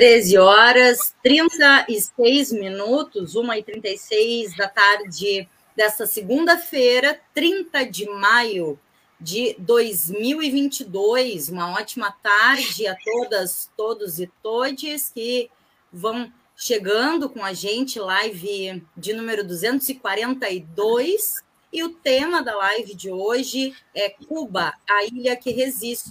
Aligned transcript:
13 0.00 0.38
horas 0.38 1.14
36 1.22 2.52
minutos, 2.52 3.34
1h36 3.34 4.56
da 4.56 4.66
tarde 4.66 5.46
desta 5.76 6.06
segunda-feira, 6.06 7.20
30 7.34 7.84
de 7.84 8.06
maio 8.08 8.80
de 9.20 9.54
2022. 9.58 11.50
Uma 11.50 11.74
ótima 11.78 12.10
tarde 12.22 12.86
a 12.86 12.96
todas, 12.96 13.70
todos 13.76 14.18
e 14.18 14.26
todes 14.42 15.10
que 15.10 15.50
vão 15.92 16.32
chegando 16.56 17.28
com 17.28 17.44
a 17.44 17.52
gente, 17.52 18.00
live 18.00 18.82
de 18.96 19.12
número 19.12 19.46
242. 19.46 21.42
E 21.70 21.84
o 21.84 21.90
tema 21.90 22.42
da 22.42 22.56
live 22.56 22.94
de 22.94 23.10
hoje 23.10 23.76
é 23.94 24.08
Cuba, 24.08 24.72
a 24.88 25.04
ilha 25.04 25.36
que 25.36 25.50
resiste. 25.50 26.10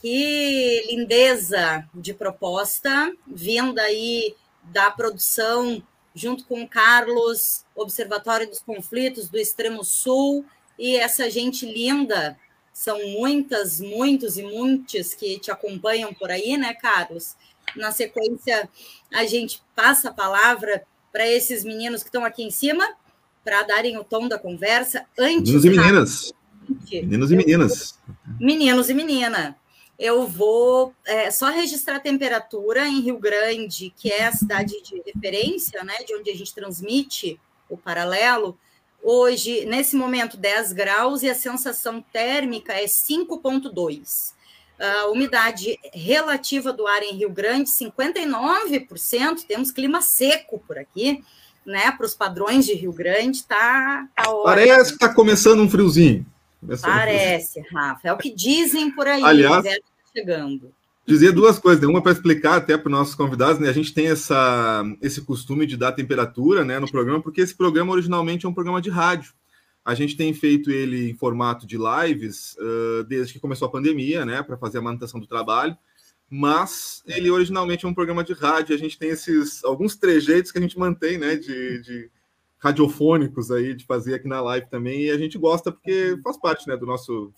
Que 0.00 0.86
lindeza 0.90 1.88
de 1.94 2.12
proposta, 2.12 3.12
vinda 3.26 3.82
aí 3.82 4.34
da 4.62 4.90
produção, 4.90 5.82
junto 6.14 6.44
com 6.44 6.62
o 6.62 6.68
Carlos, 6.68 7.64
Observatório 7.74 8.48
dos 8.48 8.60
Conflitos 8.60 9.28
do 9.28 9.38
Extremo 9.38 9.82
Sul, 9.84 10.44
e 10.78 10.96
essa 10.96 11.30
gente 11.30 11.64
linda, 11.64 12.38
são 12.72 12.98
muitas, 13.08 13.80
muitos 13.80 14.36
e 14.36 14.42
muitos 14.42 15.14
que 15.14 15.38
te 15.38 15.50
acompanham 15.50 16.12
por 16.12 16.30
aí, 16.30 16.58
né, 16.58 16.74
Carlos? 16.74 17.34
Na 17.74 17.90
sequência, 17.90 18.68
a 19.12 19.24
gente 19.24 19.62
passa 19.74 20.10
a 20.10 20.12
palavra 20.12 20.84
para 21.10 21.26
esses 21.26 21.64
meninos 21.64 22.02
que 22.02 22.08
estão 22.08 22.24
aqui 22.24 22.42
em 22.42 22.50
cima, 22.50 22.86
para 23.42 23.62
darem 23.62 23.96
o 23.96 24.04
tom 24.04 24.28
da 24.28 24.38
conversa. 24.38 25.06
Antes, 25.18 25.54
Meninos 25.54 25.64
e 25.64 25.70
meninas. 25.70 26.32
Meninos 26.92 27.30
e 27.30 27.36
meninas. 27.36 27.98
Meninos 28.38 28.90
e 28.90 28.94
menina 28.94 29.56
eu 29.98 30.26
vou 30.26 30.94
é, 31.06 31.30
só 31.30 31.50
registrar 31.50 31.96
a 31.96 32.00
temperatura 32.00 32.86
em 32.86 33.00
Rio 33.00 33.18
Grande, 33.18 33.92
que 33.96 34.10
é 34.10 34.26
a 34.26 34.32
cidade 34.32 34.82
de 34.82 35.02
referência, 35.04 35.82
né, 35.84 35.94
de 36.06 36.14
onde 36.14 36.30
a 36.30 36.34
gente 36.34 36.54
transmite 36.54 37.40
o 37.68 37.76
paralelo. 37.76 38.58
Hoje, 39.02 39.64
nesse 39.64 39.96
momento, 39.96 40.36
10 40.36 40.72
graus 40.72 41.22
e 41.22 41.30
a 41.30 41.34
sensação 41.34 42.04
térmica 42.12 42.74
é 42.74 42.84
5,2. 42.84 44.34
A 44.78 45.06
umidade 45.06 45.78
relativa 45.94 46.72
do 46.72 46.86
ar 46.86 47.02
em 47.02 47.14
Rio 47.14 47.30
Grande, 47.30 47.70
59%. 47.70 49.46
Temos 49.48 49.70
clima 49.70 50.02
seco 50.02 50.62
por 50.66 50.76
aqui, 50.76 51.24
né? 51.64 51.90
Para 51.92 52.04
os 52.04 52.14
padrões 52.14 52.66
de 52.66 52.74
Rio 52.74 52.92
Grande, 52.92 53.44
tá, 53.44 54.06
tá 54.14 54.24
Parece 54.44 54.90
que 54.90 54.96
está 54.96 55.14
começando 55.14 55.60
um 55.60 55.70
friozinho. 55.70 56.26
Parece, 56.80 57.60
Rafa. 57.72 58.08
É 58.08 58.12
o 58.12 58.18
que 58.18 58.34
dizem 58.34 58.90
por 58.90 59.06
aí. 59.06 59.22
Aliás, 59.22 59.64
tá 59.64 59.76
chegando. 60.14 60.72
Dizer 61.06 61.30
duas 61.30 61.58
coisas, 61.58 61.80
né? 61.80 61.86
uma 61.86 62.02
para 62.02 62.10
explicar 62.10 62.56
até 62.56 62.76
para 62.76 62.88
os 62.88 62.92
nossos 62.92 63.14
convidados, 63.14 63.60
né? 63.60 63.68
A 63.68 63.72
gente 63.72 63.94
tem 63.94 64.08
essa, 64.08 64.82
esse 65.00 65.20
costume 65.20 65.64
de 65.64 65.76
dar 65.76 65.92
temperatura 65.92 66.64
né, 66.64 66.80
no 66.80 66.90
programa, 66.90 67.22
porque 67.22 67.40
esse 67.40 67.54
programa 67.54 67.92
originalmente 67.92 68.44
é 68.44 68.48
um 68.48 68.54
programa 68.54 68.82
de 68.82 68.90
rádio. 68.90 69.32
A 69.84 69.94
gente 69.94 70.16
tem 70.16 70.34
feito 70.34 70.68
ele 70.68 71.10
em 71.10 71.14
formato 71.14 71.64
de 71.64 71.78
lives 71.78 72.56
uh, 72.58 73.04
desde 73.04 73.32
que 73.32 73.38
começou 73.38 73.68
a 73.68 73.70
pandemia, 73.70 74.26
né? 74.26 74.42
Para 74.42 74.56
fazer 74.56 74.78
a 74.78 74.82
manutenção 74.82 75.20
do 75.20 75.28
trabalho. 75.28 75.76
Mas 76.28 77.04
ele 77.06 77.30
originalmente 77.30 77.86
é 77.86 77.88
um 77.88 77.94
programa 77.94 78.24
de 78.24 78.32
rádio. 78.32 78.74
A 78.74 78.78
gente 78.78 78.98
tem 78.98 79.10
esses 79.10 79.62
alguns 79.64 79.94
trejeitos 79.94 80.50
que 80.50 80.58
a 80.58 80.60
gente 80.60 80.76
mantém, 80.76 81.18
né? 81.18 81.36
De, 81.36 81.80
de 81.82 82.10
radiofônicos 82.66 83.50
aí 83.50 83.74
de 83.74 83.84
fazer 83.84 84.14
aqui 84.14 84.26
na 84.26 84.40
live 84.40 84.68
também 84.68 85.02
e 85.02 85.10
a 85.10 85.18
gente 85.18 85.38
gosta 85.38 85.70
porque 85.70 86.18
faz 86.22 86.36
parte 86.36 86.66
né 86.66 86.76
do 86.76 86.86
nosso 86.86 87.32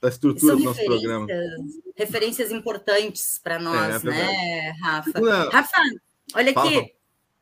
da 0.00 0.08
estrutura 0.08 0.56
do 0.56 0.62
nosso 0.62 0.84
programa. 0.84 1.26
referências 1.96 2.52
importantes 2.52 3.40
para 3.42 3.58
nós 3.58 4.04
é, 4.04 4.08
é 4.08 4.10
né 4.10 4.70
Rafa? 4.80 5.20
Não. 5.20 5.50
Rafa 5.50 5.82
olha 6.34 6.52
Fala. 6.52 6.68
aqui 6.68 6.92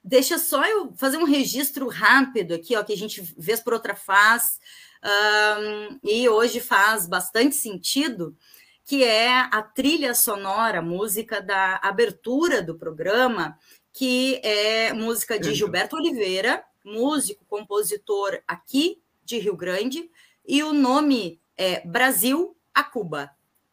deixa 0.02 0.38
só 0.38 0.64
eu 0.64 0.92
fazer 0.96 1.18
um 1.18 1.24
registro 1.24 1.88
rápido 1.88 2.54
aqui 2.54 2.74
ó 2.74 2.82
que 2.82 2.92
a 2.92 2.96
gente 2.96 3.20
vez 3.36 3.60
por 3.60 3.74
outra 3.74 3.94
faz 3.94 4.58
um, 5.04 5.98
e 6.02 6.28
hoje 6.28 6.60
faz 6.60 7.06
bastante 7.06 7.54
sentido 7.54 8.34
que 8.86 9.02
é 9.02 9.32
a 9.36 9.62
trilha 9.62 10.14
sonora, 10.14 10.80
música 10.80 11.42
da 11.42 11.80
abertura 11.82 12.62
do 12.62 12.76
programa, 12.76 13.58
que 13.92 14.40
é 14.44 14.92
música 14.92 15.40
de 15.40 15.52
Gilberto 15.52 15.96
Oliveira, 15.96 16.62
músico, 16.86 17.44
compositor 17.46 18.38
aqui 18.46 19.02
de 19.24 19.38
Rio 19.38 19.56
Grande, 19.56 20.08
e 20.46 20.62
o 20.62 20.72
nome 20.72 21.40
é 21.56 21.86
Brasil 21.86 22.56
a 22.72 22.84
Cuba. 22.84 23.30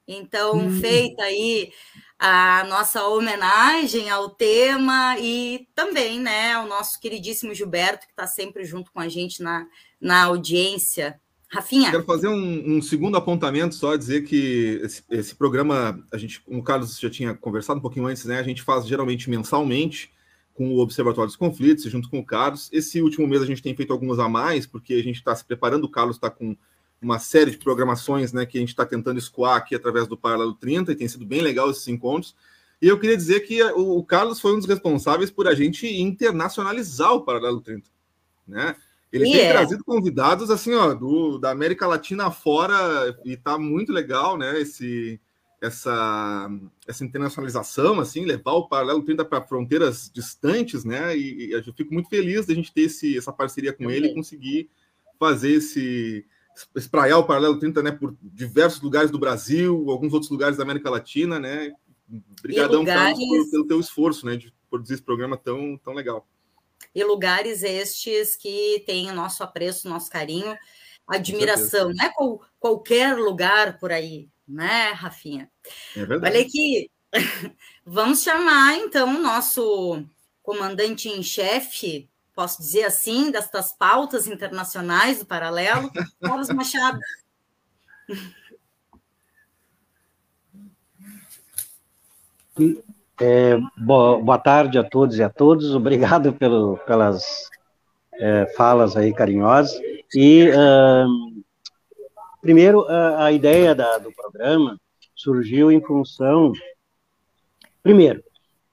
Então, 0.07 0.57
hum. 0.57 0.81
feita 0.81 1.23
aí 1.23 1.72
a 2.19 2.66
nossa 2.68 3.06
homenagem 3.06 4.09
ao 4.09 4.29
tema 4.29 5.18
e 5.19 5.68
também 5.75 6.19
né, 6.19 6.53
ao 6.53 6.68
nosso 6.68 7.00
queridíssimo 7.00 7.53
Gilberto, 7.53 8.06
que 8.06 8.12
está 8.13 8.25
sempre 8.25 8.66
junto 8.66 8.91
com 8.91 9.00
a 9.00 9.07
gente 9.07 9.41
na, 9.41 9.68
na 10.02 10.23
audiência. 10.23 11.19
Rafinha? 11.50 11.91
Quero 11.91 12.03
fazer 12.03 12.28
um, 12.28 12.78
um 12.78 12.81
segundo 12.81 13.16
apontamento, 13.16 13.75
só 13.75 13.96
dizer 13.96 14.23
que 14.23 14.81
esse, 14.84 15.03
esse, 15.12 15.35
programa, 15.35 16.03
a 16.12 16.18
gente, 16.18 16.41
como 16.41 16.59
o 16.59 16.63
Carlos 16.63 17.00
já 17.00 17.12
tinha 17.12 17.35
conversado 17.35 17.78
um 17.78 17.81
pouquinho 17.81 18.07
antes, 18.07 18.25
né? 18.25 18.40
A 18.40 18.44
gente 18.44 18.63
faz 18.63 18.88
geralmente 18.88 19.29
mensalmente 19.29 20.12
com 20.53 20.74
o 20.74 20.80
Observatório 20.80 21.28
dos 21.28 21.36
Conflitos, 21.36 21.84
junto 21.86 22.09
com 22.09 22.19
o 22.19 22.25
Carlos. 22.25 22.69
Esse 22.72 23.02
último 23.02 23.28
mês 23.28 23.41
a 23.41 23.46
gente 23.46 23.62
tem 23.62 23.75
feito 23.75 23.91
algumas 23.91 24.19
a 24.19 24.30
mais, 24.30 24.68
porque 24.68 24.94
a 24.94 25.03
gente 25.03 25.16
está 25.16 25.36
se 25.36 25.44
preparando, 25.44 25.86
o 25.86 25.90
Carlos 25.90 26.16
está 26.16 26.30
com 26.30 26.56
uma 27.02 27.19
série 27.19 27.52
de 27.52 27.58
programações 27.58 28.31
né, 28.31 28.46
que 28.46 28.58
a 28.58 28.62
gente 28.62 28.69
está 28.69 28.86
tentando 28.86 29.19
escoar 29.19 29.58
aqui 29.58 29.75
através 29.75 30.08
do 30.08 30.18
Paralelo 30.18 30.53
30, 30.53 30.91
e 30.91 30.96
tem 30.96 31.08
sido 31.08 31.25
bem 31.25 31.41
legal 31.41 31.69
esses 31.69 31.88
encontros. 31.88 32.36
E 32.81 32.88
eu 32.88 33.00
queria 33.00 33.18
dizer 33.18 33.41
que 33.41 33.62
o, 33.64 33.97
o 33.97 34.03
Carlos 34.03 34.40
foi 34.40 34.53
um 34.53 34.59
dos 34.59 34.68
responsáveis 34.68 35.31
por 35.31 35.47
a 35.47 35.56
gente 35.56 35.88
internacionalizar 35.88 37.14
o 37.14 37.22
Paralelo 37.22 37.62
30. 37.62 37.90
Né? 38.47 38.75
Ele 39.12 39.25
yeah. 39.25 39.40
tem 39.41 39.50
é. 39.50 39.53
trazido 39.53 39.84
convidados 39.84 40.50
assim, 40.50 40.74
ó, 40.74 40.94
do, 40.94 41.38
da 41.38 41.52
América 41.52 41.88
Latina 41.88 42.31
fora, 42.31 43.18
e 43.24 43.34
está 43.34 43.58
muito 43.58 43.91
legal, 43.91 44.38
né? 44.38 44.59
Esse, 44.59 45.20
essa, 45.63 46.50
essa 46.85 47.06
internacionalização, 47.06 48.01
assim, 48.01 48.25
levar 48.25 48.51
o 48.51 48.68
paralelo 48.68 49.01
30 49.01 49.24
para 49.24 49.41
fronteiras 49.41 50.12
distantes, 50.13 50.84
né? 50.84 51.18
E, 51.18 51.47
e, 51.47 51.51
eu 51.51 51.63
fico 51.74 51.94
muito 51.94 52.09
feliz 52.09 52.46
da 52.46 52.53
gente 52.53 52.74
ter 52.74 52.81
esse, 52.81 53.18
essa 53.18 53.31
parceria 53.31 53.72
com 53.72 53.90
ele 53.90 54.07
e 54.07 54.13
conseguir 54.13 54.69
fazer 55.18 55.53
esse 55.53 56.25
espraiar 56.75 57.18
o 57.18 57.23
paralelo 57.23 57.57
30, 57.57 57.81
né, 57.81 57.91
por 57.91 58.16
diversos 58.22 58.79
lugares 58.79 59.09
do 59.09 59.18
Brasil, 59.18 59.90
alguns 59.90 60.13
outros 60.13 60.29
lugares 60.29 60.57
da 60.57 60.63
América 60.63 60.90
Latina, 60.90 61.40
né? 61.40 61.72
Obrigadão 62.40 62.82
lugares... 62.82 63.17
Carlos, 63.17 63.49
pelo 63.49 63.66
teu 63.66 63.79
esforço, 63.79 64.26
né, 64.26 64.35
de 64.35 64.53
produzir 64.70 64.96
esse 64.96 65.03
programa 65.03 65.38
tão 65.38 65.78
tão 65.78 65.93
legal. 65.93 66.28
E 66.93 67.03
lugares 67.03 67.64
estes 67.64 68.35
que 68.35 68.84
têm 68.85 69.09
o 69.09 69.16
nosso 69.16 69.41
apreço, 69.41 69.90
nosso 69.90 70.11
carinho, 70.11 70.55
admiração, 71.08 71.91
não 71.91 72.05
é 72.05 72.11
qual, 72.14 72.41
qualquer 72.59 73.17
lugar 73.17 73.79
por 73.79 73.91
aí, 73.91 74.29
né, 74.47 74.91
Rafinha? 74.91 75.49
É 75.95 76.05
verdade. 76.05 76.35
Olha 76.35 76.45
aqui, 76.45 76.90
vamos 77.85 78.23
chamar 78.23 78.75
então 78.78 79.16
o 79.16 79.22
nosso 79.22 80.03
comandante 80.41 81.07
em 81.07 81.23
chefe, 81.23 82.09
posso 82.35 82.61
dizer 82.61 82.84
assim, 82.84 83.31
destas 83.31 83.72
pautas 83.72 84.28
internacionais 84.28 85.19
do 85.19 85.25
paralelo, 85.25 85.91
Carlos 86.22 86.49
Machado. 86.53 86.99
É, 93.19 93.57
boa, 93.78 94.22
boa, 94.22 94.37
tarde 94.37 94.78
a 94.78 94.84
todos 94.84 95.17
e 95.17 95.23
a 95.23 95.29
todos. 95.29 95.73
Obrigado 95.73 96.34
pelo, 96.34 96.78
pelas 96.79 97.23
é, 98.13 98.45
falas 98.55 98.95
aí 98.95 99.13
carinhosas. 99.13 99.79
E 100.13 100.49
uh, 100.49 101.42
Primeiro, 102.43 102.85
a, 102.90 103.28
a 103.28 103.31
ideia 103.31 103.73
da, 103.73 103.97
do 103.97 104.11
programa 104.11 104.78
surgiu 105.16 105.72
em 105.72 105.79
função. 105.79 106.51
Primeiro, 107.81 108.22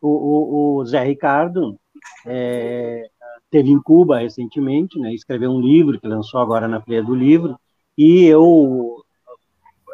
o, 0.03 0.09
o, 0.09 0.77
o 0.79 0.85
Zé 0.85 1.05
Ricardo 1.05 1.79
é, 2.27 3.09
teve 3.49 3.71
em 3.71 3.81
Cuba 3.81 4.19
recentemente, 4.19 4.99
né, 4.99 5.15
escreveu 5.15 5.53
um 5.53 5.61
livro 5.61 6.01
que 6.01 6.09
lançou 6.09 6.41
agora 6.41 6.67
na 6.67 6.81
Feira 6.81 7.05
do 7.05 7.15
Livro, 7.15 7.57
e 7.97 8.25
eu 8.25 9.05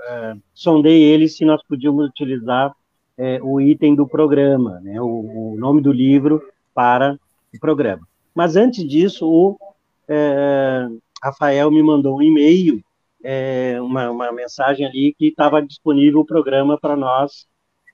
é, 0.08 0.36
sondei 0.54 1.02
ele 1.02 1.28
se 1.28 1.44
nós 1.44 1.62
podíamos 1.62 2.08
utilizar 2.08 2.74
é, 3.18 3.38
o 3.42 3.60
item 3.60 3.94
do 3.94 4.08
programa, 4.08 4.80
né, 4.80 4.98
o, 5.02 5.52
o, 5.52 5.56
nome 5.58 5.82
do 5.82 5.92
livro 5.92 6.42
para 6.72 7.20
o 7.54 7.60
programa. 7.60 8.08
Mas 8.34 8.56
antes 8.56 8.88
disso, 8.88 9.28
o 9.28 9.58
é, 10.08 10.88
Rafael 11.22 11.70
me 11.70 11.82
mandou 11.82 12.16
um 12.16 12.22
e-mail 12.22 12.82
é, 13.28 13.80
uma, 13.80 14.08
uma, 14.08 14.30
mensagem 14.30 14.86
ali 14.86 15.12
que 15.18 15.26
estava 15.26 15.60
disponível 15.60 16.20
o 16.20 16.24
programa 16.24 16.78
para 16.78 16.94
nós 16.94 17.44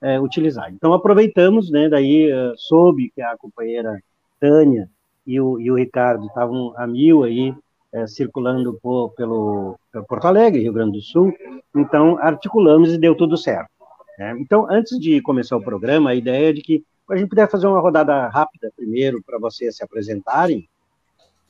é, 0.03 0.21
utilizar. 0.21 0.71
Então, 0.71 0.93
aproveitamos, 0.93 1.71
né, 1.71 1.89
daí 1.89 2.31
uh, 2.31 2.53
soube 2.55 3.11
que 3.15 3.23
a 3.23 3.35
companheira 3.39 3.99
Tânia 4.39 4.91
e 5.27 5.41
o, 5.41 5.59
e 5.59 5.71
o 5.71 5.77
Ricardo 5.77 6.27
estavam 6.27 6.75
a 6.77 6.87
mil 6.87 7.25
aí, 7.25 7.55
é, 7.95 8.07
circulando 8.07 8.79
por, 8.83 9.15
pelo, 9.15 9.79
pelo, 9.91 10.05
Porto 10.05 10.27
Alegre, 10.27 10.61
Rio 10.61 10.73
Grande 10.75 10.99
do 10.99 11.03
Sul, 11.03 11.33
então 11.75 12.19
articulamos 12.19 12.93
e 12.93 12.99
deu 12.99 13.15
tudo 13.15 13.39
certo. 13.39 13.71
Né? 14.19 14.37
Então, 14.39 14.67
antes 14.71 14.99
de 14.99 15.23
começar 15.23 15.57
o 15.57 15.65
programa, 15.65 16.11
a 16.11 16.15
ideia 16.15 16.51
é 16.51 16.53
de 16.53 16.61
que 16.61 16.85
a 17.09 17.17
gente 17.17 17.29
puder 17.29 17.49
fazer 17.51 17.67
uma 17.67 17.81
rodada 17.81 18.29
rápida 18.29 18.71
primeiro 18.77 19.23
para 19.25 19.39
vocês 19.39 19.77
se 19.77 19.85
apresentarem 19.85 20.69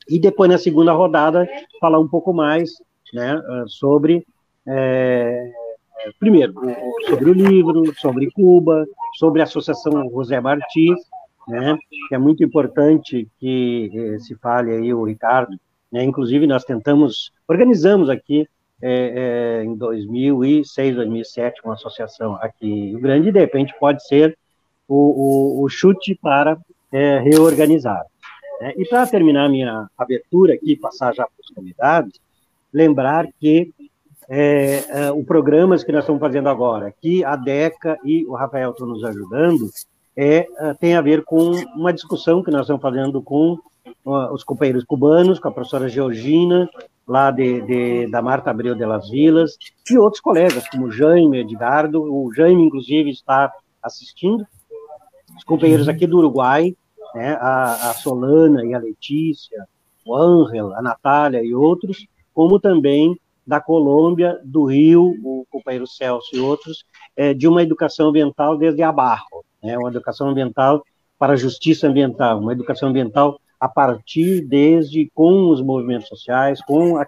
e 0.07 0.19
depois 0.19 0.49
na 0.49 0.57
segunda 0.57 0.93
rodada 0.93 1.45
falar 1.81 1.99
um 1.99 2.07
pouco 2.07 2.33
mais, 2.33 2.71
né, 3.13 3.41
sobre 3.67 4.25
é, 4.65 5.51
primeiro 6.19 6.53
sobre 7.07 7.29
o 7.29 7.33
livro, 7.33 7.93
sobre 7.99 8.31
Cuba, 8.31 8.85
sobre 9.17 9.41
a 9.41 9.43
Associação 9.43 10.09
José 10.09 10.39
Martí, 10.39 10.89
né, 11.47 11.77
que 12.07 12.15
é 12.15 12.17
muito 12.17 12.43
importante 12.43 13.27
que 13.39 13.91
eh, 13.93 14.19
se 14.19 14.35
fale 14.35 14.71
aí 14.71 14.93
o 14.93 15.03
Ricardo, 15.03 15.57
né, 15.91 16.03
inclusive 16.03 16.47
nós 16.47 16.63
tentamos, 16.63 17.31
organizamos 17.47 18.09
aqui 18.09 18.47
é, 18.81 19.61
é, 19.61 19.63
em 19.63 19.75
2006, 19.75 20.95
2007, 20.95 21.61
uma 21.63 21.73
associação 21.73 22.35
aqui 22.35 22.67
em 22.67 22.89
Rio 22.89 22.99
Grande, 22.99 23.29
e 23.29 23.31
de 23.31 23.39
repente 23.39 23.73
pode 23.79 24.05
ser 24.05 24.37
o, 24.87 25.61
o, 25.61 25.63
o 25.63 25.69
chute 25.69 26.17
para 26.21 26.57
é, 26.91 27.19
reorganizar. 27.19 28.03
Né? 28.59 28.73
E 28.77 28.85
para 28.85 29.07
terminar 29.07 29.49
minha 29.49 29.87
abertura 29.97 30.53
aqui, 30.53 30.75
passar 30.75 31.13
já 31.13 31.23
para 31.23 31.41
os 31.41 31.49
convidados, 31.55 32.19
lembrar 32.73 33.27
que 33.39 33.71
é, 34.29 34.83
é, 34.89 35.11
o 35.11 35.23
programa 35.23 35.77
que 35.77 35.91
nós 35.91 36.03
estamos 36.03 36.19
fazendo 36.19 36.49
agora, 36.49 36.93
que 37.01 37.23
a 37.23 37.35
DECA 37.35 37.97
e 38.03 38.25
o 38.25 38.33
Rafael 38.33 38.71
estão 38.71 38.87
nos 38.87 39.03
ajudando, 39.03 39.69
é, 40.15 40.47
é 40.57 40.73
tem 40.73 40.95
a 40.95 41.01
ver 41.01 41.23
com 41.23 41.51
uma 41.75 41.93
discussão 41.93 42.41
que 42.41 42.51
nós 42.51 42.61
estamos 42.61 42.81
fazendo 42.81 43.21
com 43.21 43.57
os 44.05 44.43
companheiros 44.43 44.83
cubanos, 44.83 45.39
com 45.39 45.47
a 45.47 45.51
professora 45.51 45.89
Georgina, 45.89 46.69
lá 47.07 47.31
de, 47.31 47.61
de, 47.61 48.07
da 48.07 48.21
Marta 48.21 48.49
Abreu 48.49 48.75
de 48.75 48.85
las 48.85 49.09
Vilas, 49.09 49.57
e 49.89 49.97
outros 49.97 50.21
colegas, 50.21 50.67
como 50.69 50.91
Jaime, 50.91 51.39
Edgardo, 51.39 52.01
o 52.01 52.33
Jaime, 52.33 52.63
inclusive, 52.63 53.09
está 53.09 53.51
assistindo, 53.81 54.45
os 55.37 55.43
companheiros 55.43 55.89
aqui 55.89 56.07
do 56.07 56.17
Uruguai, 56.17 56.75
né, 57.13 57.37
a, 57.39 57.89
a 57.89 57.93
Solana 57.93 58.65
e 58.65 58.73
a 58.73 58.79
Letícia, 58.79 59.67
o 60.05 60.15
Ângel, 60.15 60.73
a 60.73 60.81
Natália 60.81 61.43
e 61.43 61.53
outros, 61.53 62.07
como 62.33 62.59
também 62.59 63.17
da 63.45 63.59
Colômbia, 63.59 64.39
do 64.43 64.65
Rio, 64.65 65.15
o 65.23 65.45
companheiro 65.49 65.85
Celso 65.85 66.29
e 66.33 66.39
outros, 66.39 66.85
é, 67.15 67.33
de 67.33 67.47
uma 67.47 67.61
educação 67.61 68.09
ambiental 68.09 68.57
desde 68.57 68.81
abaixo, 68.81 69.43
né, 69.61 69.77
uma 69.77 69.89
educação 69.89 70.29
ambiental 70.29 70.83
para 71.19 71.33
a 71.33 71.37
justiça 71.37 71.87
ambiental, 71.87 72.39
uma 72.39 72.53
educação 72.53 72.89
ambiental 72.89 73.39
a 73.59 73.67
partir 73.67 74.41
desde 74.41 75.09
com 75.13 75.49
os 75.49 75.61
movimentos 75.61 76.07
sociais, 76.07 76.61
com 76.65 76.97
a, 76.97 77.07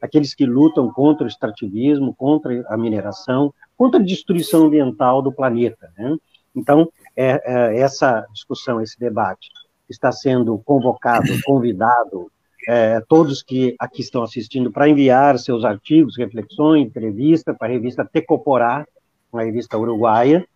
aqueles 0.00 0.34
que 0.34 0.44
lutam 0.44 0.90
contra 0.92 1.24
o 1.24 1.28
extrativismo, 1.28 2.14
contra 2.14 2.64
a 2.68 2.76
mineração, 2.76 3.52
contra 3.76 3.98
a 3.98 4.04
destruição 4.04 4.64
ambiental 4.66 5.22
do 5.22 5.32
planeta. 5.32 5.90
Né? 5.96 6.16
Então, 6.54 6.88
é, 7.16 7.40
é, 7.44 7.80
essa 7.80 8.26
discussão, 8.32 8.80
esse 8.80 8.98
debate 8.98 9.48
está 9.88 10.12
sendo 10.12 10.58
convocado, 10.58 11.28
convidado, 11.44 12.30
é, 12.68 13.00
todos 13.08 13.42
que 13.42 13.74
aqui 13.78 14.00
estão 14.00 14.22
assistindo, 14.22 14.70
para 14.70 14.88
enviar 14.88 15.38
seus 15.38 15.64
artigos, 15.64 16.16
reflexões, 16.16 16.86
entrevista 16.86 17.54
para 17.54 17.68
a 17.68 17.70
revista 17.70 18.04
Tecoporá, 18.04 18.86
uma 19.32 19.42
revista 19.42 19.76
uruguaia. 19.78 20.46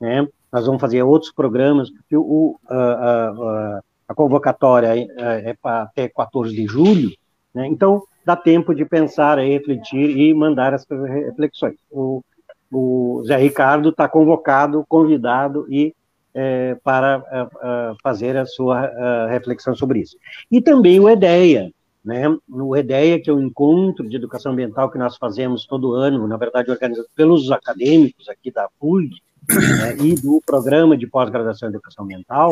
Né? 0.00 0.26
Nós 0.52 0.66
vamos 0.66 0.80
fazer 0.80 1.02
outros 1.02 1.32
programas, 1.32 1.90
porque 1.90 2.16
o, 2.16 2.58
a, 2.68 3.80
a 4.08 4.14
convocatória 4.14 4.88
é, 4.94 5.50
é 5.50 5.54
para 5.60 5.82
até 5.82 6.08
14 6.08 6.54
de 6.54 6.66
julho, 6.66 7.12
né? 7.54 7.66
então 7.66 8.02
dá 8.24 8.34
tempo 8.34 8.74
de 8.74 8.84
pensar, 8.84 9.38
refletir 9.38 10.16
e 10.16 10.32
mandar 10.34 10.74
as 10.74 10.86
reflexões. 10.88 11.76
O, 11.90 12.22
o 12.70 13.22
Zé 13.26 13.36
Ricardo 13.36 13.90
está 13.90 14.08
convocado, 14.08 14.84
convidado 14.88 15.66
e 15.70 15.94
é, 16.40 16.76
para 16.84 17.20
é, 17.32 17.40
é 17.40 17.94
fazer 18.00 18.36
a 18.36 18.46
sua 18.46 18.84
é, 18.84 19.26
reflexão 19.30 19.74
sobre 19.74 19.98
isso. 19.98 20.16
E 20.48 20.60
também 20.60 21.00
o 21.00 21.08
EDEA, 21.08 21.72
né? 22.04 22.24
O 22.48 22.76
EDEA, 22.76 23.20
que 23.20 23.28
é 23.28 23.32
o 23.32 23.40
encontro 23.40 24.08
de 24.08 24.14
educação 24.14 24.52
ambiental 24.52 24.88
que 24.88 24.98
nós 24.98 25.16
fazemos 25.16 25.66
todo 25.66 25.94
ano, 25.94 26.28
na 26.28 26.36
verdade 26.36 26.70
organizado 26.70 27.08
pelos 27.16 27.50
acadêmicos 27.50 28.28
aqui 28.28 28.52
da 28.52 28.68
PUG 28.78 29.10
né? 29.48 29.96
e 30.00 30.14
do 30.14 30.40
programa 30.46 30.96
de 30.96 31.08
pós-graduação 31.08 31.68
em 31.68 31.72
educação 31.72 32.04
ambiental, 32.04 32.50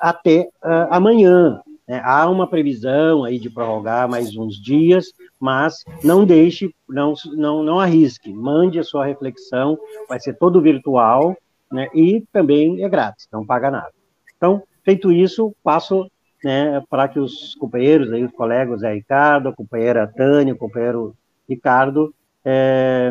até 0.00 0.48
amanhã. 0.90 1.62
Né? 1.86 2.02
Há 2.04 2.28
uma 2.28 2.48
previsão 2.48 3.22
aí 3.22 3.38
de 3.38 3.48
prorrogar 3.48 4.08
mais 4.08 4.36
uns 4.36 4.60
dias, 4.60 5.12
mas 5.38 5.84
não 6.02 6.24
deixe, 6.24 6.74
não, 6.88 7.14
não, 7.36 7.62
não 7.62 7.78
arrisque, 7.78 8.32
mande 8.32 8.78
a 8.80 8.82
sua 8.84 9.06
reflexão, 9.06 9.78
vai 10.08 10.18
ser 10.18 10.36
todo 10.36 10.60
virtual, 10.60 11.36
né? 11.70 11.88
e 11.94 12.24
também 12.32 12.82
é 12.82 12.88
grátis, 12.88 13.28
não 13.32 13.44
paga 13.44 13.70
nada. 13.70 13.92
Então, 14.36 14.62
feito 14.84 15.10
isso, 15.12 15.54
passo 15.62 16.10
né, 16.44 16.82
para 16.88 17.08
que 17.08 17.18
os 17.18 17.54
companheiros, 17.56 18.12
aí, 18.12 18.24
os 18.24 18.32
colegas, 18.32 18.80
Zé 18.80 18.92
Ricardo, 18.92 19.48
a 19.48 19.54
companheira 19.54 20.06
Tânia, 20.06 20.54
o 20.54 20.58
companheiro 20.58 21.14
Ricardo, 21.48 22.14
é, 22.44 23.10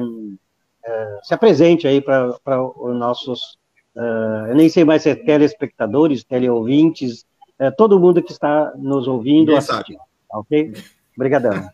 é, 0.86 1.19
se 1.24 1.33
apresente 1.33 1.88
aí 1.88 2.01
para 2.01 2.63
os 2.63 2.95
nossos 2.95 3.57
Uh, 3.97 4.49
eu 4.49 4.56
nem 4.56 4.69
sei 4.69 4.83
mais 4.85 5.02
se 5.02 5.09
é 5.09 5.16
telespectadores, 5.16 6.23
teleouvintes, 6.23 7.26
uh, 7.59 7.76
todo 7.76 7.99
mundo 7.99 8.21
que 8.21 8.31
está 8.31 8.71
nos 8.78 9.07
ouvindo, 9.07 9.56
assistindo. 9.56 9.99
Ok? 10.31 10.71
Obrigadão. 11.16 11.68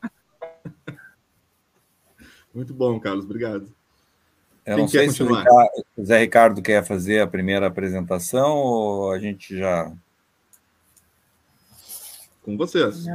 Muito 2.55 2.73
bom, 2.73 2.97
Carlos, 2.97 3.25
obrigado. 3.25 3.67
Eu 4.65 4.75
Quem 4.75 4.83
não 4.83 4.87
sei 4.87 5.09
se 5.09 5.21
o 5.21 5.35
Ricardo, 5.35 5.85
Zé 6.01 6.19
Ricardo 6.19 6.61
quer 6.61 6.83
fazer 6.85 7.19
a 7.19 7.27
primeira 7.27 7.67
apresentação 7.67 8.55
ou 8.55 9.11
a 9.11 9.19
gente 9.19 9.57
já. 9.57 9.91
Com 12.43 12.55
vocês. 12.57 13.05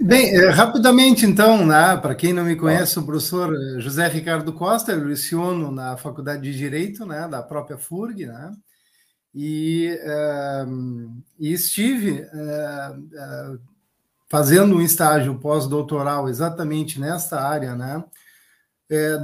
Bem, 0.00 0.34
eh, 0.34 0.48
rapidamente 0.48 1.26
então, 1.26 1.66
né, 1.66 1.98
para 1.98 2.14
quem 2.14 2.32
não 2.32 2.44
me 2.44 2.56
conhece, 2.56 2.98
o 2.98 3.04
professor 3.04 3.54
eh, 3.54 3.80
José 3.80 4.08
Ricardo 4.08 4.54
Costa, 4.54 4.92
eu 4.92 5.04
leciono 5.04 5.70
na 5.70 5.98
Faculdade 5.98 6.42
de 6.42 6.56
Direito, 6.56 7.04
né, 7.04 7.28
da 7.28 7.42
própria 7.42 7.76
FURG, 7.76 8.24
né, 8.24 8.54
e, 9.34 9.98
uh, 10.02 11.22
e 11.38 11.52
estive 11.52 12.22
uh, 12.22 13.54
uh, 13.54 13.60
fazendo 14.28 14.76
um 14.76 14.80
estágio 14.80 15.38
pós-doutoral 15.38 16.28
exatamente 16.28 16.98
nesta 16.98 17.40
área, 17.40 17.74
né, 17.74 18.02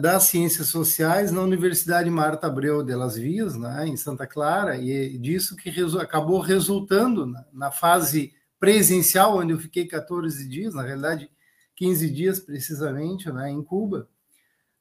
das 0.00 0.24
ciências 0.24 0.68
sociais 0.68 1.30
na 1.30 1.42
Universidade 1.42 2.08
Marta 2.10 2.46
Abreu 2.46 2.82
de 2.82 2.94
Las 2.94 3.16
Vias, 3.16 3.56
né, 3.56 3.86
em 3.86 3.96
Santa 3.96 4.26
Clara, 4.26 4.76
e 4.76 5.18
disso 5.18 5.54
que 5.54 5.68
resu 5.68 6.00
acabou 6.00 6.40
resultando 6.40 7.26
na, 7.26 7.44
na 7.52 7.70
fase 7.70 8.32
presencial, 8.58 9.36
onde 9.36 9.52
eu 9.52 9.58
fiquei 9.58 9.86
14 9.86 10.48
dias, 10.48 10.74
na 10.74 10.82
realidade 10.82 11.30
15 11.76 12.10
dias 12.10 12.38
precisamente, 12.38 13.32
né, 13.32 13.50
em 13.50 13.62
Cuba, 13.62 14.06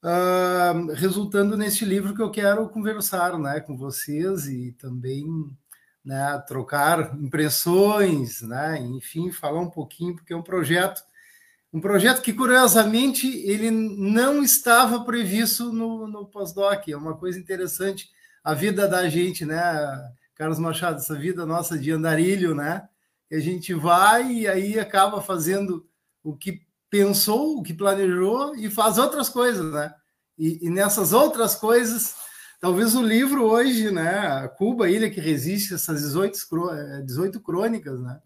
uh, 0.03 0.91
resultando 0.93 1.55
neste 1.55 1.85
livro 1.85 2.13
que 2.13 2.21
eu 2.21 2.29
quero 2.29 2.67
conversar 2.69 3.39
né, 3.39 3.61
com 3.61 3.77
vocês 3.77 4.47
e 4.47 4.73
também 4.73 5.25
né, 6.03 6.37
trocar 6.45 7.15
impressões, 7.17 8.41
né, 8.41 8.79
enfim, 8.79 9.31
falar 9.31 9.61
um 9.61 9.69
pouquinho, 9.69 10.15
porque 10.15 10.33
é 10.33 10.35
um 10.37 10.43
projeto, 10.43 11.01
um 11.71 11.79
projeto 11.79 12.21
que, 12.21 12.33
curiosamente, 12.33 13.27
ele 13.45 13.69
não 13.69 14.41
estava 14.43 15.03
previsto 15.03 15.71
no, 15.71 16.07
no 16.07 16.25
pós-doc, 16.25 16.87
é 16.87 16.95
uma 16.95 17.15
coisa 17.15 17.39
interessante, 17.39 18.09
a 18.43 18.53
vida 18.53 18.87
da 18.87 19.07
gente, 19.07 19.45
né, 19.45 19.61
Carlos 20.33 20.57
Machado, 20.57 20.97
essa 20.97 21.15
vida 21.15 21.45
nossa 21.45 21.77
de 21.77 21.91
andarilho, 21.91 22.55
né, 22.55 22.87
a 23.31 23.39
gente 23.39 23.73
vai 23.73 24.31
e 24.31 24.47
aí 24.47 24.79
acaba 24.79 25.21
fazendo 25.21 25.87
o 26.23 26.35
que 26.35 26.61
pensou, 26.89 27.57
o 27.57 27.63
que 27.63 27.73
planejou 27.73 28.55
e 28.55 28.69
faz 28.69 28.97
outras 28.97 29.29
coisas, 29.29 29.71
né? 29.71 29.93
E, 30.37 30.65
e 30.65 30.69
nessas 30.69 31.13
outras 31.13 31.55
coisas, 31.55 32.15
talvez 32.59 32.95
o 32.95 33.03
livro 33.03 33.43
hoje, 33.43 33.91
né, 33.91 34.47
Cuba, 34.57 34.89
Ilha 34.89 35.09
que 35.09 35.19
Resiste, 35.19 35.73
essas 35.75 36.01
18, 36.01 36.37
18 37.05 37.37
eh, 37.37 37.41
crônicas, 37.41 37.99
né, 38.01 38.19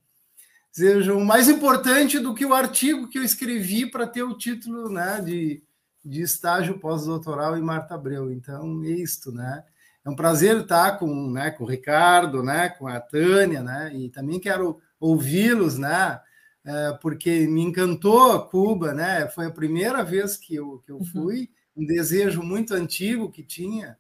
sejam 0.74 1.24
mais 1.24 1.48
importante 1.48 2.18
do 2.18 2.34
que 2.34 2.44
o 2.44 2.54
artigo 2.54 3.08
que 3.08 3.20
eu 3.20 3.24
escrevi 3.24 3.86
para 3.86 4.08
ter 4.08 4.24
o 4.24 4.36
título, 4.36 4.90
né, 4.90 5.22
de, 5.22 5.64
de 6.04 6.22
estágio 6.24 6.80
pós-doutoral 6.80 7.56
em 7.56 7.62
Marta 7.62 7.94
Abreu. 7.94 8.32
Então, 8.32 8.84
é 8.84 8.90
isto, 8.90 9.32
né? 9.32 9.64
É 10.04 10.10
um 10.10 10.16
prazer 10.16 10.62
estar 10.62 10.98
com, 10.98 11.32
né, 11.32 11.52
com 11.52 11.64
o 11.64 11.68
Ricardo, 11.68 12.42
né, 12.42 12.70
com 12.70 12.88
a 12.88 13.00
Tânia, 13.00 13.62
né, 13.62 13.96
e 13.96 14.10
também 14.10 14.40
quero 14.40 14.82
ouvi-los, 15.00 15.78
né? 15.78 16.20
É, 16.66 16.98
porque 17.02 17.46
me 17.46 17.62
encantou 17.62 18.48
Cuba, 18.48 18.94
né? 18.94 19.28
Foi 19.28 19.48
a 19.48 19.52
primeira 19.52 20.02
vez 20.02 20.38
que 20.38 20.56
eu, 20.56 20.82
que 20.86 20.92
eu 20.92 20.98
uhum. 20.98 21.06
fui, 21.06 21.50
um 21.76 21.86
desejo 21.86 22.42
muito 22.42 22.74
antigo 22.74 23.30
que 23.30 23.44
tinha, 23.44 23.98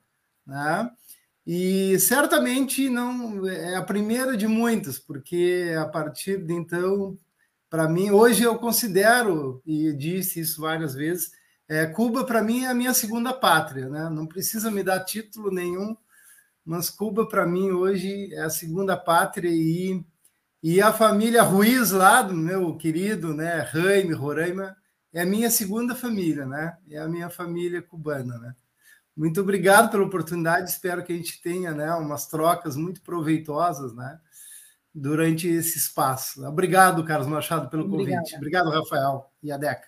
né? 0.48 0.90
E 1.46 2.00
certamente 2.00 2.90
não 2.90 3.46
é 3.48 3.76
a 3.76 3.82
primeira 3.84 4.38
de 4.38 4.48
muitas, 4.48 4.98
porque 4.98 5.74
a 5.78 5.86
partir 5.86 6.38
de 6.38 6.54
então, 6.54 7.18
para 7.70 7.90
mim, 7.90 8.12
hoje 8.12 8.44
eu 8.44 8.58
considero 8.58 9.62
e 9.66 9.92
disse 9.94 10.40
isso 10.40 10.62
várias 10.62 10.94
vezes, 10.96 11.32
é, 11.68 11.86
Cuba 11.86 12.26
para 12.26 12.42
mim 12.42 12.64
é 12.64 12.68
a 12.68 12.74
minha 12.74 12.94
segunda 12.94 13.34
pátria, 13.34 13.90
né? 13.90 14.10
Não 14.10 14.28
precisa 14.28 14.72
me 14.72 14.84
dar 14.84 15.02
título 15.02 15.52
nenhum 15.52 15.96
mas 16.66 16.90
Cuba, 16.90 17.28
para 17.28 17.46
mim, 17.46 17.72
hoje 17.72 18.34
é 18.34 18.42
a 18.42 18.50
segunda 18.50 18.96
pátria 18.96 19.50
e, 19.50 20.04
e 20.62 20.82
a 20.82 20.94
família 20.94 21.44
Ruiz 21.44 21.92
lá, 21.92 22.22
do 22.22 22.34
meu 22.34 22.78
querido, 22.78 23.34
né, 23.34 23.70
Jaime, 23.74 24.14
Roraima, 24.14 24.76
é 25.12 25.22
a 25.22 25.26
minha 25.26 25.50
segunda 25.52 25.94
família, 25.94 26.46
né? 26.46 26.78
É 26.90 26.98
a 26.98 27.08
minha 27.08 27.30
família 27.30 27.82
cubana, 27.82 28.38
né? 28.40 28.56
Muito 29.16 29.42
obrigado 29.42 29.92
pela 29.92 30.04
oportunidade, 30.04 30.70
espero 30.70 31.04
que 31.04 31.14
a 31.14 31.16
gente 31.16 31.42
tenha, 31.42 31.72
né, 31.72 31.94
umas 31.94 32.28
trocas 32.28 32.76
muito 32.76 33.02
proveitosas, 33.02 33.94
né? 33.94 34.20
Durante 34.94 35.48
esse 35.48 35.78
espaço. 35.78 36.46
Obrigado, 36.46 37.04
Carlos 37.04 37.28
Machado, 37.28 37.70
pelo 37.70 37.86
Obrigada. 37.86 38.18
convite. 38.18 38.36
Obrigado, 38.36 38.70
Rafael 38.70 39.32
e 39.42 39.52
a 39.52 39.58
Deca. 39.58 39.88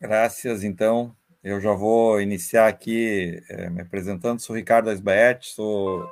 Graças, 0.00 0.64
então. 0.64 1.14
Eu 1.42 1.58
já 1.58 1.72
vou 1.72 2.20
iniciar 2.20 2.68
aqui 2.68 3.42
é, 3.48 3.70
me 3.70 3.80
apresentando. 3.80 4.40
Sou 4.40 4.54
Ricardo 4.54 4.90
Asbaete, 4.90 5.48
sou 5.48 6.06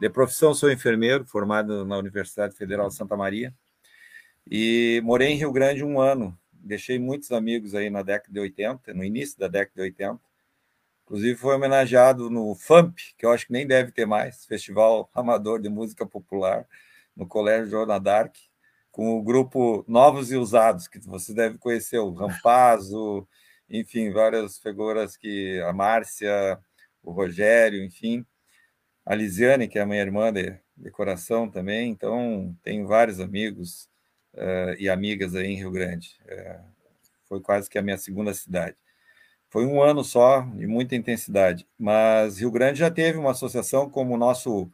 de 0.00 0.10
profissão 0.10 0.52
sou 0.52 0.70
enfermeiro, 0.70 1.24
formado 1.24 1.84
na 1.84 1.96
Universidade 1.96 2.54
Federal 2.54 2.88
de 2.88 2.94
Santa 2.94 3.16
Maria, 3.16 3.54
e 4.50 5.00
morei 5.02 5.28
em 5.28 5.36
Rio 5.36 5.52
Grande 5.52 5.82
um 5.84 5.98
ano. 5.98 6.38
Deixei 6.52 6.98
muitos 6.98 7.30
amigos 7.30 7.74
aí 7.74 7.88
na 7.88 8.02
década 8.02 8.32
de 8.32 8.40
80, 8.40 8.92
no 8.92 9.04
início 9.04 9.38
da 9.38 9.48
década 9.48 9.76
de 9.76 9.82
80. 9.82 10.20
Inclusive 11.14 11.38
foi 11.38 11.54
homenageado 11.54 12.28
no 12.28 12.56
FAMP, 12.56 12.98
que 13.16 13.24
eu 13.24 13.30
acho 13.30 13.46
que 13.46 13.52
nem 13.52 13.64
deve 13.64 13.92
ter 13.92 14.04
mais, 14.04 14.44
Festival 14.46 15.08
Amador 15.14 15.62
de 15.62 15.68
Música 15.68 16.04
Popular, 16.04 16.66
no 17.14 17.24
Colégio 17.24 17.70
Joana 17.70 18.00
Dark, 18.00 18.34
com 18.90 19.16
o 19.16 19.22
grupo 19.22 19.84
Novos 19.86 20.32
e 20.32 20.36
Usados, 20.36 20.88
que 20.88 20.98
você 20.98 21.32
deve 21.32 21.56
conhecer, 21.56 21.98
o 21.98 22.12
Rampazzo, 22.12 23.28
enfim, 23.70 24.10
várias 24.10 24.58
figuras 24.58 25.16
que 25.16 25.60
a 25.60 25.72
Márcia, 25.72 26.58
o 27.00 27.12
Rogério, 27.12 27.84
enfim, 27.84 28.26
a 29.06 29.14
Lisiane, 29.14 29.68
que 29.68 29.78
é 29.78 29.82
a 29.82 29.86
minha 29.86 30.02
irmã 30.02 30.32
de, 30.32 30.58
de 30.76 30.90
coração 30.90 31.48
também, 31.48 31.92
então 31.92 32.52
tenho 32.60 32.88
vários 32.88 33.20
amigos 33.20 33.88
uh, 34.32 34.74
e 34.80 34.88
amigas 34.88 35.36
aí 35.36 35.46
em 35.46 35.58
Rio 35.58 35.70
Grande. 35.70 36.18
Uh, 36.24 36.64
foi 37.28 37.40
quase 37.40 37.70
que 37.70 37.78
a 37.78 37.82
minha 37.82 37.98
segunda 37.98 38.34
cidade. 38.34 38.76
Foi 39.54 39.64
um 39.66 39.80
ano 39.80 40.02
só, 40.02 40.40
de 40.40 40.66
muita 40.66 40.96
intensidade, 40.96 41.66
mas 41.78 42.40
Rio 42.40 42.50
Grande 42.50 42.80
já 42.80 42.90
teve 42.90 43.18
uma 43.18 43.30
associação 43.30 43.88
como 43.88 44.14
o 44.14 44.18
nosso 44.18 44.68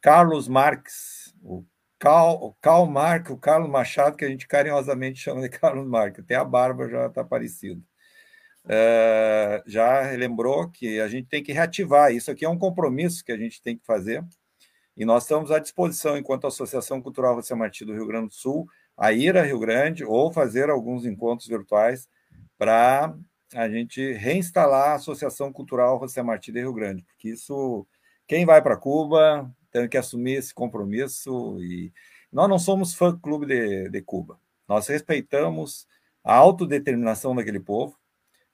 Carlos 0.00 0.48
Marques, 0.48 1.34
o 1.42 1.64
Cal, 1.98 2.42
o 2.42 2.54
Cal 2.54 2.86
Marques, 2.86 3.30
o 3.32 3.36
Carlos 3.36 3.70
Machado, 3.70 4.16
que 4.16 4.24
a 4.24 4.28
gente 4.28 4.48
carinhosamente 4.48 5.20
chama 5.20 5.42
de 5.42 5.50
Carlos 5.60 5.86
Marques, 5.86 6.24
até 6.24 6.36
a 6.36 6.44
barba 6.44 6.88
já 6.88 7.06
está 7.08 7.22
parecida 7.22 7.82
uh, 8.68 9.62
já 9.66 10.10
lembrou 10.12 10.70
que 10.70 11.00
a 11.00 11.08
gente 11.08 11.28
tem 11.28 11.42
que 11.42 11.52
reativar. 11.52 12.12
Isso 12.12 12.30
aqui 12.30 12.44
é 12.44 12.48
um 12.48 12.58
compromisso 12.58 13.24
que 13.24 13.32
a 13.32 13.36
gente 13.36 13.62
tem 13.62 13.76
que 13.76 13.84
fazer. 13.84 14.24
E 14.96 15.04
nós 15.04 15.24
estamos 15.24 15.50
à 15.50 15.58
disposição, 15.58 16.16
enquanto 16.16 16.46
Associação 16.46 17.00
Cultural 17.00 17.36
José 17.36 17.54
Martí 17.54 17.84
do 17.84 17.94
Rio 17.94 18.06
Grande 18.06 18.28
do 18.28 18.34
Sul, 18.34 18.66
a 18.96 19.12
ir 19.12 19.36
a 19.36 19.42
Rio 19.42 19.58
Grande 19.58 20.04
ou 20.04 20.32
fazer 20.32 20.70
alguns 20.70 21.06
encontros 21.06 21.48
virtuais 21.48 22.08
para 22.58 23.14
a 23.54 23.68
gente 23.68 24.12
reinstalar 24.12 24.90
a 24.90 24.94
Associação 24.94 25.52
Cultural 25.52 25.98
José 26.00 26.22
Martí 26.22 26.52
de 26.52 26.60
Rio 26.60 26.72
Grande, 26.72 27.02
porque 27.04 27.30
isso, 27.30 27.86
quem 28.26 28.44
vai 28.44 28.62
para 28.62 28.76
Cuba 28.76 29.50
tem 29.70 29.88
que 29.88 29.96
assumir 29.96 30.34
esse 30.34 30.52
compromisso 30.52 31.58
e 31.62 31.92
nós 32.32 32.48
não 32.48 32.58
somos 32.58 32.94
fã-clube 32.94 33.46
de, 33.46 33.88
de 33.88 34.02
Cuba, 34.02 34.38
nós 34.66 34.86
respeitamos 34.86 35.86
a 36.22 36.34
autodeterminação 36.34 37.34
daquele 37.34 37.60
povo, 37.60 37.96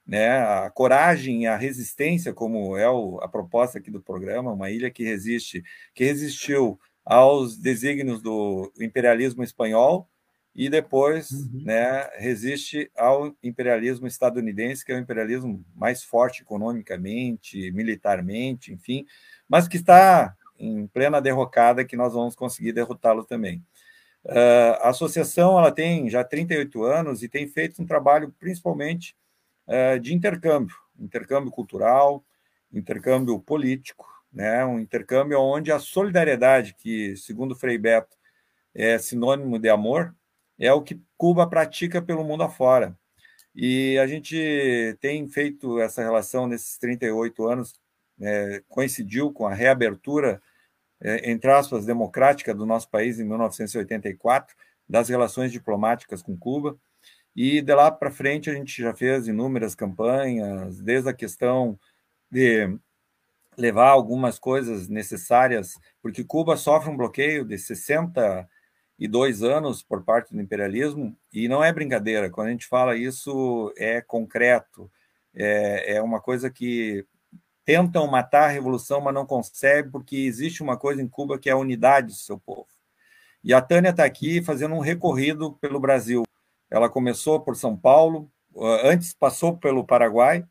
né, 0.05 0.29
a 0.39 0.69
coragem 0.69 1.43
e 1.43 1.47
a 1.47 1.57
resistência, 1.57 2.33
como 2.33 2.77
é 2.77 2.89
o, 2.89 3.19
a 3.21 3.27
proposta 3.27 3.79
aqui 3.79 3.89
do 3.89 4.01
programa, 4.01 4.53
uma 4.53 4.69
ilha 4.69 4.91
que 4.91 5.03
resiste, 5.03 5.63
que 5.93 6.03
resistiu 6.03 6.79
aos 7.03 7.57
desígnios 7.57 8.21
do 8.21 8.71
imperialismo 8.79 9.43
espanhol 9.43 10.09
e 10.55 10.69
depois 10.69 11.31
uhum. 11.31 11.63
né, 11.65 12.09
resiste 12.17 12.89
ao 12.95 13.35
imperialismo 13.43 14.07
estadunidense, 14.07 14.85
que 14.85 14.91
é 14.93 14.95
o 14.95 14.99
imperialismo 14.99 15.65
mais 15.75 16.01
forte 16.01 16.43
economicamente, 16.43 17.71
militarmente, 17.71 18.71
enfim, 18.71 19.05
mas 19.49 19.67
que 19.67 19.75
está 19.75 20.33
em 20.57 20.87
plena 20.87 21.21
derrocada, 21.21 21.83
que 21.83 21.97
nós 21.97 22.13
vamos 22.13 22.35
conseguir 22.35 22.71
derrotá-lo 22.71 23.25
também. 23.25 23.61
Uh, 24.23 24.79
a 24.79 24.89
associação 24.89 25.59
ela 25.59 25.71
tem 25.71 26.09
já 26.09 26.23
38 26.23 26.83
anos 26.83 27.21
e 27.21 27.27
tem 27.27 27.47
feito 27.47 27.81
um 27.81 27.85
trabalho 27.85 28.33
principalmente 28.39 29.15
é, 29.67 29.99
de 29.99 30.13
intercâmbio, 30.13 30.75
intercâmbio 30.97 31.51
cultural, 31.51 32.23
intercâmbio 32.71 33.39
político, 33.39 34.07
né? 34.31 34.65
um 34.65 34.79
intercâmbio 34.79 35.39
onde 35.39 35.71
a 35.71 35.79
solidariedade, 35.79 36.75
que, 36.75 37.15
segundo 37.17 37.55
Frei 37.55 37.77
Beto, 37.77 38.15
é 38.73 38.97
sinônimo 38.97 39.59
de 39.59 39.69
amor, 39.69 40.15
é 40.59 40.71
o 40.73 40.81
que 40.81 41.01
Cuba 41.17 41.47
pratica 41.47 42.01
pelo 42.01 42.23
mundo 42.23 42.43
afora. 42.43 42.97
E 43.53 43.97
a 43.99 44.07
gente 44.07 44.97
tem 44.99 45.27
feito 45.29 45.79
essa 45.79 46.01
relação 46.01 46.45
nesses 46.47 46.77
38 46.77 47.47
anos, 47.47 47.79
é, 48.19 48.61
coincidiu 48.67 49.31
com 49.31 49.47
a 49.47 49.53
reabertura, 49.53 50.41
é, 51.01 51.31
entre 51.31 51.49
aspas, 51.51 51.85
democrática 51.85 52.53
do 52.53 52.65
nosso 52.65 52.89
país 52.89 53.19
em 53.19 53.23
1984, 53.23 54.55
das 54.87 55.09
relações 55.09 55.51
diplomáticas 55.51 56.21
com 56.21 56.37
Cuba. 56.37 56.77
E 57.35 57.61
de 57.61 57.73
lá 57.73 57.91
para 57.91 58.11
frente 58.11 58.49
a 58.49 58.53
gente 58.53 58.81
já 58.81 58.93
fez 58.93 59.27
inúmeras 59.27 59.75
campanhas, 59.75 60.81
desde 60.81 61.09
a 61.09 61.13
questão 61.13 61.79
de 62.31 62.77
levar 63.57 63.89
algumas 63.89 64.37
coisas 64.37 64.87
necessárias, 64.89 65.79
porque 66.01 66.23
Cuba 66.23 66.57
sofre 66.57 66.89
um 66.89 66.97
bloqueio 66.97 67.45
de 67.45 67.57
62 68.97 69.43
anos 69.43 69.83
por 69.83 70.03
parte 70.03 70.33
do 70.33 70.41
imperialismo, 70.41 71.15
e 71.31 71.47
não 71.47 71.63
é 71.63 71.71
brincadeira, 71.71 72.29
quando 72.29 72.47
a 72.47 72.51
gente 72.51 72.65
fala 72.65 72.95
isso 72.95 73.73
é 73.77 74.01
concreto, 74.01 74.89
é, 75.33 75.95
é 75.95 76.01
uma 76.01 76.21
coisa 76.21 76.49
que 76.49 77.05
tentam 77.65 78.07
matar 78.07 78.45
a 78.45 78.51
revolução, 78.51 79.01
mas 79.01 79.13
não 79.13 79.25
conseguem, 79.25 79.91
porque 79.91 80.15
existe 80.15 80.63
uma 80.63 80.77
coisa 80.77 81.01
em 81.01 81.07
Cuba 81.07 81.37
que 81.37 81.49
é 81.49 81.53
a 81.53 81.57
unidade 81.57 82.07
do 82.07 82.13
seu 82.13 82.39
povo. 82.39 82.67
E 83.43 83.53
a 83.53 83.61
Tânia 83.61 83.89
está 83.89 84.05
aqui 84.05 84.41
fazendo 84.41 84.75
um 84.75 84.79
recorrido 84.79 85.53
pelo 85.53 85.79
Brasil. 85.79 86.23
Ela 86.69 86.89
começou 86.89 87.39
por 87.39 87.55
São 87.55 87.75
Paulo, 87.75 88.31
antes 88.83 89.13
passou 89.13 89.57
pelo 89.57 89.85
Paraguai, 89.85 90.45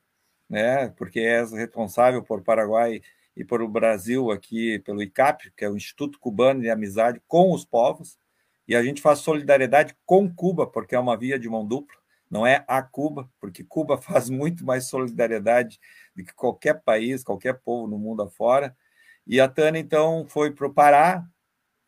né, 0.48 0.88
porque 0.90 1.20
é 1.20 1.42
responsável 1.44 2.22
por 2.22 2.42
Paraguai 2.42 3.00
e 3.36 3.44
por 3.44 3.62
o 3.62 3.68
Brasil 3.68 4.30
aqui 4.30 4.78
pelo 4.80 5.02
ICAP, 5.02 5.50
que 5.56 5.64
é 5.64 5.70
o 5.70 5.76
Instituto 5.76 6.18
Cubano 6.18 6.60
de 6.60 6.70
Amizade 6.70 7.20
com 7.26 7.52
os 7.52 7.64
povos, 7.64 8.18
e 8.66 8.74
a 8.74 8.82
gente 8.82 9.02
faz 9.02 9.18
solidariedade 9.20 9.94
com 10.06 10.32
Cuba, 10.32 10.66
porque 10.66 10.94
é 10.94 10.98
uma 10.98 11.16
via 11.16 11.38
de 11.38 11.48
mão 11.48 11.66
dupla, 11.66 11.96
não 12.30 12.46
é 12.46 12.64
a 12.66 12.82
Cuba, 12.82 13.30
porque 13.40 13.62
Cuba 13.64 13.96
faz 14.02 14.28
muito 14.30 14.64
mais 14.64 14.88
solidariedade 14.88 15.78
do 16.14 16.24
que 16.24 16.34
qualquer 16.34 16.82
país, 16.82 17.22
qualquer 17.22 17.54
povo 17.60 17.86
no 17.86 17.98
mundo 17.98 18.22
afora. 18.22 18.76
E 19.26 19.40
a 19.40 19.48
Tânia, 19.48 19.78
então, 19.78 20.26
foi 20.28 20.50
para 20.50 20.66
o 20.66 20.72
Pará, 20.74 21.24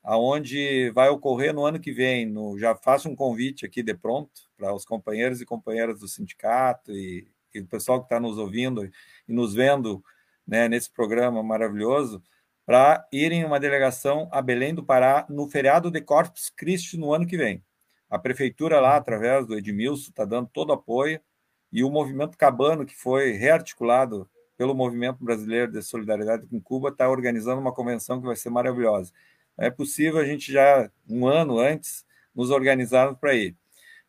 aonde 0.03 0.91
vai 0.91 1.09
ocorrer 1.09 1.53
no 1.53 1.65
ano 1.65 1.81
que 1.81 1.93
vem. 1.93 2.25
No, 2.27 2.59
já 2.59 2.77
faço 2.77 3.09
um 3.09 3.17
convite 3.17 3.67
aqui 3.67 3.83
de 3.83 3.95
pronto 3.95 4.31
para 4.57 4.73
os 4.73 4.85
companheiros 4.85 5.41
e 5.41 5.45
companheiras 5.45 6.01
do 6.01 6.09
sindicato 6.09 6.93
e, 6.93 7.27
e 7.53 7.61
o 7.61 7.67
pessoal 7.67 7.99
que 7.99 8.07
está 8.07 8.21
nos 8.21 8.39
ouvindo 8.39 8.85
e 8.85 9.33
nos 9.33 9.53
vendo 9.53 10.03
né, 10.47 10.69
nesse 10.69 10.91
programa 10.91 11.43
maravilhoso, 11.43 12.23
para 12.67 13.07
irem 13.13 13.45
uma 13.45 13.59
delegação 13.59 14.29
a 14.31 14.43
Belém 14.43 14.75
do 14.75 14.85
Pará 14.85 15.25
no 15.31 15.49
feriado 15.49 15.91
de 15.91 16.01
Corpus 16.01 16.51
Christi 16.51 16.99
no 16.99 17.15
ano 17.15 17.27
que 17.27 17.37
vem. 17.37 17.63
A 18.11 18.19
prefeitura 18.19 18.81
lá, 18.81 18.97
através 18.97 19.47
do 19.47 19.57
Edmilson, 19.57 20.11
está 20.11 20.25
dando 20.25 20.51
todo 20.53 20.73
apoio 20.73 21.21
e 21.73 21.83
o 21.83 21.91
movimento 21.91 22.37
Cabano, 22.37 22.85
que 22.85 22.95
foi 22.95 23.33
rearticulado 23.33 24.29
pelo 24.59 24.75
Movimento 24.75 25.25
Brasileiro 25.25 25.71
de 25.71 25.83
Solidariedade 25.83 26.47
com 26.47 26.61
Cuba, 26.61 26.89
está 26.89 27.09
organizando 27.09 27.61
uma 27.61 27.73
convenção 27.73 28.21
que 28.21 28.27
vai 28.27 28.37
ser 28.37 28.51
maravilhosa 28.51 29.13
é 29.57 29.71
possível 29.71 30.21
a 30.21 30.25
gente 30.25 30.53
já, 30.53 30.91
um 31.09 31.27
ano 31.27 31.59
antes, 31.59 32.05
nos 32.35 32.51
organizarmos 32.51 33.19
para 33.19 33.35
ir. 33.35 33.57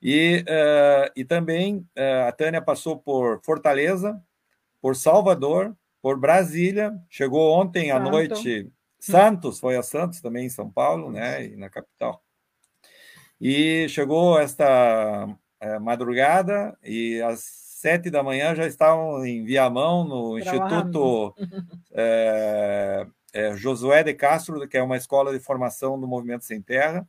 E, 0.02 0.44
uh, 0.48 1.12
e 1.16 1.24
também 1.26 1.78
uh, 1.98 2.28
a 2.28 2.32
Tânia 2.32 2.62
passou 2.62 2.98
por 2.98 3.42
Fortaleza, 3.44 4.22
por 4.82 4.96
Salvador, 4.96 5.76
por 6.08 6.18
Brasília, 6.18 6.98
chegou 7.10 7.52
ontem 7.52 7.92
à 7.92 8.00
noite, 8.00 8.72
Santos, 8.98 9.60
foi 9.60 9.76
a 9.76 9.84
Santos 9.84 10.22
também 10.22 10.46
em 10.46 10.50
São 10.50 10.72
Paulo, 10.72 11.12
né, 11.12 11.44
e 11.48 11.58
na 11.58 11.70
capital. 11.70 12.24
E 13.42 13.90
chegou 13.90 14.40
esta 14.40 15.26
uh, 15.28 15.82
madrugada 15.82 16.78
e 16.82 17.22
às 17.22 17.42
sete 17.42 18.10
da 18.10 18.24
manhã 18.24 18.56
já 18.56 18.66
estavam 18.66 19.26
em 19.26 19.44
Viamão, 19.44 20.06
no 20.06 20.40
Instituto 20.40 21.36
é, 21.92 23.06
Josué 23.58 24.02
de 24.02 24.14
Castro, 24.14 24.66
que 24.66 24.78
é 24.78 24.82
uma 24.82 24.96
escola 24.96 25.34
de 25.34 25.42
formação 25.42 26.00
do 26.00 26.08
Movimento 26.08 26.46
Sem 26.46 26.62
Terra. 26.62 27.06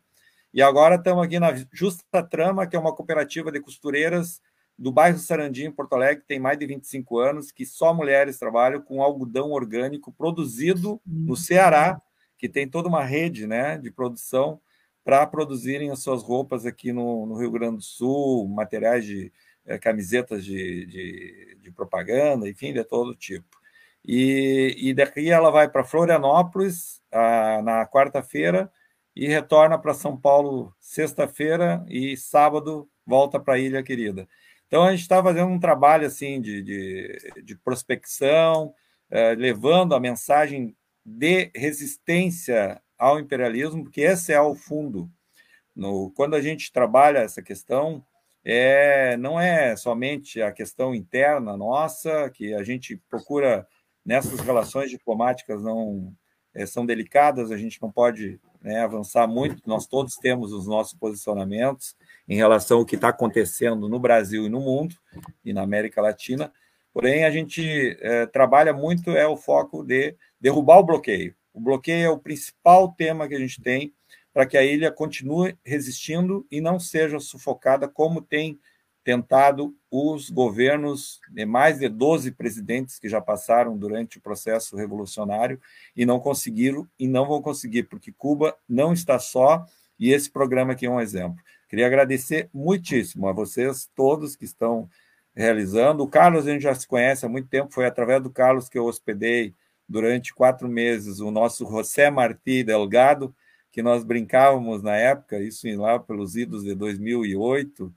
E 0.53 0.61
agora 0.61 0.97
estamos 0.97 1.25
aqui 1.25 1.39
na 1.39 1.55
Justa 1.73 2.21
Trama, 2.29 2.67
que 2.67 2.75
é 2.75 2.81
uma 2.81 2.97
cooperativa 2.97 3.53
de 3.53 3.61
costureiras 3.61 4.43
do 4.79 4.93
bairro 4.93 5.19
Sarandi, 5.19 5.67
em 5.67 5.73
Porto 5.73 5.95
Alegre, 5.95 6.23
que 6.23 6.29
tem 6.29 6.39
mais 6.39 6.57
de 6.57 6.65
25 6.65 7.19
anos, 7.19 7.51
que 7.51 7.67
só 7.67 7.93
mulheres 7.93 8.39
trabalham 8.39 8.81
com 8.81 9.03
algodão 9.03 9.51
orgânico 9.51 10.13
produzido 10.13 11.01
no 11.05 11.37
Ceará, 11.37 12.01
que 12.39 12.49
tem 12.49 12.69
toda 12.69 12.89
uma 12.89 13.05
rede 13.05 13.47
né, 13.47 13.77
de 13.77 13.91
produção 13.91 14.61
para 15.05 15.27
produzirem 15.27 15.91
as 15.91 16.01
suas 16.01 16.23
roupas 16.23 16.65
aqui 16.65 16.93
no, 16.93 17.27
no, 17.27 17.37
Rio 17.37 17.51
Grande 17.51 17.79
do 17.79 17.83
Sul, 17.83 18.47
materiais 18.47 19.05
de 19.05 19.33
é, 19.67 19.79
camisetas 19.79 20.45
de, 20.45 20.87
de, 20.87 21.59
de, 21.63 21.71
propaganda, 21.73 22.49
enfim, 22.49 22.73
de 22.73 22.85
todo 22.85 23.17
tipo. 23.17 23.59
E, 24.05 24.77
e 24.79 24.95
daqui 24.95 25.31
ela 25.31 25.51
vai 25.51 25.69
para 25.69 25.83
Florianópolis 25.83 27.03
a, 27.11 27.61
na 27.63 27.87
quarta-feira 27.87 28.71
e 29.17 29.27
retorna 29.27 29.77
para 29.79 29.95
São 29.95 30.17
Paulo 30.17 30.73
sexta-feira 30.79 31.85
e 31.89 32.17
sábado 32.17 32.89
volta 33.05 33.41
para 33.41 33.55
a 33.55 33.59
Ilha 33.59 33.83
Querida. 33.83 34.29
Então 34.69 34.85
a 34.85 34.91
gente 34.93 35.01
está 35.01 35.23
fazendo 35.23 35.51
um 35.51 35.59
trabalho 35.59 36.07
assim 36.07 36.41
de, 36.41 36.63
de, 36.63 37.33
de 37.43 37.57
prospecção, 37.57 38.73
eh, 39.11 39.35
levando 39.35 39.95
a 39.95 40.01
mensagem 40.01 40.77
de 41.05 41.51
resistência 41.55 42.81
ao 42.99 43.19
imperialismo, 43.19 43.83
porque 43.83 44.03
esse 44.03 44.33
é 44.33 44.41
o 44.41 44.55
fundo. 44.55 45.11
No, 45.75 46.11
quando 46.11 46.35
a 46.37 46.41
gente 46.41 46.71
trabalha 46.71 47.21
essa 47.21 47.41
questão, 47.41 48.05
é, 48.45 49.17
não 49.17 49.41
é 49.41 49.75
somente 49.75 50.43
a 50.43 50.53
questão 50.53 50.95
interna 50.95 51.57
nossa, 51.57 52.29
que 52.31 52.53
a 52.53 52.63
gente 52.63 52.97
procura 53.09 53.67
nessas 54.05 54.41
relações 54.41 54.91
diplomáticas 54.91 55.63
não 55.63 56.15
é, 56.55 56.67
são 56.67 56.85
delicadas, 56.85 57.51
a 57.51 57.57
gente 57.57 57.81
não 57.81 57.91
pode 57.91 58.41
né, 58.61 58.81
avançar 58.81 59.27
muito, 59.27 59.63
nós 59.67 59.87
todos 59.87 60.17
temos 60.17 60.53
os 60.53 60.67
nossos 60.67 60.99
posicionamentos 60.99 61.97
em 62.29 62.37
relação 62.37 62.79
ao 62.79 62.85
que 62.85 62.95
está 62.95 63.09
acontecendo 63.09 63.89
no 63.89 63.99
Brasil 63.99 64.45
e 64.45 64.49
no 64.49 64.61
mundo, 64.61 64.95
e 65.45 65.53
na 65.53 65.63
América 65.63 66.03
Latina, 66.03 66.53
porém 66.93 67.25
a 67.25 67.31
gente 67.31 67.97
é, 68.01 68.27
trabalha 68.27 68.73
muito, 68.73 69.11
é 69.11 69.27
o 69.27 69.37
foco 69.37 69.83
de 69.83 70.15
derrubar 70.41 70.79
o 70.79 70.85
bloqueio. 70.85 71.35
O 71.55 71.61
bloqueio 71.61 72.07
é 72.07 72.11
o 72.11 72.19
principal 72.19 72.93
tema 72.93 73.27
que 73.27 73.35
a 73.35 73.39
gente 73.39 73.61
tem 73.63 73.93
para 74.33 74.47
que 74.47 74.57
a 74.57 74.63
ilha 74.63 74.93
continue 74.93 75.57
resistindo 75.65 76.47
e 76.51 76.61
não 76.61 76.79
seja 76.79 77.19
sufocada 77.19 77.89
como 77.89 78.21
tem 78.21 78.61
tentado 79.03 79.75
os 79.91 80.29
governos 80.29 81.19
de 81.31 81.47
mais 81.47 81.79
de 81.79 81.89
12 81.89 82.33
presidentes 82.33 82.99
que 82.99 83.09
já 83.09 83.23
passaram 83.23 83.77
durante 83.77 84.19
o 84.19 84.21
processo 84.21 84.77
revolucionário 84.77 85.59
e 85.97 86.05
não 86.05 86.21
conseguiram 86.21 86.87
e 86.99 87.09
não 87.09 87.27
vão 87.27 87.41
conseguir, 87.41 87.85
porque 87.85 88.13
Cuba 88.13 88.55
não 88.69 88.93
está 88.93 89.19
só 89.19 89.65
e 89.99 90.13
esse 90.13 90.31
programa 90.31 90.75
aqui 90.75 90.85
é 90.85 90.91
um 90.91 91.01
exemplo. 91.01 91.43
Queria 91.69 91.87
agradecer 91.87 92.49
muitíssimo 92.53 93.29
a 93.29 93.33
vocês 93.33 93.91
todos 93.95 94.35
que 94.35 94.45
estão 94.45 94.89
realizando. 95.35 96.03
O 96.03 96.09
Carlos 96.09 96.47
a 96.47 96.51
gente 96.51 96.63
já 96.63 96.75
se 96.75 96.87
conhece 96.87 97.27
há 97.27 97.29
muito 97.29 97.49
tempo, 97.49 97.73
foi 97.73 97.87
através 97.87 98.23
do 98.23 98.31
Carlos 98.31 98.69
que 98.69 98.79
eu 98.79 98.87
hospedei 98.87 99.55
durante 99.89 100.35
quatro 100.35 100.69
meses 100.69 101.21
o 101.21 101.31
nosso 101.31 101.67
José 101.67 102.11
Martí 102.11 102.65
Delgado, 102.65 103.35
que 103.71 103.83
nós 103.83 104.03
brincávamos 104.03 104.83
na 104.83 104.97
época, 104.97 105.39
isso 105.39 105.67
lá 105.77 105.99
pelos 105.99 106.37
idos 106.37 106.65
de 106.65 106.75
2008, 106.75 107.95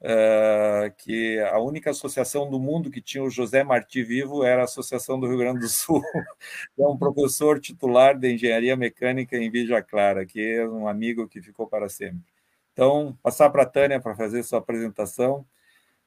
uh, 0.00 0.94
que 0.98 1.40
a 1.40 1.58
única 1.58 1.90
associação 1.90 2.50
do 2.50 2.60
mundo 2.60 2.90
que 2.90 3.00
tinha 3.00 3.24
o 3.24 3.30
José 3.30 3.64
Martí 3.64 4.02
vivo 4.02 4.44
era 4.44 4.62
a 4.62 4.64
Associação 4.64 5.18
do 5.18 5.26
Rio 5.26 5.38
Grande 5.38 5.60
do 5.60 5.68
Sul, 5.68 6.02
é 6.78 6.86
um 6.86 6.98
professor 6.98 7.58
titular 7.60 8.18
de 8.18 8.32
engenharia 8.32 8.76
mecânica 8.76 9.36
em 9.36 9.50
Vija 9.50 9.80
Clara, 9.82 10.26
que 10.26 10.40
é 10.40 10.68
um 10.68 10.86
amigo 10.86 11.28
que 11.28 11.40
ficou 11.40 11.66
para 11.66 11.88
sempre. 11.88 12.33
Então, 12.74 13.16
passar 13.22 13.50
para 13.50 13.62
a 13.62 13.66
Tânia 13.66 14.00
para 14.00 14.16
fazer 14.16 14.42
sua 14.42 14.58
apresentação. 14.58 15.46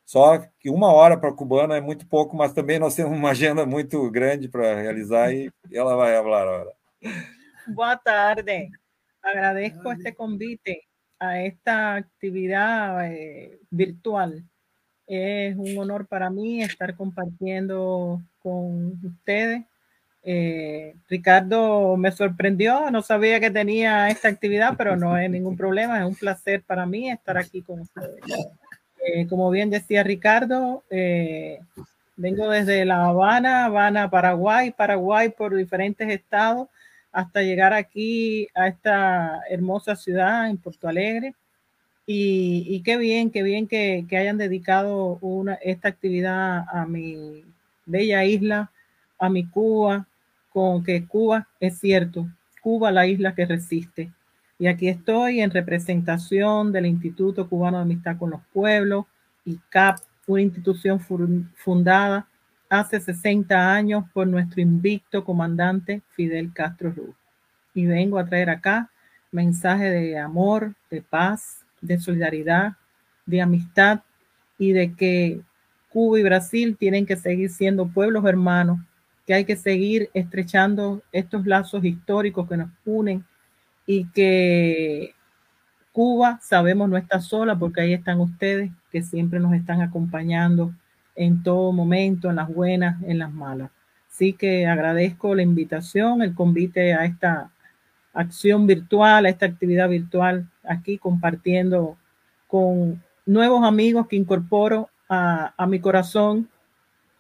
Só 0.06 0.38
que 0.60 0.69
uma 0.69 0.91
hora 0.91 1.17
para 1.17 1.30
a 1.30 1.34
cubana 1.34 1.77
é 1.77 1.82
muito 1.82 2.06
pouco, 2.06 2.36
mas 2.36 2.53
também 2.53 2.77
nós 2.77 2.93
temos 2.93 3.17
uma 3.17 3.32
agenda 3.32 3.65
muito 3.65 4.12
grande 4.12 4.49
para 4.49 4.75
realizar 4.75 5.34
e 5.34 5.49
ela 5.71 5.95
vai 5.95 6.13
falar 6.15 6.41
agora. 6.43 6.73
Boa 7.67 7.97
tarde. 7.97 8.69
Agradezco 9.23 9.91
este 9.91 10.13
convite 10.13 10.88
a 11.19 11.39
esta 11.39 11.95
actividad 11.95 13.06
eh, 13.06 13.60
virtual. 13.71 14.43
Es 15.08 15.56
un 15.58 15.77
honor 15.77 16.06
para 16.06 16.30
mí 16.30 16.62
estar 16.62 16.95
compartiendo 16.95 18.21
con 18.39 18.99
ustedes. 19.06 19.63
Eh, 20.23 20.95
Ricardo 21.08 21.95
me 21.95 22.12
sorprendió, 22.12 22.91
no 22.91 23.01
sabía 23.01 23.39
que 23.39 23.51
tenía 23.51 24.10
esta 24.10 24.27
actividad, 24.27 24.75
pero 24.77 24.97
no 24.97 25.13
hay 25.13 25.30
ningún 25.30 25.56
problema, 25.56 25.99
es 25.99 26.06
un 26.06 26.15
placer 26.15 26.63
para 26.63 26.86
mí 26.86 27.10
estar 27.10 27.38
aquí 27.38 27.62
con 27.62 27.82
ustedes. 27.82 28.19
Eh, 29.06 29.25
como 29.27 29.49
bien 29.49 29.69
decía 29.69 30.03
Ricardo, 30.03 30.84
vengo 32.17 32.49
desde 32.49 32.84
La 32.84 33.06
Habana, 33.06 33.65
Habana, 33.65 34.10
Paraguay, 34.10 34.71
Paraguay 34.71 35.30
por 35.30 35.56
diferentes 35.56 36.10
estados 36.10 36.67
hasta 37.17 37.41
llegar 37.41 37.73
aquí 37.73 38.47
a 38.53 38.67
esta 38.67 39.41
hermosa 39.49 39.95
ciudad 39.95 40.49
en 40.49 40.58
Porto 40.58 40.88
Alegre. 40.88 41.34
Y, 42.06 42.82
qué 42.84 42.95
bien, 42.95 43.32
qué 43.32 43.43
bien 43.43 43.67
que, 43.67 44.06
hayan 44.12 44.38
dedicado 44.38 45.17
una, 45.19 45.56
esta 45.56 45.89
actividad 45.89 46.63
a 46.71 46.86
mi 46.86 47.43
bella 47.86 48.23
isla, 48.23 48.71
a 49.19 49.30
mi 49.30 49.45
Cuba, 49.45 50.08
con 50.51 50.84
que 50.84 51.06
Cuba 51.06 51.47
es 51.60 51.80
cierto, 51.80 52.27
Cuba 52.62 52.91
la 52.91 53.08
isla 53.08 53.36
que 53.36 53.45
resiste. 53.45 54.12
Y 54.60 54.67
aquí 54.67 54.88
estoy 54.88 55.41
en 55.41 55.51
representación 55.51 56.71
del 56.71 56.88
Instituto 56.88 57.47
Cubano 57.47 57.77
de 57.77 57.84
Amistad 57.84 58.17
con 58.17 58.32
los 58.32 58.41
Pueblos, 58.51 59.06
ICAP, 59.45 59.99
una 60.27 60.41
institución 60.41 60.99
fundada 61.56 62.27
hace 62.69 62.99
60 62.99 63.73
años 63.73 64.06
por 64.13 64.27
nuestro 64.27 64.62
invicto 64.62 65.23
comandante 65.23 66.01
Fidel 66.12 66.51
Castro 66.53 66.91
Ruz. 66.91 67.15
Y 67.73 67.86
vengo 67.86 68.19
a 68.19 68.25
traer 68.25 68.49
acá 68.49 68.89
mensaje 69.32 69.89
de 69.89 70.17
amor, 70.17 70.73
de 70.89 71.01
paz, 71.01 71.65
de 71.82 71.99
solidaridad, 71.99 72.73
de 73.25 73.41
amistad 73.41 74.01
y 74.58 74.73
de 74.73 74.93
que 74.93 75.41
Cuba 75.89 76.19
y 76.19 76.23
Brasil 76.23 76.75
tienen 76.77 77.06
que 77.06 77.15
seguir 77.15 77.49
siendo 77.49 77.88
pueblos 77.88 78.25
hermanos, 78.25 78.80
que 79.28 79.34
hay 79.34 79.46
que 79.46 79.58
seguir 79.58 80.10
estrechando 80.13 81.04
estos 81.12 81.46
lazos 81.46 81.84
históricos 81.84 82.48
que 82.48 82.56
nos 82.56 82.70
unen 82.86 83.26
y 83.86 84.06
que 84.06 85.13
Cuba, 85.92 86.40
sabemos, 86.42 86.88
no 86.90 86.96
está 86.96 87.20
sola 87.20 87.60
porque 87.60 87.82
ahí 87.82 87.94
están 87.94 88.22
ustedes 88.22 88.72
que 88.90 89.04
siempre 89.04 89.40
nos 89.40 89.54
están 89.54 89.82
acompañando 89.82 90.74
en 91.16 91.44
todo 91.44 91.74
momento, 91.74 92.30
en 92.30 92.38
las 92.38 92.48
buenas, 92.48 93.02
en 93.04 93.20
las 93.20 93.34
malas. 93.34 93.72
Así 94.10 94.32
que 94.34 94.66
agradezco 94.66 95.36
la 95.36 95.42
invitación, 95.42 96.22
el 96.22 96.34
convite 96.34 96.94
a 96.94 97.04
esta 97.04 97.52
acción 98.13 98.66
virtual, 98.66 99.26
a 99.26 99.30
esta 99.30 99.46
actividad 99.46 99.90
virtual 99.90 100.48
aquí 100.63 100.98
compartiendo 100.98 101.98
con 102.48 103.04
nuevos 103.26 103.66
amigos 103.66 104.08
que 104.08 104.16
incorporo 104.16 104.90
a, 105.10 105.54
a 105.58 105.68
mi 105.68 105.80
corazón. 105.80 106.48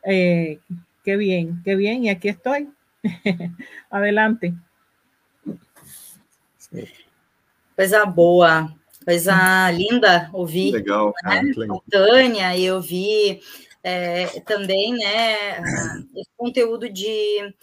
Eh, 0.03 0.59
qué 1.07 1.15
bien, 1.15 1.61
qué 1.63 1.73
bien, 1.77 2.03
y 2.03 2.09
aquí 2.09 2.27
estoy. 2.27 2.67
Adelante. 3.89 4.53
Coisa 7.77 8.03
boa, 8.03 8.75
coisa 9.05 9.71
linda 9.71 10.29
ouvir. 10.33 10.73
Legal, 10.73 11.13
né? 11.23 11.43
legal. 11.55 11.81
Tânia, 11.89 12.59
eu 12.59 12.81
vi 12.81 13.39
é, 13.81 14.41
também, 14.41 14.95
né, 14.95 15.61
esse 16.13 16.29
conteúdo 16.35 16.89
de 16.89 17.55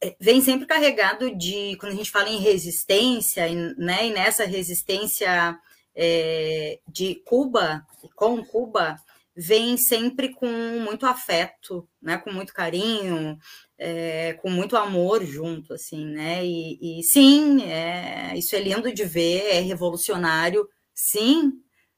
é, 0.00 0.14
vem 0.20 0.40
sempre 0.40 0.64
carregado 0.64 1.36
de 1.36 1.76
quando 1.80 1.90
a 1.90 1.96
gente 1.96 2.12
fala 2.12 2.28
em 2.28 2.38
resistência, 2.38 3.48
né, 3.76 4.06
e 4.06 4.12
nessa 4.12 4.44
resistência 4.44 5.58
é, 5.92 6.78
de 6.86 7.16
Cuba, 7.24 7.84
com 8.14 8.44
Cuba, 8.44 8.96
vem 9.36 9.76
sempre 9.76 10.32
com 10.32 10.48
muito 10.80 11.04
afeto, 11.04 11.86
né, 12.00 12.16
com 12.16 12.32
muito 12.32 12.54
carinho, 12.54 13.38
é, 13.76 14.32
com 14.34 14.48
muito 14.48 14.76
amor 14.76 15.24
junto, 15.24 15.74
assim, 15.74 16.06
né, 16.06 16.44
e, 16.44 17.00
e 17.00 17.02
sim, 17.02 17.62
é, 17.64 18.32
isso 18.36 18.56
é 18.56 18.60
lindo 18.60 18.92
de 18.92 19.04
ver, 19.04 19.44
é 19.50 19.60
revolucionário, 19.60 20.66
sim, 20.94 21.52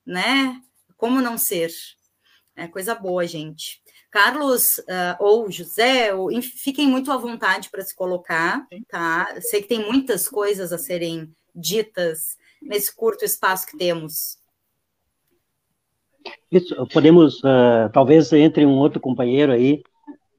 né, 0.04 0.60
como 0.96 1.20
não 1.20 1.38
ser, 1.38 1.70
é 2.56 2.66
coisa 2.66 2.94
boa, 2.94 3.24
gente. 3.24 3.80
Carlos 4.10 4.78
uh, 4.78 5.16
ou 5.20 5.50
José, 5.50 6.12
ou, 6.14 6.28
fiquem 6.42 6.88
muito 6.88 7.12
à 7.12 7.16
vontade 7.16 7.70
para 7.70 7.84
se 7.84 7.94
colocar, 7.94 8.66
tá? 8.88 9.38
Sei 9.42 9.62
que 9.62 9.68
tem 9.68 9.84
muitas 9.84 10.28
coisas 10.28 10.72
a 10.72 10.78
serem 10.78 11.32
ditas 11.54 12.36
nesse 12.60 12.94
curto 12.94 13.24
espaço 13.24 13.66
que 13.66 13.76
temos. 13.76 14.37
Isso, 16.50 16.74
podemos, 16.92 17.38
uh, 17.44 17.90
talvez 17.92 18.32
entre 18.32 18.64
um 18.64 18.78
outro 18.78 19.00
companheiro 19.00 19.52
aí, 19.52 19.82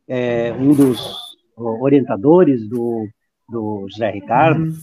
é, 0.08 0.52
um 0.54 0.74
dos 0.74 1.30
orientadores 1.56 2.68
do, 2.68 3.08
do 3.48 3.86
José 3.90 4.10
Ricardo, 4.10 4.64
uhum. 4.64 4.74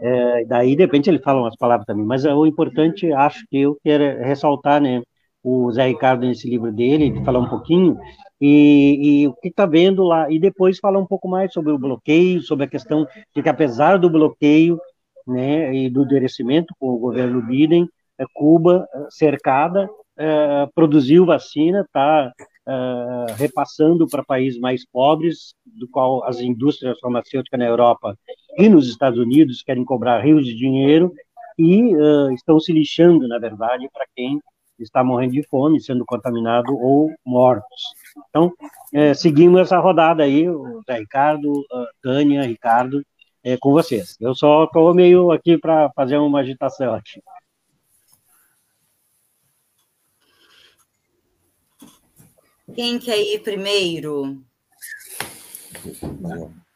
é, 0.00 0.44
daí 0.44 0.76
de 0.76 0.82
repente 0.82 1.10
ele 1.10 1.18
fala 1.18 1.40
umas 1.40 1.56
palavras 1.56 1.86
também, 1.86 2.04
mas 2.04 2.24
é, 2.24 2.32
o 2.32 2.46
importante, 2.46 3.12
acho 3.12 3.44
que 3.50 3.58
eu 3.58 3.76
quero 3.82 4.22
ressaltar, 4.22 4.80
né, 4.80 5.02
o 5.42 5.70
Zé 5.72 5.86
Ricardo 5.86 6.26
nesse 6.26 6.48
livro 6.48 6.72
dele, 6.72 7.24
falar 7.24 7.40
um 7.40 7.48
pouquinho, 7.48 7.96
e, 8.40 9.22
e 9.22 9.28
o 9.28 9.32
que 9.34 9.48
está 9.48 9.64
vendo 9.64 10.02
lá, 10.02 10.30
e 10.30 10.38
depois 10.38 10.78
falar 10.78 10.98
um 10.98 11.06
pouco 11.06 11.28
mais 11.28 11.52
sobre 11.52 11.72
o 11.72 11.78
bloqueio, 11.78 12.42
sobre 12.42 12.64
a 12.64 12.68
questão 12.68 13.06
de 13.34 13.42
que 13.42 13.48
apesar 13.48 13.96
do 13.96 14.10
bloqueio 14.10 14.78
né, 15.26 15.74
e 15.74 15.90
do 15.90 16.02
endurecimento 16.02 16.74
com 16.78 16.88
o 16.90 16.98
governo 16.98 17.42
Biden, 17.42 17.88
é, 18.18 18.24
Cuba, 18.34 18.86
cercada, 19.10 19.88
é, 20.18 20.68
produziu 20.74 21.26
vacina, 21.26 21.80
está 21.80 22.32
repassando 23.36 24.08
para 24.08 24.24
países 24.24 24.58
mais 24.58 24.84
pobres, 24.84 25.54
do 25.64 25.86
qual 25.88 26.24
as 26.24 26.40
indústrias 26.40 26.98
farmacêuticas 26.98 27.60
na 27.60 27.64
Europa 27.64 28.18
e 28.58 28.68
nos 28.68 28.88
Estados 28.88 29.20
Unidos 29.20 29.62
querem 29.62 29.84
cobrar 29.84 30.18
rios 30.20 30.44
de 30.44 30.52
dinheiro 30.52 31.12
e 31.56 31.92
estão 32.34 32.58
se 32.58 32.72
lixando, 32.72 33.28
na 33.28 33.38
verdade, 33.38 33.88
para 33.92 34.04
quem 34.16 34.40
está 34.80 35.04
morrendo 35.04 35.34
de 35.34 35.46
fome, 35.48 35.80
sendo 35.80 36.04
contaminado 36.04 36.76
ou 36.76 37.08
mortos. 37.24 37.82
Então, 38.28 38.52
é, 38.92 39.14
seguimos 39.14 39.60
essa 39.60 39.78
rodada 39.78 40.24
aí, 40.24 40.48
o 40.48 40.82
Zé 40.86 40.98
Ricardo, 40.98 41.52
Tânia, 42.02 42.42
Ricardo, 42.42 43.00
é, 43.44 43.56
com 43.56 43.70
vocês. 43.70 44.16
Eu 44.20 44.34
só 44.34 44.64
estou 44.64 44.92
meio 44.92 45.30
aqui 45.30 45.56
para 45.56 45.88
fazer 45.94 46.16
uma 46.16 46.40
agitação 46.40 46.94
aqui. 46.94 47.22
Quem 52.74 52.98
quer 52.98 53.18
ir 53.18 53.42
primeiro? 53.42 54.36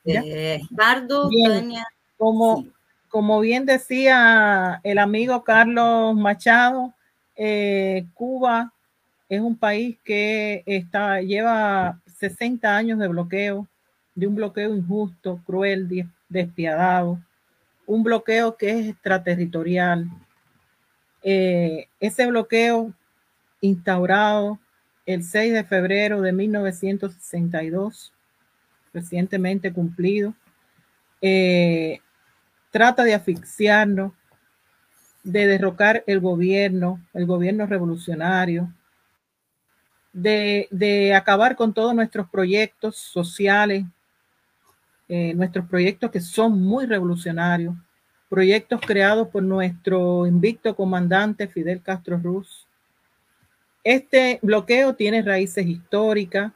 Eh, 0.07 0.61
Ricardo, 0.71 1.29
Tania. 1.29 1.85
Como, 2.17 2.67
como 3.09 3.41
bien 3.41 3.67
decía 3.67 4.81
el 4.85 4.99
amigo 4.99 5.43
Carlos 5.43 6.15
Machado, 6.15 6.95
eh, 7.35 8.07
Cuba 8.15 8.73
es 9.29 9.41
un 9.41 9.57
país 9.57 9.99
que 10.05 10.63
está, 10.67 11.21
lleva 11.23 12.01
60 12.19 12.77
años 12.77 12.99
de 12.99 13.09
bloqueo, 13.09 13.67
de 14.15 14.27
un 14.27 14.35
bloqueo 14.35 14.75
injusto, 14.75 15.41
cruel, 15.45 15.89
despiadado, 16.29 17.19
un 17.87 18.03
bloqueo 18.03 18.57
que 18.57 18.71
es 18.71 18.89
extraterritorial. 18.89 20.09
Eh, 21.23 21.89
ese 21.99 22.27
bloqueo 22.27 22.93
instaurado 23.61 24.59
el 25.07 25.25
6 25.25 25.53
de 25.53 25.65
febrero 25.65 26.21
de 26.21 26.33
1962, 26.33 28.13
recientemente 28.93 29.73
cumplido, 29.73 30.35
eh, 31.21 32.01
trata 32.71 33.05
de 33.05 33.15
asfixiarnos, 33.15 34.13
de 35.23 35.47
derrocar 35.47 36.03
el 36.07 36.21
gobierno, 36.21 37.05
el 37.13 37.27
gobierno 37.27 37.67
revolucionario, 37.67 38.73
de, 40.13 41.15
acabar 41.15 41.57
con 41.57 41.73
todos 41.73 41.95
nuestros 41.95 42.29
proyectos 42.31 42.97
sociales, 42.97 43.85
eh, 45.09 45.35
nuestros 45.35 45.67
proyectos 45.69 46.11
que 46.11 46.21
son 46.21 46.61
muy 46.61 46.87
revolucionarios, 46.87 47.75
proyectos 48.29 48.81
creados 48.81 49.29
por 49.29 49.43
nuestro 49.43 50.27
invicto 50.27 50.75
comandante 50.75 51.49
Fidel 51.49 51.83
Castro 51.83 52.19
Ruz, 52.19 52.67
este 53.85 54.39
bloqueo 54.43 54.95
tiene 54.95 55.23
raíces 55.23 55.67
históricas, 55.67 56.53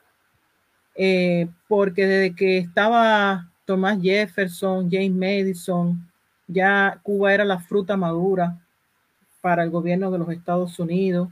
eh, 0.95 1.49
porque 1.69 2.07
desde 2.07 2.37
que 2.37 2.59
estaba 2.59 3.51
Thomas 3.65 3.99
Jefferson, 4.01 4.89
James 4.91 5.13
Madison, 5.13 6.11
ya 6.47 7.01
Cuba 7.03 7.33
era 7.35 7.45
la 7.45 7.59
fruta 7.59 7.97
madura 7.97 8.61
para 9.41 9.63
el 9.63 9.71
gobierno 9.71 10.11
de 10.11 10.19
los 10.19 10.31
Estados 10.31 10.79
Unidos. 10.79 11.29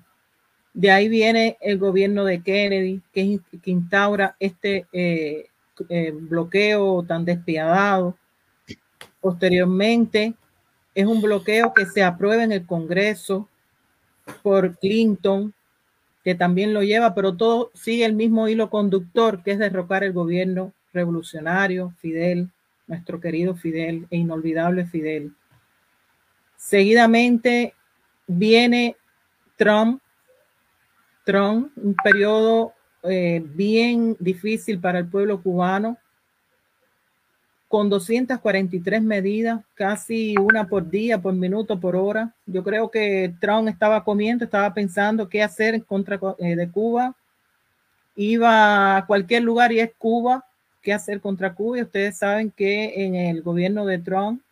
De 0.74 0.90
ahí 0.90 1.09
viene 1.09 1.59
el 1.61 1.78
gobierno 1.78 2.24
de 2.24 2.42
Kennedy, 2.42 3.02
que, 3.12 3.40
instaura 3.64 4.37
este 4.40 4.87
eh, 4.92 5.46
eh, 5.88 6.12
bloqueo 6.14 7.02
tan 7.02 7.24
despiadado. 7.24 8.16
Posteriormente, 9.20 10.35
es 10.94 11.07
un 11.07 11.20
bloqueo 11.20 11.72
que 11.74 11.87
se 11.87 12.02
aprueba 12.02 12.42
en 12.42 12.52
el 12.52 12.66
Congreso 12.66 13.48
por 14.42 14.78
Clinton, 14.78 15.55
que 16.24 16.35
también 16.35 16.72
lo 16.72 16.82
lleva, 16.82 17.14
pero 17.14 17.37
todo 17.37 17.70
sigue 17.74 18.04
el 18.04 18.14
mismo 18.14 18.48
hilo 18.48 18.70
conductor, 18.70 19.42
que 19.42 19.52
es 19.52 19.58
derrocar 19.58 20.04
el 20.04 20.12
gobierno 20.12 20.72
revolucionario, 20.92 21.94
Fidel, 21.98 22.50
nuestro 22.87 23.20
querido 23.20 23.54
Fidel 23.54 24.06
e 24.11 24.18
inolvidable 24.18 24.87
Fidel. 24.87 25.32
Seguidamente 26.56 27.74
viene 28.26 28.96
Trump, 29.56 30.00
Trump, 31.24 31.72
un 31.76 31.94
periodo 32.02 32.74
eh, 33.02 33.42
bien 33.44 34.16
difícil 34.20 34.78
para 34.78 35.00
el 35.00 35.08
pueblo 35.08 35.42
cubano, 35.42 35.98
con 37.72 37.88
243 37.88 39.02
medidas, 39.02 39.62
casi 39.72 40.37
una 40.37 40.68
por 40.68 40.90
día, 40.90 41.22
por 41.22 41.32
minuto, 41.32 41.80
por 41.80 41.96
hora. 41.96 42.35
Yo 42.44 42.62
creo 42.62 42.90
que 42.90 43.32
Trump 43.40 43.66
estaba 43.66 44.04
comiendo, 44.04 44.44
estaba 44.44 44.74
pensando 44.74 45.26
qué 45.26 45.42
hacer 45.42 45.76
en 45.76 45.80
contra 45.80 46.20
eh, 46.37 46.54
de 46.54 46.70
Cuba. 46.70 47.16
Iba 48.14 48.98
a 48.98 49.06
cualquier 49.06 49.44
lugar 49.44 49.72
y 49.72 49.80
es 49.80 49.90
Cuba, 49.96 50.44
qué 50.82 50.92
hacer 50.92 51.22
contra 51.22 51.54
Cuba. 51.54 51.78
Y 51.78 51.82
ustedes 51.85 52.18
saben 52.18 52.50
que 52.50 53.06
en 53.06 53.14
el 53.14 53.40
gobierno 53.40 53.87
de 53.87 54.00
Trump 54.00 54.42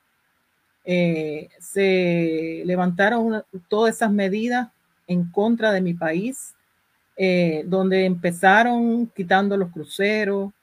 eh, 0.86 1.50
se 1.58 2.62
levantaron 2.64 3.44
todas 3.68 3.96
esas 3.96 4.10
medidas 4.10 4.70
en 5.06 5.30
contra 5.30 5.72
de 5.72 5.82
mi 5.82 5.92
país, 5.92 6.54
eh, 7.18 7.64
donde 7.66 8.06
empezaron 8.06 9.08
quitando 9.08 9.58
los 9.58 9.70
cruceros, 9.70 10.54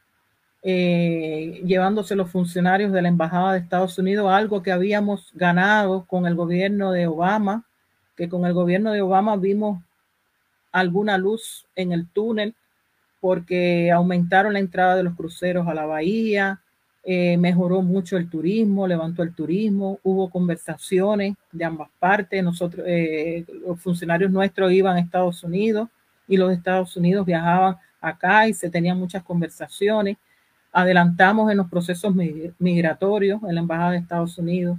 eh, 0.64 1.62
llevándose 1.66 2.16
los 2.16 2.32
funcionarios 2.32 2.92
de 2.92 3.02
la 3.02 3.08
Embajada 3.08 3.54
de 3.54 3.60
Estados 3.60 3.98
Unidos, 4.00 4.30
algo 4.32 4.64
que 4.64 4.72
habíamos 4.72 5.32
ganado 5.34 6.06
con 6.06 6.26
el 6.26 6.36
gobierno 6.36 6.92
de 6.92 7.08
Obama, 7.08 7.66
que 8.16 8.28
con 8.28 8.46
el 8.46 8.54
gobierno 8.54 8.92
de 8.92 9.02
Obama 9.02 9.38
vimos 9.38 9.82
alguna 10.72 11.18
luz 11.18 11.66
en 11.76 11.92
el 11.92 12.08
túnel 12.08 12.56
porque 13.20 13.92
aumentaron 13.92 14.54
la 14.54 14.60
entrada 14.60 14.96
de 14.96 15.04
los 15.04 15.16
cruceros 15.16 15.68
a 15.68 15.74
la 15.74 15.86
bahía, 15.86 16.62
eh, 17.04 17.38
mejoró 17.38 17.82
mucho 17.82 18.18
el 18.18 18.30
turismo, 18.30 18.88
levantó 18.88 19.24
el 19.24 19.34
turismo, 19.34 20.00
hubo 20.04 20.30
conversaciones 20.30 21.36
de 21.52 21.66
ambas 21.66 21.90
partes, 22.00 22.44
nosotros, 22.44 22.86
eh, 22.88 23.46
los 23.66 23.80
funcionarios 23.80 24.30
nuestros 24.32 24.72
iban 24.72 24.98
a 24.98 25.00
Estados 25.00 25.44
Unidos 25.44 25.90
y 26.28 26.36
los 26.36 26.52
Estados 26.52 26.98
Unidos 26.98 27.26
viajaban 27.26 27.78
acá 28.02 28.48
y 28.48 28.54
se 28.54 28.70
tenían 28.70 29.00
muchas 29.00 29.24
conversaciones 29.24 30.18
adelantamos 30.78 31.50
en 31.50 31.58
los 31.58 31.72
procesos 31.72 32.14
migratorios 32.60 33.42
en 33.42 33.56
la 33.56 33.62
Embajada 33.62 33.92
de 33.92 33.98
Estados 33.98 34.38
Unidos. 34.38 34.78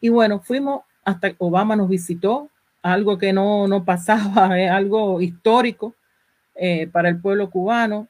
Y 0.00 0.08
bueno, 0.08 0.40
fuimos 0.40 0.82
hasta 1.04 1.32
Obama 1.38 1.76
nos 1.76 1.88
visitó, 1.88 2.50
algo 2.82 3.16
que 3.16 3.32
no, 3.32 3.68
no 3.68 3.84
pasaba, 3.84 4.58
es 4.60 4.68
algo 4.68 5.20
histórico 5.20 5.94
eh, 6.56 6.88
para 6.88 7.10
el 7.10 7.20
pueblo 7.20 7.48
cubano. 7.48 8.08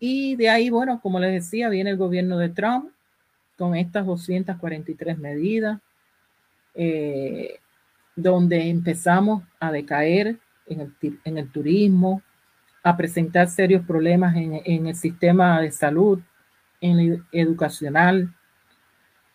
Y 0.00 0.34
de 0.36 0.48
ahí, 0.48 0.70
bueno, 0.70 0.98
como 1.02 1.20
les 1.20 1.30
decía, 1.30 1.68
viene 1.68 1.90
el 1.90 1.98
gobierno 1.98 2.38
de 2.38 2.48
Trump 2.48 2.90
con 3.58 3.76
estas 3.76 4.06
243 4.06 5.18
medidas, 5.18 5.78
eh, 6.74 7.58
donde 8.16 8.70
empezamos 8.70 9.42
a 9.60 9.70
decaer 9.70 10.38
en 10.68 10.80
el, 10.80 11.20
en 11.24 11.36
el 11.36 11.52
turismo, 11.52 12.22
a 12.82 12.96
presentar 12.96 13.48
serios 13.48 13.84
problemas 13.84 14.36
en, 14.36 14.86
el 14.86 14.94
sistema 14.94 15.60
de 15.60 15.70
salud, 15.70 16.20
en 16.80 16.98
el 16.98 17.24
educacional. 17.32 18.34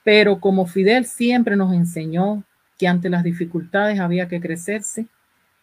Pero 0.04 0.40
como 0.40 0.66
Fidel 0.66 1.06
siempre 1.06 1.56
nos 1.56 1.74
enseñó 1.74 2.44
que 2.78 2.88
ante 2.88 3.10
las 3.10 3.24
dificultades 3.24 4.00
había 4.00 4.28
que 4.28 4.42
crecerse, 4.42 5.08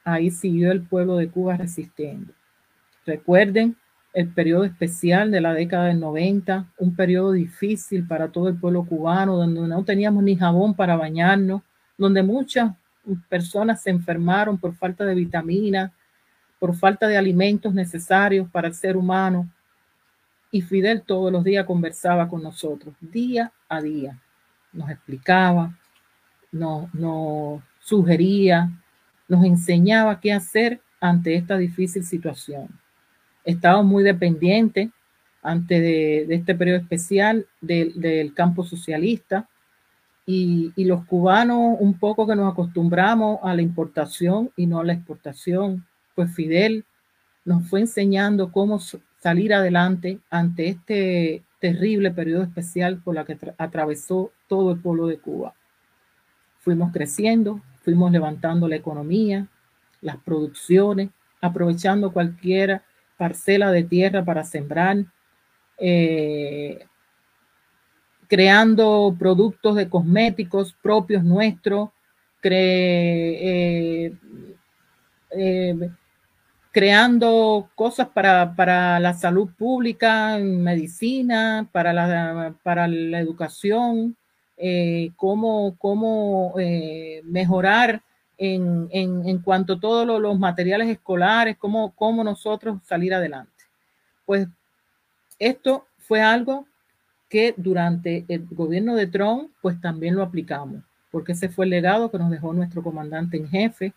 ahí 0.04 0.30
siguió 0.30 0.72
el 0.72 0.82
pueblo 0.82 1.16
de 1.16 1.28
Cuba 1.28 1.56
resistiendo. 1.56 2.32
Recuerden 3.06 3.76
el 4.12 4.28
periodo 4.28 4.64
especial 4.64 5.30
de 5.30 5.40
la 5.40 5.54
década 5.54 5.86
del 5.86 6.00
90, 6.00 6.66
un 6.78 6.96
periodo 6.96 7.32
difícil 7.32 8.06
para 8.06 8.28
todo 8.28 8.48
el 8.48 8.58
pueblo 8.58 8.84
cubano, 8.84 9.36
donde 9.36 9.60
no 9.60 9.84
teníamos 9.84 10.22
ni 10.24 10.36
jabón 10.36 10.74
para 10.74 10.96
bañarnos, 10.96 11.62
donde 11.96 12.22
muchas 12.22 12.72
personas 13.28 13.82
se 13.82 13.90
enfermaron 13.90 14.58
por 14.58 14.74
falta 14.74 15.04
de 15.04 15.14
vitaminas, 15.14 15.92
por 16.60 16.76
falta 16.76 17.08
de 17.08 17.16
alimentos 17.16 17.74
necesarios 17.74 18.48
para 18.50 18.68
el 18.68 18.74
ser 18.74 18.96
humano. 18.96 19.50
Y 20.52 20.60
Fidel 20.60 21.02
todos 21.02 21.32
los 21.32 21.42
días 21.42 21.64
conversaba 21.64 22.28
con 22.28 22.42
nosotros, 22.42 22.94
día 23.00 23.50
a 23.68 23.80
día. 23.80 24.20
Nos 24.72 24.90
explicaba, 24.90 25.74
nos, 26.52 26.92
nos 26.94 27.62
sugería, 27.80 28.70
nos 29.26 29.44
enseñaba 29.44 30.20
qué 30.20 30.32
hacer 30.32 30.80
ante 31.00 31.34
esta 31.34 31.56
difícil 31.56 32.04
situación. 32.04 32.68
Estábamos 33.42 33.86
muy 33.86 34.04
dependientes 34.04 34.90
antes 35.42 35.80
de, 35.80 36.26
este 36.34 36.54
periodo 36.54 36.78
especial 36.78 37.46
del, 37.62 38.34
campo 38.34 38.64
socialista 38.64 39.48
y, 40.26 40.72
y, 40.76 40.84
los 40.84 41.06
cubanos 41.06 41.76
un 41.80 41.98
poco 41.98 42.26
que 42.26 42.36
nos 42.36 42.52
acostumbramos 42.52 43.38
a 43.42 43.54
la 43.54 43.62
importación 43.62 44.50
y 44.56 44.66
no 44.66 44.80
a 44.80 44.84
la 44.84 44.92
exportación 44.92 45.86
pues 46.14 46.34
Fidel 46.34 46.84
nos 47.44 47.68
fue 47.68 47.80
enseñando 47.80 48.52
cómo 48.52 48.80
salir 49.18 49.54
adelante 49.54 50.20
ante 50.30 50.68
este 50.68 51.42
terrible 51.58 52.10
periodo 52.10 52.42
especial 52.42 52.98
por 53.02 53.14
la 53.14 53.24
que 53.24 53.38
atravesó 53.58 54.32
todo 54.48 54.72
el 54.72 54.80
pueblo 54.80 55.06
de 55.06 55.18
Cuba. 55.18 55.54
Fuimos 56.60 56.92
creciendo, 56.92 57.62
fuimos 57.82 58.12
levantando 58.12 58.68
la 58.68 58.76
economía, 58.76 59.46
las 60.00 60.16
producciones, 60.18 61.10
aprovechando 61.40 62.12
cualquier 62.12 62.82
parcela 63.16 63.70
de 63.70 63.84
tierra 63.84 64.24
para 64.24 64.44
sembrar, 64.44 65.04
eh, 65.78 66.86
creando 68.28 69.14
productos 69.18 69.76
de 69.76 69.88
cosméticos 69.88 70.74
propios 70.82 71.24
nuestros, 71.24 71.90
eh, 72.42 74.14
eh, 75.30 75.90
creando 76.72 77.68
cosas 77.74 78.08
para, 78.08 79.00
la 79.00 79.14
salud 79.14 79.50
pública, 79.56 80.38
medicina, 80.38 81.68
para 81.72 81.92
la, 81.92 82.54
para 82.62 82.86
la 82.86 83.18
educación, 83.18 84.16
eh, 84.56 85.10
cómo, 85.16 85.76
cómo 85.78 86.54
mejorar 87.24 88.02
en, 88.40 88.88
en, 88.90 89.38
cuanto 89.40 89.74
a 89.74 89.80
todos 89.80 90.06
los, 90.20 90.38
materiales 90.38 90.88
escolares, 90.88 91.58
cómo, 91.58 91.94
cómo 91.94 92.24
nosotros 92.24 92.78
salir 92.86 93.12
adelante. 93.12 93.52
Pues 94.24 94.48
esto 95.38 95.86
fue 95.98 96.22
algo 96.22 96.66
que 97.28 97.52
durante 97.56 98.24
el 98.28 98.46
gobierno 98.50 98.94
de 98.94 99.06
Trump, 99.06 99.50
pues 99.60 99.78
también 99.80 100.16
lo 100.16 100.22
aplicamos, 100.22 100.82
porque 101.10 101.32
ese 101.32 101.50
fue 101.50 101.66
el 101.66 101.70
legado 101.70 102.10
que 102.10 102.18
nos 102.18 102.30
dejó 102.30 102.54
nuestro 102.54 102.82
comandante 102.82 103.36
en 103.36 103.48
jefe, 103.48 103.92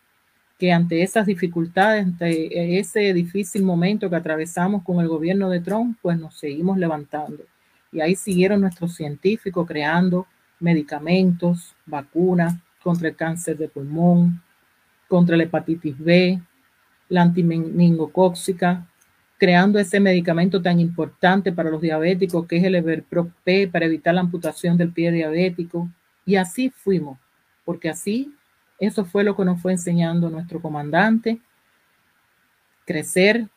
que 0.63 0.71
ante 0.71 1.03
esas 1.03 1.25
dificultades, 1.25 2.05
ante 2.05 2.79
ese 2.79 3.13
difícil 3.13 3.63
momento 3.63 4.09
que 4.09 4.15
atravesamos 4.15 4.81
con 4.81 5.01
el 5.01 5.09
gobierno 5.09 5.49
de 5.49 5.59
Trump, 5.59 5.97
pues 6.01 6.17
nos 6.17 6.35
seguimos 6.39 6.77
levantando. 6.77 7.43
Y 7.91 7.99
ahí 7.99 8.15
siguieron 8.15 8.61
nuestros 8.61 8.95
científicos 8.95 9.67
creando 9.67 10.25
medicamentos, 10.61 11.75
vacunas 11.85 12.55
contra 12.81 13.09
el 13.09 13.15
cáncer 13.17 13.57
de 13.57 13.67
pulmón, 13.67 14.41
contra 15.09 15.35
la 15.35 15.43
hepatitis 15.43 15.99
B, 15.99 16.41
la 17.09 17.23
antimeningocóxica, 17.23 18.87
creando 19.37 19.79
ese 19.79 19.99
medicamento 19.99 20.61
tan 20.61 20.79
importante 20.79 21.51
para 21.51 21.71
los 21.71 21.81
diabéticos 21.81 22.47
que 22.47 22.55
es 22.55 22.63
el 22.63 22.75
Everproc 22.75 23.33
P 23.43 23.67
para 23.67 23.87
evitar 23.87 24.15
la 24.15 24.21
amputación 24.21 24.77
del 24.77 24.93
pie 24.93 25.11
diabético. 25.11 25.89
Y 26.25 26.37
así 26.37 26.69
fuimos, 26.69 27.19
porque 27.65 27.89
así 27.89 28.33
eso 28.79 29.05
fue 29.05 29.23
lo 29.23 29.35
que 29.35 29.45
nos 29.45 29.61
fue 29.61 29.71
enseñando 29.71 30.29
nuestro 30.29 30.61
comandante, 30.61 31.39
crecer 32.85 33.47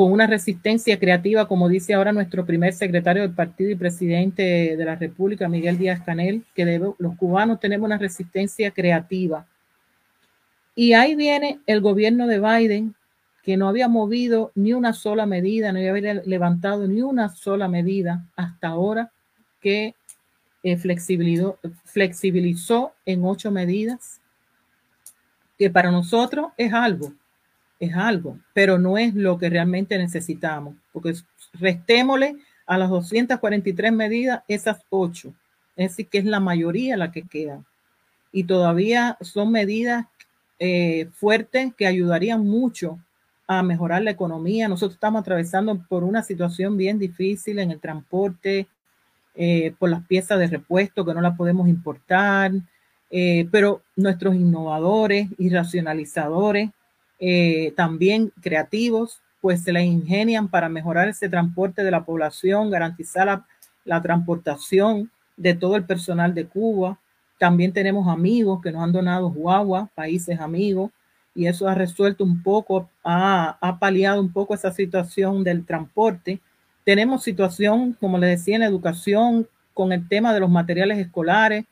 con 0.00 0.12
una 0.12 0.26
resistencia 0.26 0.98
creativa, 0.98 1.46
como 1.46 1.68
dice 1.68 1.92
ahora 1.92 2.12
nuestro 2.12 2.46
primer 2.46 2.72
secretario 2.72 3.20
del 3.20 3.34
partido 3.34 3.70
y 3.70 3.74
presidente 3.74 4.74
de 4.74 4.84
la 4.84 4.96
República, 4.96 5.46
Miguel 5.46 5.76
Díaz 5.76 6.00
Canel, 6.02 6.42
que 6.54 6.80
los 6.98 7.16
cubanos 7.16 7.60
tenemos 7.60 7.86
una 7.86 7.98
resistencia 7.98 8.70
creativa. 8.70 9.46
Y 10.74 10.94
ahí 10.94 11.16
viene 11.16 11.60
el 11.66 11.82
gobierno 11.82 12.26
de 12.26 12.40
Biden, 12.40 12.94
que 13.42 13.58
no 13.58 13.68
había 13.68 13.88
movido 13.88 14.52
ni 14.54 14.72
una 14.72 14.94
sola 14.94 15.26
medida, 15.26 15.72
no 15.72 15.78
había 15.78 16.14
levantado 16.14 16.86
ni 16.86 17.02
una 17.02 17.28
sola 17.28 17.68
medida 17.68 18.24
hasta 18.36 18.68
ahora 18.68 19.12
que 19.60 19.94
eh, 20.62 20.76
flexibilizó, 21.84 22.92
en 23.06 23.24
ocho 23.24 23.50
medidas, 23.50 24.20
que 25.58 25.70
para 25.70 25.90
nosotros 25.90 26.52
es 26.56 26.72
algo, 26.72 27.12
es 27.78 27.94
algo, 27.94 28.38
pero 28.52 28.78
no 28.78 28.98
es 28.98 29.14
lo 29.14 29.38
que 29.38 29.50
realmente 29.50 29.96
necesitamos, 29.98 30.74
porque 30.92 31.14
restémosle 31.54 32.36
a 32.66 32.78
las 32.78 32.90
243 32.90 33.92
medidas 33.92 34.42
esas 34.48 34.80
ocho, 34.90 35.34
es 35.76 35.90
decir, 35.90 36.08
que 36.08 36.18
es 36.18 36.24
la 36.24 36.40
mayoría 36.40 36.96
la 36.96 37.10
que 37.10 37.22
quedan. 37.22 37.66
Y 38.32 38.44
todavía 38.44 39.16
son 39.20 39.50
medidas 39.50 40.06
eh, 40.58 41.08
fuertes 41.14 41.74
que 41.74 41.86
ayudarían 41.86 42.46
mucho 42.46 42.98
a 43.46 43.62
mejorar 43.62 44.02
la 44.02 44.12
economía. 44.12 44.68
Nosotros 44.68 44.94
estamos 44.94 45.22
atravesando 45.22 45.84
por 45.88 46.04
una 46.04 46.22
situación 46.22 46.76
bien 46.76 46.98
difícil 46.98 47.58
en 47.58 47.72
el 47.72 47.80
transporte, 47.80 48.68
eh, 49.34 49.74
por 49.78 49.90
las 49.90 50.04
piezas 50.06 50.38
de 50.38 50.46
repuesto 50.46 51.04
que 51.04 51.14
no 51.14 51.20
las 51.20 51.36
podemos 51.36 51.68
importar, 51.68 52.52
eh, 53.10 53.48
pero 53.50 53.82
nuestros 53.96 54.34
innovadores 54.34 55.28
y 55.38 55.48
racionalizadores, 55.50 56.70
eh, 57.18 57.72
también 57.76 58.32
creativos, 58.40 59.20
pues 59.40 59.62
se 59.62 59.72
la 59.72 59.82
ingenian 59.82 60.48
para 60.48 60.68
mejorar 60.68 61.08
ese 61.08 61.28
transporte 61.28 61.82
de 61.82 61.90
la 61.90 62.04
población, 62.04 62.70
garantizar 62.70 63.26
la, 63.26 63.46
la 63.84 64.02
transportación 64.02 65.10
de 65.36 65.54
todo 65.54 65.76
el 65.76 65.84
personal 65.84 66.34
de 66.34 66.46
Cuba. 66.46 66.98
También 67.38 67.72
tenemos 67.72 68.06
amigos 68.06 68.60
que 68.62 68.70
nos 68.70 68.82
han 68.82 68.92
donado 68.92 69.30
guagua, 69.30 69.88
países 69.94 70.38
amigos, 70.38 70.90
y 71.34 71.46
eso 71.46 71.68
ha 71.68 71.74
resuelto 71.74 72.24
un 72.24 72.42
poco, 72.42 72.90
ha, 73.02 73.56
ha 73.60 73.78
paliado 73.78 74.20
un 74.20 74.32
poco 74.32 74.54
esa 74.54 74.72
situación 74.72 75.42
del 75.42 75.64
transporte. 75.64 76.40
Tenemos 76.84 77.22
situación, 77.22 77.96
como 78.00 78.18
les 78.18 78.38
decía, 78.38 78.56
en 78.56 78.62
educación 78.62 79.48
con 79.74 79.92
el 79.92 80.08
tema 80.08 80.32
de 80.32 80.40
los 80.40 80.50
materiales 80.50 80.98
escolares, 80.98 81.64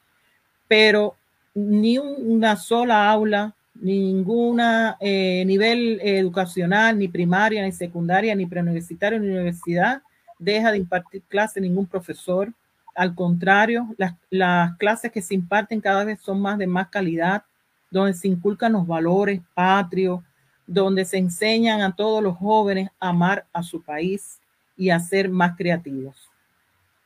pero 0.67 1.17
ni 1.55 1.99
una 1.99 2.57
sola 2.57 3.11
aula, 3.11 3.55
ninguna 3.75 4.97
eh, 5.01 5.45
nivel 5.47 6.01
educacional, 6.03 6.99
ni 6.99 7.09
primaria, 7.09 7.63
ni 7.63 7.73
secundaria, 7.73 8.35
ni 8.35 8.47
preuniversitaria, 8.47 9.19
ni 9.19 9.29
universidad, 9.29 10.03
deja 10.39 10.71
de 10.71 10.79
impartir 10.79 11.23
clase 11.29 11.61
ningún 11.61 11.87
profesor. 11.87 12.53
Al 12.95 13.15
contrario, 13.15 13.95
las, 13.97 14.15
las 14.31 14.77
clases 14.77 15.11
que 15.11 15.23
se 15.23 15.35
imparten 15.35 15.81
cada 15.81 16.05
vez 16.05 16.21
son 16.21 16.41
más 16.41 16.59
de 16.59 16.67
más 16.67 16.89
calidad, 16.89 17.45
donde 17.91 18.15
se 18.15 18.29
inculcan 18.29 18.73
los 18.73 18.87
valores 18.87 19.41
patrios, 19.55 20.21
donde 20.67 21.05
se 21.05 21.17
enseñan 21.17 21.81
a 21.81 21.95
todos 21.95 22.23
los 22.23 22.37
jóvenes 22.37 22.91
a 23.01 23.09
amar 23.09 23.47
a 23.53 23.63
su 23.63 23.83
país 23.83 24.39
y 24.79 24.91
a 24.91 25.01
ser 25.01 25.29
más 25.29 25.57
creativos. 25.57 26.17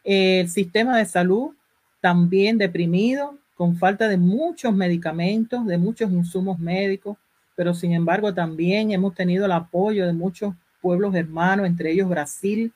El 0.04 0.48
sistema 0.48 0.98
de 0.98 1.06
salud 1.06 1.52
también 2.00 2.58
deprimido, 2.58 3.38
con 3.56 3.76
falta 3.76 4.08
de 4.08 4.16
muchos 4.16 4.74
medicamentos, 4.74 5.66
de 5.66 5.78
muchos 5.78 6.10
insumos 6.10 6.58
médicos, 6.58 7.16
pero 7.56 7.74
sin 7.74 7.92
embargo 7.92 8.32
también 8.34 8.90
hemos 8.90 9.14
tenido 9.14 9.46
el 9.46 9.52
apoyo 9.52 10.06
de 10.06 10.12
muchos 10.12 10.54
pueblos 10.80 11.14
hermanos, 11.14 11.66
entre 11.66 11.92
ellos 11.92 12.08
Brasil, 12.08 12.72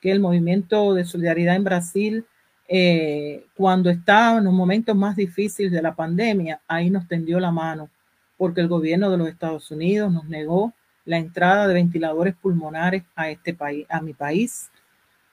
que 0.00 0.12
el 0.12 0.20
movimiento 0.20 0.94
de 0.94 1.04
solidaridad 1.04 1.56
en 1.56 1.64
Brasil 1.64 2.26
eh, 2.68 3.46
cuando 3.54 3.90
estaba 3.90 4.38
en 4.38 4.44
los 4.44 4.52
momentos 4.52 4.96
más 4.96 5.16
difíciles 5.16 5.70
de 5.70 5.82
la 5.82 5.94
pandemia, 5.94 6.60
ahí 6.66 6.90
nos 6.90 7.06
tendió 7.06 7.38
la 7.38 7.52
mano, 7.52 7.88
porque 8.36 8.60
el 8.60 8.68
gobierno 8.68 9.10
de 9.10 9.18
los 9.18 9.28
Estados 9.28 9.70
Unidos 9.70 10.12
nos 10.12 10.24
negó 10.24 10.72
la 11.06 11.16
entrada 11.16 11.66
de 11.66 11.74
ventiladores 11.74 12.34
pulmonares 12.34 13.04
a 13.14 13.30
este 13.30 13.54
país, 13.54 13.86
a 13.88 14.02
mi 14.02 14.12
país. 14.12 14.70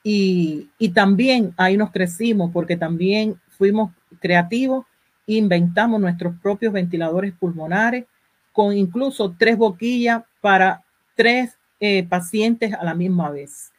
Y, 0.03 0.69
y 0.77 0.89
también 0.89 1.53
ahí 1.57 1.75
nos 1.75 1.91
crecimos, 1.91 2.51
porque 2.53 2.77
también 2.77 3.39
fuimos 3.57 3.91
creativos, 4.21 4.85
inventamos 5.25 5.99
nuestros 5.99 6.35
propios 6.41 6.71
ventiladores 6.71 7.33
pulmonares, 7.33 8.05
con 8.53 8.77
incluso 8.77 9.35
tres 9.37 9.57
boquillas 9.57 10.23
para 10.39 10.83
tres 11.15 11.57
eh, 11.79 12.03
pacientes 12.07 12.73
a 12.73 12.83
la 12.85 12.93
misma 12.93 13.29
vez. 13.29 13.73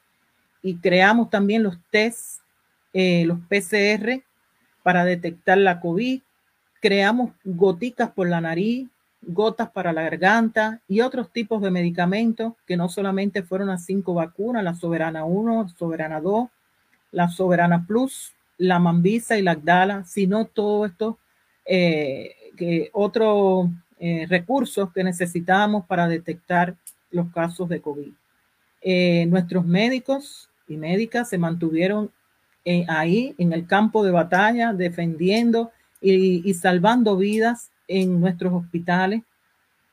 Y 0.63 0.77
creamos 0.77 1.31
también 1.31 1.63
los 1.63 1.79
tests 1.91 2.43
eh, 2.97 3.25
los 3.27 3.41
PCR 3.49 4.23
para 4.85 5.05
detectar 5.05 5.59
la 5.59 5.81
COVID. 5.81 6.23
Creamos 6.81 7.33
goticas 7.43 8.13
por 8.13 8.29
la 8.29 8.41
nariz, 8.41 8.89
gotas 9.27 9.71
para 9.71 9.93
la 9.93 10.03
garganta 10.03 10.81
y 10.89 11.01
otros 11.01 11.31
tipos 11.31 11.63
de 11.63 11.71
medicamentos 11.71 12.55
que 12.67 12.77
no 12.77 12.89
solamente 12.89 13.43
fueron 13.43 13.69
las 13.69 13.85
cinco 13.85 14.15
vacunas, 14.15 14.65
la 14.65 14.75
Soberana 14.75 15.25
1, 15.25 15.69
Soberana 15.71 16.21
2, 16.21 16.49
la 17.13 17.29
Soberana 17.29 17.87
Plus, 17.87 18.33
la 18.59 18.79
Mambisa 18.79 19.39
y 19.39 19.43
la 19.43 19.53
Agdala, 19.53 20.05
sino 20.05 20.47
todos 20.47 20.91
estos 20.91 21.17
eh, 21.67 22.35
que 22.57 22.91
otros 22.93 23.69
eh, 23.99 24.27
recursos 24.29 24.93
que 24.93 25.05
necesitamos 25.05 25.87
para 25.87 26.07
detectar 26.09 26.77
los 27.11 27.33
casos 27.33 27.69
de 27.69 27.81
COVID. 27.81 28.13
nuestros 29.29 29.65
médicos 29.65 30.51
y 30.69 30.77
médicas 30.77 31.29
se 31.29 31.39
mantuvieron 31.39 32.11
ahí 32.89 33.35
en 33.39 33.53
el 33.53 33.67
campo 33.67 34.05
de 34.05 34.11
batalla, 34.11 34.73
defendiendo 34.73 35.71
y, 36.05 36.55
salvando 36.55 37.17
vidas 37.17 37.71
en 37.89 38.21
nuestros 38.21 38.53
hospitales. 38.53 39.23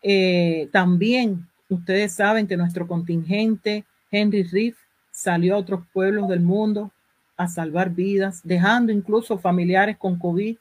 Eh, 0.01 0.69
también 0.71 1.47
ustedes 1.69 2.13
saben 2.13 2.47
que 2.47 2.57
nuestro 2.57 2.87
contingente, 2.87 3.85
Henry 4.09 4.43
Riff, 4.43 4.77
salió 5.11 5.55
a 5.55 5.59
otros 5.59 5.81
pueblos 5.93 6.27
del 6.29 6.41
mundo 6.41 6.91
a 7.37 7.47
salvar 7.47 7.89
vidas, 7.91 8.41
dejando 8.43 8.91
incluso 8.91 9.37
familiares 9.37 9.97
con 9.97 10.17
COVID 10.17 10.57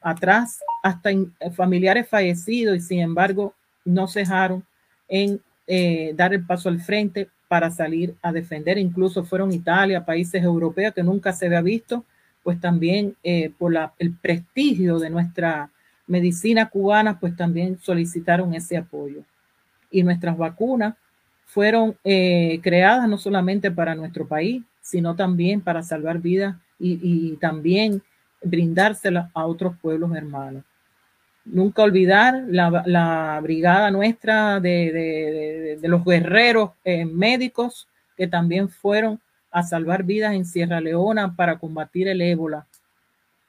atrás, 0.00 0.60
hasta 0.82 1.10
familiares 1.54 2.08
fallecidos 2.08 2.76
y 2.76 2.80
sin 2.80 3.00
embargo 3.00 3.54
no 3.84 4.06
cejaron 4.06 4.64
en 5.08 5.40
eh, 5.66 6.12
dar 6.14 6.34
el 6.34 6.44
paso 6.44 6.68
al 6.68 6.80
frente 6.80 7.28
para 7.48 7.70
salir 7.70 8.14
a 8.22 8.32
defender. 8.32 8.78
Incluso 8.78 9.24
fueron 9.24 9.52
Italia, 9.52 10.04
países 10.04 10.42
europeos 10.42 10.94
que 10.94 11.02
nunca 11.02 11.32
se 11.32 11.46
había 11.46 11.62
visto, 11.62 12.04
pues 12.42 12.60
también 12.60 13.16
eh, 13.22 13.50
por 13.58 13.72
el 13.98 14.12
prestigio 14.16 14.98
de 14.98 15.10
nuestra 15.10 15.70
medicina 16.06 16.68
cubana, 16.68 17.18
pues 17.18 17.36
también 17.36 17.78
solicitaron 17.78 18.54
ese 18.54 18.76
apoyo. 18.76 19.22
Y 19.90 20.02
nuestras 20.02 20.36
vacunas 20.36 20.94
fueron 21.46 21.96
eh, 22.04 22.60
creadas 22.62 23.08
no 23.08 23.18
solamente 23.18 23.70
para 23.70 23.94
nuestro 23.94 24.26
país, 24.26 24.62
sino 24.80 25.14
también 25.14 25.60
para 25.60 25.82
salvar 25.82 26.18
vidas 26.18 26.56
y, 26.78 27.36
también 27.36 28.02
brindárselas 28.42 29.30
a 29.32 29.46
otros 29.46 29.76
pueblos 29.80 30.14
hermanos. 30.14 30.64
Nunca 31.46 31.82
olvidar 31.82 32.44
la, 32.48 33.38
brigada 33.42 33.90
nuestra 33.90 34.60
de 34.60 35.78
los 35.82 36.04
guerreros 36.04 36.72
eh, 36.84 37.04
médicos 37.04 37.88
que 38.16 38.26
también 38.26 38.68
fueron 38.68 39.20
a 39.50 39.62
salvar 39.62 40.02
vidas 40.02 40.34
en 40.34 40.44
Sierra 40.44 40.80
Leona 40.80 41.34
para 41.36 41.58
combatir 41.58 42.08
el 42.08 42.20
ébola, 42.20 42.66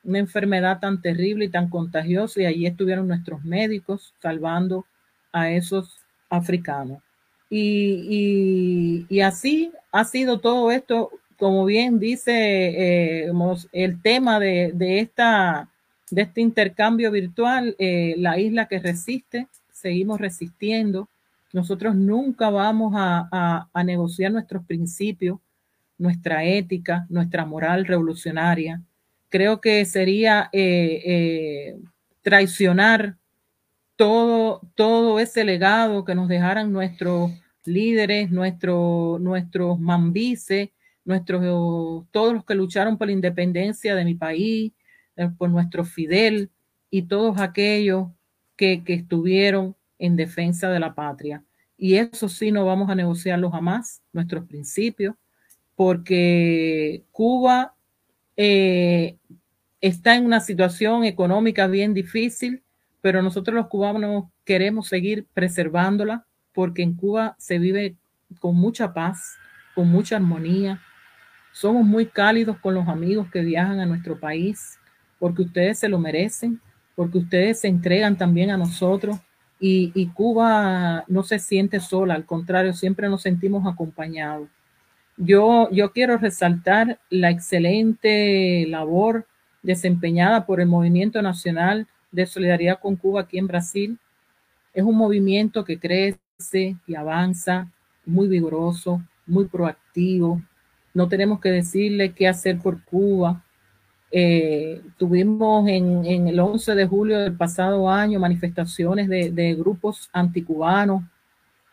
una 0.06 0.20
enfermedad 0.20 0.80
tan 0.80 1.02
terrible 1.02 1.46
y 1.46 1.50
tan 1.50 1.70
contagiosa, 1.70 2.41
y 2.41 2.46
allí 2.46 2.65
estuvieron 2.65 3.08
nuestros 3.08 3.44
médicos 3.44 4.13
salvando 4.22 4.86
a 5.32 5.50
esos 5.52 5.98
africanos. 6.30 7.02
Y, 7.50 9.08
así 9.22 9.72
ha 9.91 10.04
sido 10.06 10.39
todo 10.39 10.72
esto, 10.72 11.12
como 11.38 11.65
bien 11.65 12.00
dice 12.00 12.32
eh, 12.34 13.32
el 13.72 14.02
tema 14.02 14.39
de, 14.39 14.72
de 14.74 15.00
esta 15.00 15.70
de 16.12 16.22
este 16.22 16.41
intercambio 16.41 17.12
virtual, 17.12 17.76
eh, 17.80 18.15
la 18.18 18.39
isla 18.39 18.68
que 18.68 18.80
resiste, 18.80 19.48
seguimos 19.72 20.20
resistiendo. 20.20 21.10
Nosotros 21.54 21.96
nunca 21.96 22.50
vamos 22.50 22.94
a, 22.96 23.68
negociar 23.84 24.32
nuestros 24.32 24.65
principios, 24.65 25.39
nuestra 25.98 26.44
ética, 26.44 27.06
nuestra 27.10 27.46
moral 27.46 27.86
revolucionaria. 27.86 28.82
Creo 29.29 29.61
que 29.61 29.85
sería 29.85 30.49
eh, 30.53 31.01
eh, 31.05 31.77
traicionar 32.21 33.17
todo, 33.95 34.61
todo 34.75 35.19
ese 35.19 35.43
legado 35.43 36.05
que 36.05 36.15
nos 36.15 36.27
dejaran 36.27 36.71
nuestros 36.71 37.31
líderes, 37.65 38.31
nuestro, 38.31 39.17
nuestros 39.19 39.79
mambises, 39.79 40.69
nuestros, 41.03 42.05
todos 42.11 42.33
los 42.33 42.45
que 42.45 42.55
lucharon 42.55 42.97
por 42.97 43.07
la 43.07 43.13
independencia 43.13 43.95
de 43.95 44.05
mi 44.05 44.15
país, 44.15 44.73
eh, 45.15 45.29
por 45.38 45.49
nuestro 45.49 45.85
Fidel 45.85 46.49
y 46.89 47.03
todos 47.03 47.39
aquellos 47.39 48.09
que, 48.55 48.83
que 48.83 48.93
estuvieron 48.93 49.75
en 49.99 50.15
defensa 50.15 50.69
de 50.69 50.79
la 50.79 50.93
patria. 50.93 51.43
Y 51.77 51.95
eso 51.95 52.29
sí 52.29 52.51
no 52.51 52.65
vamos 52.65 52.89
a 52.89 52.95
negociarlo 52.95 53.51
jamás, 53.51 54.01
nuestros 54.13 54.45
principios, 54.45 55.15
porque 55.75 57.03
Cuba 57.11 57.75
eh, 58.38 59.17
está 59.82 60.15
en 60.15 60.26
una 60.26 60.39
situación 60.39 61.04
económica 61.04 61.67
bien 61.67 61.93
difícil, 61.93 62.63
pero 63.02 63.21
nosotros 63.21 63.56
los 63.56 63.67
cubanos 63.67 64.26
queremos 64.43 64.88
seguir 64.88 65.28
preservándola 65.34 66.26
porque 66.54 66.82
en 66.82 66.95
Cuba 66.95 67.36
se 67.38 67.60
vive 67.60 67.95
con 68.39 68.56
mucha 68.56 68.93
paz, 68.93 69.36
con 69.76 69.89
mucha 69.89 70.15
armonía. 70.15 70.82
Somos 71.52 71.86
muy 71.86 72.08
cálidos 72.08 72.58
con 72.60 72.74
los 72.74 72.88
amigos 72.88 73.30
que 73.32 73.41
viajan 73.41 73.80
a 73.80 73.86
nuestro 73.86 74.19
país 74.19 74.80
porque 75.19 75.43
ustedes 75.43 75.80
se 75.80 75.89
lo 75.89 76.00
merecen, 76.00 76.60
porque 76.95 77.19
ustedes 77.19 77.62
se 77.62 77.67
entregan 77.67 78.17
también 78.17 78.52
a 78.52 78.58
nosotros 78.58 79.17
y, 79.60 79.91
y, 79.95 80.08
Cuba 80.08 81.06
no 81.08 81.24
se 81.24 81.39
siente 81.39 81.80
sola, 81.80 82.13
al 82.13 82.26
contrario, 82.26 82.74
siempre 82.74 83.08
nos 83.08 83.21
sentimos 83.21 83.65
acompañados. 83.65 84.50
Yo, 85.17 85.69
yo 85.71 85.91
quiero 85.91 86.17
resaltar 86.17 86.99
la 87.10 87.30
excelente 87.30 88.65
labor 88.67 89.28
desempeñada 89.63 90.45
por 90.45 90.60
el 90.60 90.67
Movimiento 90.67 91.21
Nacional 91.21 91.88
de 92.12 92.25
Solidaridad 92.25 92.80
con 92.80 92.95
Cuba 92.95 93.21
aquí 93.21 93.38
en 93.38 93.47
Brasil. 93.47 93.97
Es 94.73 94.84
un 94.84 94.97
movimiento 94.97 95.63
que 95.63 95.80
crece 95.80 96.78
y 96.86 96.95
avanza, 96.95 97.71
muy 98.06 98.28
vigoroso, 98.28 99.01
muy 99.25 99.45
proactivo. 99.45 100.41
No 100.93 101.08
tenemos 101.08 101.39
que 101.39 101.49
decirle 101.49 102.13
qué 102.13 102.28
hacer 102.28 102.60
por 102.60 102.84
Cuba, 102.84 103.41
eh, 104.17 104.82
tuvimos 104.97 105.67
en, 105.67 106.06
en, 106.06 106.28
el 106.30 106.39
11 106.39 106.75
de 106.75 106.86
julio 106.86 107.19
del 107.19 107.36
pasado 107.36 107.89
año 107.89 108.17
manifestaciones 108.17 109.10
de, 109.10 109.32
de 109.32 109.56
grupos 109.56 110.10
anticubanos, 110.13 111.04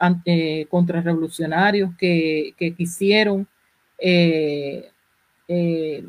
ante, 0.02 0.66
contrarrevolucionarios 0.68 1.94
que, 1.96 2.54
que 2.58 2.74
quisieron 2.74 3.46
eh, 3.98 4.90
eh, 5.46 6.04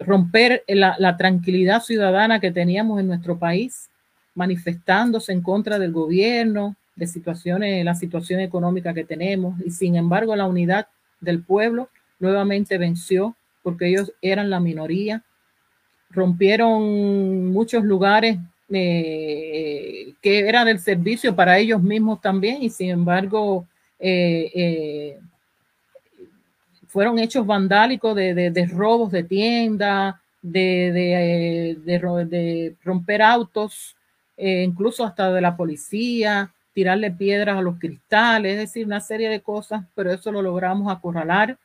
romper 0.00 0.64
la, 0.66 0.96
la, 0.98 1.16
tranquilidad 1.16 1.80
ciudadana 1.80 2.40
que 2.40 2.50
teníamos 2.50 2.98
en 2.98 3.06
nuestro 3.06 3.38
país, 3.38 3.90
manifestándose 4.34 5.32
en 5.32 5.40
contra 5.40 5.78
del 5.78 5.92
gobierno, 5.92 6.74
de 6.96 7.06
situaciones, 7.06 7.84
la 7.84 7.94
situación 7.94 8.40
económica 8.40 8.92
que 8.92 9.04
tenemos, 9.04 9.54
y 9.64 9.70
sin 9.70 9.94
embargo 9.94 10.34
la 10.34 10.46
unidad 10.46 10.88
del 11.20 11.40
pueblo 11.40 11.90
nuevamente 12.18 12.76
venció 12.76 13.36
porque 13.62 13.86
ellos 13.86 14.12
eran 14.20 14.50
la 14.50 14.58
minoría. 14.58 15.22
Rompieron 16.10 17.52
muchos 17.52 17.84
lugares 17.84 18.38
eh, 18.70 20.12
que 20.20 20.40
eran 20.40 20.66
del 20.66 20.78
servicio 20.78 21.34
para 21.34 21.58
ellos 21.58 21.82
mismos 21.82 22.20
también 22.20 22.62
y 22.62 22.68
sin 22.68 22.90
embargo 22.90 23.66
eh, 23.98 24.50
eh, 24.54 25.18
fueron 26.86 27.18
hechos 27.18 27.46
vandálicos 27.46 28.14
de, 28.14 28.34
de, 28.34 28.66
robos 28.66 29.10
de 29.10 29.24
tiendas, 29.24 30.16
de, 30.42 31.78
de, 31.82 32.76
romper 32.84 33.22
autos, 33.22 33.96
incluso 34.36 35.04
hasta 35.04 35.32
de 35.32 35.40
la 35.40 35.56
policía, 35.56 36.52
tirarle 36.72 37.10
piedras 37.10 37.58
a 37.58 37.62
los 37.62 37.78
cristales, 37.78 38.52
es 38.52 38.58
decir, 38.58 38.86
una 38.86 39.00
serie 39.00 39.28
de 39.28 39.40
cosas, 39.40 39.84
pero 39.94 40.12
eso 40.12 40.30
lo 40.30 40.42
logramos 40.42 40.90
acorralar 40.90 41.58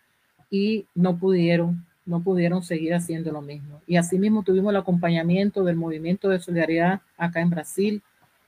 y 0.50 0.86
no 0.96 1.18
pudieron 1.18 1.86
no 2.06 2.22
pudieron 2.22 2.64
seguir 2.64 2.94
haciendo 2.94 3.32
lo 3.32 3.42
mismo. 3.42 3.82
Y 3.88 3.96
asimismo 3.96 4.44
tuvimos 4.44 4.72
el 4.72 4.78
acompañamiento 4.78 5.64
del 5.64 5.76
movimiento 5.76 6.30
de 6.30 6.40
solidaridad 6.40 7.02
acá 7.18 7.42
en 7.42 7.50
Brasil 7.50 8.02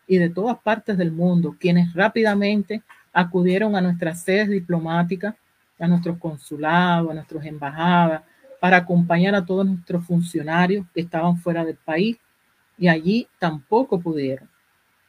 y 0.07 0.17
de 0.17 0.29
todas 0.29 0.57
partes 0.59 0.97
del 0.97 1.11
mundo, 1.11 1.55
quienes 1.59 1.93
rápidamente 1.93 2.83
acudieron 3.13 3.75
a 3.75 3.81
nuestras 3.81 4.21
sedes 4.21 4.49
diplomáticas, 4.49 5.35
a 5.79 5.87
nuestros 5.87 6.17
consulados, 6.17 7.11
a 7.11 7.13
nuestras 7.13 7.45
embajadas, 7.45 8.23
para 8.59 8.77
acompañar 8.77 9.35
a 9.35 9.45
todos 9.45 9.65
nuestros 9.65 10.05
funcionarios 10.05 10.85
que 10.93 11.01
estaban 11.01 11.37
fuera 11.37 11.63
del 11.63 11.75
país 11.77 12.17
y 12.77 12.87
allí 12.87 13.27
tampoco 13.39 13.99
pudieron, 13.99 14.49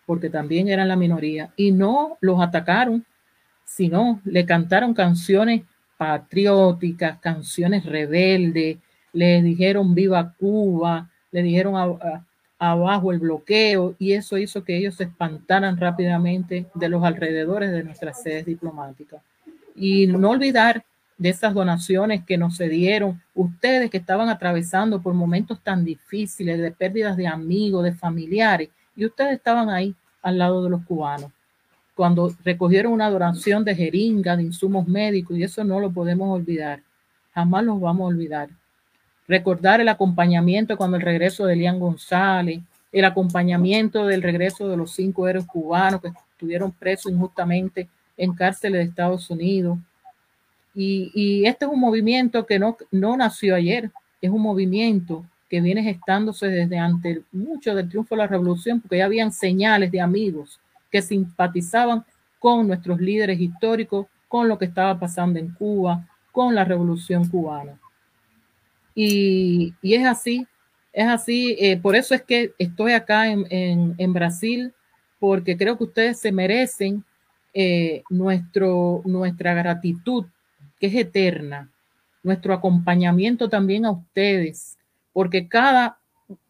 porque 0.04 0.30
también 0.30 0.68
eran 0.68 0.88
la 0.88 0.96
minoría 0.96 1.52
y 1.56 1.72
no 1.72 2.16
los 2.20 2.40
atacaron, 2.40 3.04
sino 3.64 4.20
le 4.24 4.46
cantaron 4.46 4.94
canciones 4.94 5.62
patrióticas, 5.96 7.18
canciones 7.18 7.84
rebeldes, 7.84 8.78
les 9.12 9.42
dijeron 9.42 9.94
viva 9.94 10.34
Cuba, 10.38 11.10
le 11.32 11.42
dijeron 11.42 11.98
abajo 12.58 13.12
el 13.12 13.18
bloqueo 13.18 13.94
y 13.98 14.12
eso 14.12 14.38
hizo 14.38 14.64
que 14.64 14.76
ellos 14.76 14.96
se 14.96 15.04
espantaran 15.04 15.76
rápidamente 15.76 16.66
de 16.74 16.88
los 16.88 17.04
alrededores 17.04 17.72
de 17.72 17.84
nuestras 17.84 18.22
sedes 18.22 18.46
diplomáticas. 18.46 19.22
Y 19.74 20.06
no 20.06 20.30
olvidar 20.30 20.84
de 21.18 21.30
esas 21.30 21.54
donaciones 21.54 22.24
que 22.24 22.36
nos 22.36 22.58
cedieron 22.58 23.22
ustedes 23.34 23.90
que 23.90 23.96
estaban 23.96 24.28
atravesando 24.28 25.00
por 25.00 25.14
momentos 25.14 25.62
tan 25.62 25.84
difíciles 25.84 26.58
de 26.58 26.70
pérdidas 26.70 27.16
de 27.16 27.26
amigos, 27.26 27.84
de 27.84 27.92
familiares, 27.92 28.68
y 28.94 29.06
ustedes 29.06 29.32
estaban 29.32 29.70
ahí 29.70 29.94
al 30.22 30.38
lado 30.38 30.62
de 30.62 30.70
los 30.70 30.84
cubanos 30.84 31.30
cuando 31.96 32.30
recogieron 32.44 32.92
una 32.92 33.10
donación 33.10 33.64
de 33.64 33.74
jeringa, 33.74 34.36
de 34.36 34.42
insumos 34.42 34.86
médicos, 34.86 35.38
y 35.38 35.42
eso 35.42 35.64
no 35.64 35.80
lo 35.80 35.90
podemos 35.90 36.28
olvidar, 36.28 36.82
jamás 37.34 37.64
los 37.64 37.80
vamos 37.80 38.04
a 38.04 38.08
olvidar. 38.08 38.50
Recordar 39.26 39.80
el 39.80 39.88
acompañamiento 39.88 40.76
cuando 40.76 40.98
el 40.98 41.02
regreso 41.02 41.46
de 41.46 41.54
Elian 41.54 41.80
González, 41.80 42.60
el 42.92 43.04
acompañamiento 43.06 44.04
del 44.04 44.22
regreso 44.22 44.68
de 44.68 44.76
los 44.76 44.92
cinco 44.92 45.26
héroes 45.26 45.46
cubanos 45.46 46.02
que 46.02 46.12
estuvieron 46.32 46.70
presos 46.70 47.10
injustamente 47.10 47.88
en 48.18 48.34
cárceles 48.34 48.80
de 48.80 48.90
Estados 48.90 49.30
Unidos. 49.30 49.78
Y, 50.74 51.10
y 51.14 51.46
este 51.46 51.64
es 51.64 51.70
un 51.70 51.80
movimiento 51.80 52.44
que 52.44 52.58
no, 52.58 52.76
no 52.90 53.16
nació 53.16 53.54
ayer, 53.54 53.90
es 54.20 54.30
un 54.30 54.42
movimiento 54.42 55.24
que 55.48 55.62
viene 55.62 55.82
gestándose 55.82 56.48
desde 56.48 56.78
antes 56.78 57.20
mucho 57.32 57.74
del 57.74 57.88
triunfo 57.88 58.14
de 58.14 58.18
la 58.18 58.26
revolución, 58.26 58.82
porque 58.82 58.98
ya 58.98 59.06
habían 59.06 59.32
señales 59.32 59.90
de 59.90 60.00
amigos 60.02 60.60
que 60.90 61.02
simpatizaban 61.02 62.04
con 62.38 62.66
nuestros 62.68 63.00
líderes 63.00 63.40
históricos, 63.40 64.06
con 64.28 64.48
lo 64.48 64.58
que 64.58 64.66
estaba 64.66 64.98
pasando 64.98 65.38
en 65.38 65.52
Cuba, 65.52 66.08
con 66.32 66.54
la 66.54 66.64
revolución 66.64 67.28
cubana. 67.28 67.78
Y, 68.94 69.74
y 69.82 69.94
es 69.94 70.06
así, 70.06 70.46
es 70.92 71.06
así, 71.06 71.56
eh, 71.60 71.76
por 71.76 71.94
eso 71.94 72.14
es 72.14 72.22
que 72.22 72.54
estoy 72.58 72.92
acá 72.92 73.28
en, 73.28 73.46
en, 73.98 74.12
Brasil, 74.14 74.72
porque 75.18 75.56
creo 75.56 75.76
que 75.76 75.84
ustedes 75.84 76.18
se 76.18 76.32
merecen 76.32 77.04
eh, 77.52 78.02
nuestro, 78.08 79.02
nuestra 79.04 79.52
gratitud, 79.52 80.24
que 80.80 80.86
es 80.86 80.94
eterna, 80.94 81.70
nuestro 82.22 82.54
acompañamiento 82.54 83.50
también 83.50 83.84
a 83.84 83.90
ustedes, 83.90 84.78
porque 85.12 85.48
cada 85.48 85.98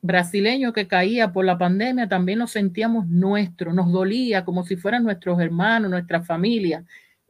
brasileño 0.01 0.73
que 0.73 0.89
caía 0.89 1.33
por 1.33 1.45
la 1.45 1.59
pandemia 1.59 2.09
también 2.09 2.39
lo 2.39 2.47
sentíamos 2.47 3.07
nuestro, 3.09 3.73
nos 3.73 3.93
dolía 3.93 4.45
como 4.45 4.65
si 4.65 4.77
fueran 4.77 5.05
nuestros 5.05 5.41
hermanos, 5.41 5.91
nuestra 5.91 6.23
familia. 6.23 6.85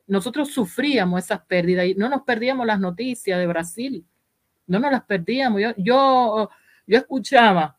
Nosotros 0.06 0.52
sufríamos 0.52 1.24
esas 1.24 1.40
pérdidas 1.40 1.86
y 1.86 1.94
no 1.94 2.08
nos 2.08 2.22
perdíamos 2.22 2.66
las 2.66 2.78
noticias 2.78 3.38
de 3.38 3.46
Brasil, 3.46 4.04
no 4.66 4.78
nos 4.78 4.92
las 4.92 5.04
perdíamos. 5.04 5.60
Yo, 5.60 5.70
yo, 5.76 6.50
yo 6.86 6.98
escuchaba 6.98 7.76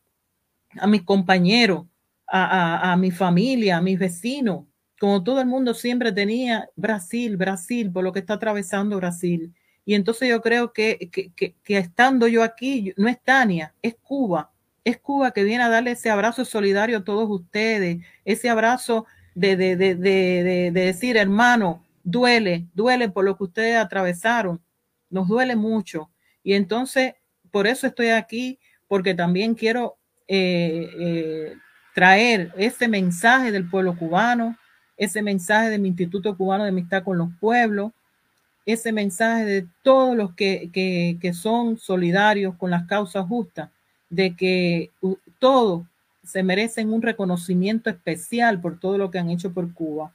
a 0.77 0.87
mis 0.87 1.03
compañeros, 1.03 1.85
a, 2.27 2.91
a, 2.91 2.97
mi 2.97 3.11
familia, 3.11 3.77
a 3.77 3.81
mis 3.81 3.97
vecinos, 3.97 4.65
como 4.99 5.23
todo 5.23 5.39
el 5.39 5.47
mundo 5.47 5.73
siempre 5.73 6.11
tenía 6.11 6.69
Brasil, 6.75 7.37
Brasil, 7.37 7.89
por 7.89 8.03
lo 8.03 8.11
que 8.11 8.19
está 8.19 8.33
atravesando 8.33 8.97
Brasil. 8.97 9.53
Y 9.85 9.93
entonces 9.93 10.27
yo 10.27 10.41
creo 10.41 10.73
que, 10.73 11.09
que, 11.09 11.31
que, 11.31 11.55
que 11.63 11.77
estando 11.77 12.27
yo 12.27 12.43
aquí, 12.43 12.93
no 12.97 13.07
es 13.07 13.21
Tania, 13.23 13.73
es 13.81 13.95
Cuba 14.01 14.51
es 14.87 14.97
Cuba 14.97 15.31
que 15.31 15.43
viene 15.43 15.65
a 15.65 15.69
darle 15.69 15.91
ese 15.91 16.09
abrazo 16.09 16.45
solidario 16.45 16.99
a 16.99 17.03
todos 17.03 17.29
ustedes, 17.29 17.97
ese 18.23 18.49
abrazo 18.49 19.05
de, 19.35 19.57
de, 19.57 19.75
de, 19.75 19.95
de, 19.95 20.71
decir, 20.71 21.17
hermano, 21.17 21.83
duele, 22.05 22.65
duele 22.73 23.09
por 23.09 23.25
lo 23.25 23.35
que 23.35 23.43
ustedes 23.43 23.77
atravesaron, 23.77 24.61
nos 25.09 25.27
duele 25.27 25.57
mucho. 25.57 26.09
Y 26.41 26.53
entonces, 26.53 27.15
por 27.51 27.67
eso 27.67 27.85
estoy 27.85 28.09
aquí, 28.09 28.59
porque 28.87 29.13
también 29.13 29.55
quiero 29.55 29.97
eh, 30.25 30.89
eh, 30.97 31.53
traer 31.93 32.53
ese 32.55 32.87
mensaje 32.87 33.51
del 33.51 33.69
pueblo 33.69 33.93
cubano, 33.97 34.57
ese 34.95 35.21
mensaje 35.21 35.69
de 35.69 35.79
mi 35.79 35.89
Instituto 35.89 36.37
Cubano 36.37 36.63
de 36.63 36.69
Amistad 36.69 37.03
con 37.03 37.17
los 37.17 37.29
Pueblos, 37.41 37.91
ese 38.65 38.93
mensaje 38.93 39.43
de 39.43 39.67
todos 39.83 40.15
los 40.15 40.33
que, 40.33 40.69
que, 40.71 41.17
que 41.21 41.33
son 41.33 41.77
solidarios 41.77 42.55
con 42.55 42.71
las 42.71 42.87
causas 42.87 43.27
justas 43.27 43.69
de 44.09 44.35
que 44.35 44.91
todos 45.39 45.85
se 46.23 46.43
merecen 46.43 46.91
un 46.91 47.01
reconocimiento 47.01 47.89
especial 47.89 48.59
por 48.59 48.79
todo 48.79 48.97
lo 48.97 49.11
que 49.11 49.19
han 49.19 49.29
hecho 49.29 49.53
por 49.53 49.73
Cuba. 49.73 50.13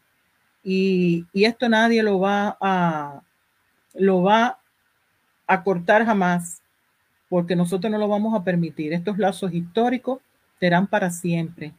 Y, 0.62 1.26
y, 1.32 1.44
esto 1.44 1.68
nadie 1.68 2.02
lo 2.02 2.20
va 2.20 2.56
a 2.60 3.22
lo 3.94 4.22
va 4.22 4.58
a 5.46 5.62
cortar 5.62 6.04
jamás, 6.04 6.62
porque 7.28 7.56
nosotros 7.56 7.90
no 7.90 7.98
lo 7.98 8.08
vamos 8.08 8.34
a 8.34 8.44
permitir. 8.44 8.92
Estos 8.92 9.18
lazos 9.18 9.52
históricos 9.52 10.20
serán 10.60 10.86
para 10.86 11.10
siempre. 11.10 11.74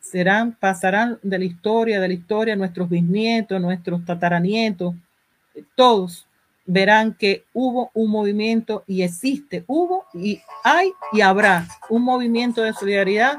Serán, 0.00 0.52
pasarán 0.52 1.18
de 1.22 1.38
la 1.38 1.44
historia, 1.44 2.00
de 2.00 2.08
la 2.08 2.14
historia, 2.14 2.56
nuestros 2.56 2.88
bisnietos, 2.88 3.60
nuestros 3.60 4.04
tataranietos, 4.04 4.94
todos 5.74 6.27
verán 6.68 7.14
que 7.14 7.46
hubo 7.54 7.90
un 7.94 8.10
movimiento 8.10 8.84
y 8.86 9.02
existe, 9.02 9.64
hubo 9.66 10.04
y 10.12 10.42
hay 10.62 10.92
y 11.12 11.22
habrá 11.22 11.66
un 11.88 12.02
movimiento 12.02 12.60
de 12.62 12.74
solidaridad 12.74 13.38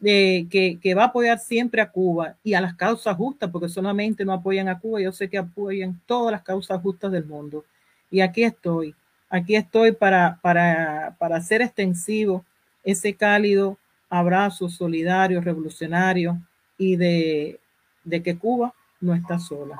de, 0.00 0.48
que, 0.50 0.80
que, 0.80 0.94
va 0.94 1.02
a 1.02 1.06
apoyar 1.08 1.38
siempre 1.38 1.82
a 1.82 1.90
Cuba 1.90 2.34
y 2.42 2.54
a 2.54 2.62
las 2.62 2.74
causas 2.74 3.14
justas, 3.14 3.50
porque 3.50 3.68
solamente 3.68 4.24
no 4.24 4.32
apoyan 4.32 4.70
a 4.70 4.80
Cuba, 4.80 5.02
yo 5.02 5.12
sé 5.12 5.28
que 5.28 5.36
apoyan 5.36 6.00
todas 6.06 6.32
las 6.32 6.42
causas 6.42 6.80
justas 6.80 7.12
del 7.12 7.26
mundo. 7.26 7.64
Y 8.10 8.22
aquí 8.22 8.42
estoy, 8.42 8.94
aquí 9.28 9.54
estoy 9.54 9.92
para, 9.92 10.38
para, 10.40 11.14
para 11.18 11.36
hacer 11.36 11.60
extensivo 11.60 12.42
ese 12.82 13.14
cálido 13.14 13.76
abrazo 14.08 14.70
solidario, 14.70 15.42
revolucionario 15.42 16.40
y 16.78 16.96
de, 16.96 17.60
de 18.02 18.22
que 18.22 18.36
Cuba 18.36 18.74
no 18.98 19.14
está 19.14 19.38
sola. 19.38 19.78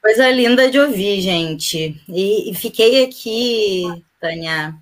Coisa 0.00 0.30
linda 0.30 0.70
de 0.70 0.78
ouvir, 0.78 1.20
gente. 1.20 2.02
E, 2.08 2.50
e 2.50 2.54
fiquei 2.54 3.04
aqui, 3.04 3.84
Tânia, 4.18 4.74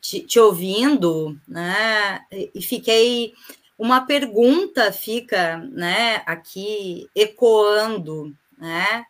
te, 0.00 0.20
te, 0.20 0.40
ouvindo, 0.40 1.38
né? 1.46 2.20
E 2.32 2.60
fiquei. 2.60 3.32
Uma 3.78 4.04
pergunta 4.04 4.92
fica, 4.92 5.56
né, 5.72 6.22
aqui 6.26 7.08
ecoando, 7.14 8.34
né? 8.58 9.06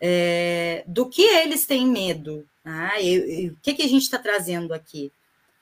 É, 0.00 0.84
do 0.86 1.08
que 1.08 1.22
eles 1.22 1.66
têm 1.66 1.86
medo? 1.86 2.46
Né? 2.64 2.92
E, 3.00 3.44
e 3.44 3.48
o 3.50 3.56
que, 3.62 3.74
que 3.74 3.82
a 3.82 3.88
gente 3.88 4.02
está 4.02 4.18
trazendo 4.18 4.72
aqui? 4.72 5.12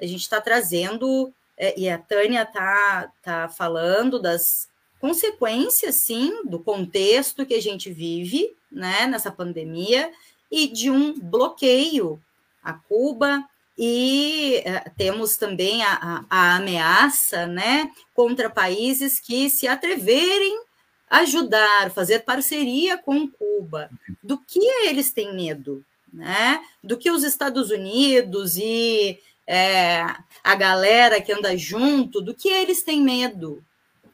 A 0.00 0.06
gente 0.06 0.20
está 0.20 0.40
trazendo, 0.40 1.32
é, 1.56 1.78
e 1.78 1.88
a 1.88 1.98
Tânia 1.98 2.42
está 2.42 3.10
tá 3.22 3.48
falando 3.48 4.20
das 4.20 4.68
consequências, 5.00 5.96
sim, 5.96 6.44
do 6.44 6.58
contexto 6.58 7.44
que 7.44 7.54
a 7.54 7.60
gente 7.60 7.92
vive, 7.92 8.54
né, 8.74 9.06
nessa 9.06 9.30
pandemia 9.30 10.10
e 10.50 10.68
de 10.68 10.90
um 10.90 11.18
bloqueio 11.18 12.20
a 12.62 12.72
Cuba 12.72 13.44
e 13.76 14.62
uh, 14.66 14.90
temos 14.96 15.36
também 15.36 15.82
a, 15.82 15.94
a, 15.94 16.24
a, 16.30 16.56
ameaça, 16.56 17.46
né, 17.46 17.90
contra 18.14 18.48
países 18.48 19.18
que 19.18 19.50
se 19.50 19.66
atreverem 19.66 20.62
a 21.10 21.18
ajudar, 21.18 21.90
fazer 21.90 22.20
parceria 22.20 22.96
com 22.96 23.28
Cuba. 23.28 23.90
Do 24.22 24.38
que 24.38 24.64
eles 24.86 25.12
têm 25.12 25.34
medo, 25.34 25.84
né? 26.12 26.60
Do 26.82 26.96
que 26.96 27.10
os 27.10 27.22
Estados 27.22 27.70
Unidos 27.70 28.56
e 28.56 29.20
é, 29.46 30.04
a 30.42 30.54
galera 30.54 31.20
que 31.20 31.32
anda 31.32 31.56
junto, 31.56 32.20
do 32.20 32.34
que 32.34 32.48
eles 32.48 32.82
têm 32.82 33.02
medo, 33.02 33.62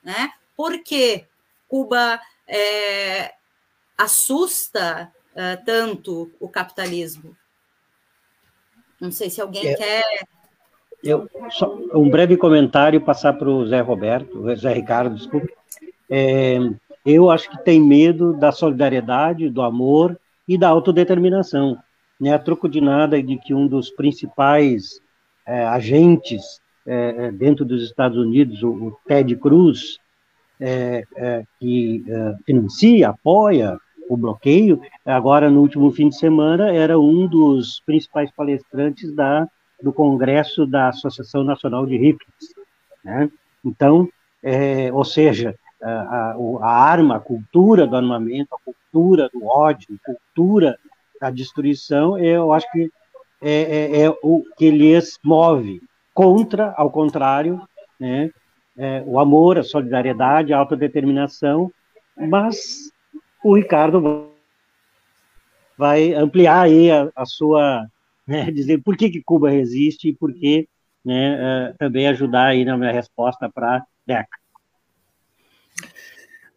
né? 0.03 0.33
Por 0.57 0.83
que 0.83 1.25
Cuba 1.69 2.21
é, 2.47 3.33
assusta 4.01 5.13
uh, 5.33 5.65
tanto 5.65 6.31
o 6.41 6.49
capitalismo? 6.49 7.37
Não 9.01 9.11
sei 9.11 9.31
se 9.31 9.41
alguém 9.41 9.69
é, 9.69 9.75
quer. 9.75 10.05
Eu, 11.03 11.29
só 11.51 11.75
um 11.95 12.11
breve 12.11 12.37
comentário 12.37 13.01
passar 13.01 13.33
para 13.33 13.49
o 13.49 13.67
Zé 13.67 13.81
Roberto, 13.81 14.55
Zé 14.57 14.73
Ricardo, 14.73 15.15
desculpe. 15.15 15.53
É, 16.11 16.59
eu 17.05 17.31
acho 17.31 17.51
que 17.51 17.65
tem 17.65 17.81
medo 17.81 18.35
da 18.35 18.53
solidariedade, 18.53 19.49
do 19.49 19.63
amor 19.63 20.19
e 20.47 20.59
da 20.59 20.69
autodeterminação. 20.69 21.79
Né? 22.21 22.35
A 22.35 22.39
troco 22.39 22.69
de 22.69 22.81
nada 22.81 23.23
de 23.23 23.39
que 23.39 23.55
um 23.55 23.67
dos 23.67 23.91
principais 23.91 25.01
é, 25.47 25.65
agentes 25.65 26.61
é, 26.87 27.27
é 27.27 27.33
dentro 27.33 27.65
dos 27.65 27.83
Estados 27.83 28.19
Unidos, 28.19 28.63
o, 28.63 28.99
Ted 29.07 29.35
Cruz, 29.37 29.99
é, 30.61 31.05
é, 31.17 31.43
que 31.59 32.05
financia, 32.45 33.09
apoia 33.09 33.79
o 34.11 34.17
bloqueio, 34.17 34.83
agora 35.07 35.49
no 35.49 35.61
último 35.61 35.93
fim 35.93 36.09
de 36.09 36.17
semana 36.17 36.75
era 36.75 36.99
um 36.99 37.29
dos 37.29 37.81
principais 37.87 38.29
palestrantes 38.33 39.15
da, 39.15 39.47
do 39.81 39.93
Congresso 39.93 40.67
da 40.67 40.89
Associação 40.89 41.45
Nacional 41.45 41.87
de 41.87 41.97
Rifles. 41.97 42.53
Né? 43.05 43.31
Então, 43.65 44.09
é, 44.43 44.93
ou 44.93 45.05
seja, 45.05 45.55
a, 45.81 46.35
a, 46.61 46.69
arma, 46.69 47.17
a 47.17 47.21
cultura 47.21 47.87
do 47.87 47.95
armamento, 47.95 48.53
a 48.53 48.59
cultura 48.59 49.31
do 49.33 49.47
ódio, 49.47 49.97
a 50.03 50.13
cultura 50.13 50.77
da 51.21 51.31
destruição, 51.31 52.19
eu 52.19 52.53
acho 52.53 52.69
que 52.73 52.91
é, 53.41 53.53
é, 53.53 54.03
é 54.03 54.11
o 54.25 54.43
que 54.59 54.73
lhes 54.73 55.21
move 55.23 55.81
contra, 56.13 56.75
ao 56.77 56.91
contrário, 56.91 57.63
né, 57.99 58.29
é, 58.77 59.05
o 59.07 59.21
amor, 59.21 59.57
a 59.57 59.63
solidariedade, 59.63 60.53
a 60.53 60.59
autodeterminação, 60.59 61.71
mas 62.17 62.91
o 63.43 63.55
Ricardo 63.55 64.31
vai 65.77 66.13
ampliar 66.13 66.63
aí 66.63 66.91
a, 66.91 67.11
a 67.17 67.25
sua, 67.25 67.87
né, 68.27 68.51
dizer 68.53 68.83
por 68.83 68.97
que, 68.97 69.11
que 69.11 69.23
Cuba 69.23 69.51
resiste 69.51 70.09
e 70.09 70.15
por 70.15 70.33
que 70.33 70.69
né, 71.05 71.37
uh, 71.71 71.77
também 71.79 72.07
ajudar 72.09 72.49
aí 72.49 72.65
na 72.65 72.77
minha 72.77 72.93
resposta 72.93 73.49
para 73.49 73.85
Deca. 74.07 74.29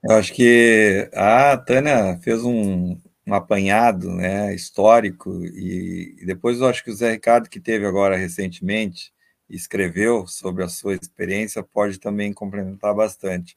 Eu 0.04 0.18
acho 0.18 0.34
que 0.34 1.10
a 1.14 1.56
Tânia 1.56 2.20
fez 2.22 2.44
um, 2.44 2.98
um 3.26 3.34
apanhado 3.34 4.12
né, 4.12 4.54
histórico 4.54 5.46
e, 5.46 6.18
e, 6.22 6.26
depois 6.26 6.60
eu 6.60 6.68
acho 6.68 6.84
que 6.84 6.92
o 6.92 6.94
Zé 6.94 7.12
Ricardo, 7.12 7.50
que 7.50 7.60
teve 7.60 7.86
agora 7.86 8.18
recentemente, 8.18 9.14
escreveu 9.50 10.28
sobre 10.28 10.64
a 10.64 10.68
sua 10.68 10.96
experiência, 10.96 11.64
pode 11.64 12.00
também 12.00 12.34
complementar 12.34 12.94
bastante. 12.94 13.56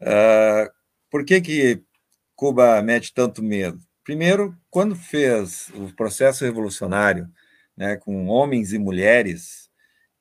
Uh, 0.00 0.68
por 1.08 1.24
que, 1.24 1.40
que 1.40 1.82
Cuba 2.36 2.82
mete 2.82 3.14
tanto 3.14 3.42
medo? 3.42 3.80
Primeiro, 4.04 4.54
quando 4.70 4.94
fez 4.94 5.70
o 5.74 5.90
processo 5.96 6.44
revolucionário, 6.44 7.26
né, 7.74 7.96
com 7.96 8.26
homens 8.26 8.74
e 8.74 8.78
mulheres, 8.78 9.70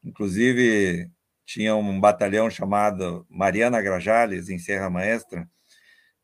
inclusive 0.02 1.12
tinha 1.46 1.76
um 1.76 2.00
batalhão 2.00 2.50
chamado 2.50 3.28
Mariana 3.30 3.82
Grajales, 3.82 4.48
em 4.48 4.58
Serra 4.58 4.90
Maestra, 4.90 5.48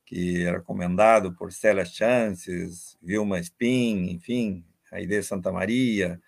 que 0.06 0.44
era 0.46 0.62
comandado 0.62 1.36
por 1.36 1.52
Célia 1.52 1.84
Chances, 1.84 2.98
Vilma 3.02 3.38
Spin, 3.40 4.12
enfim, 4.12 4.66
a 4.92 5.02
ideia 5.02 5.22
Santa 5.22 5.52
Maria, 5.52 6.22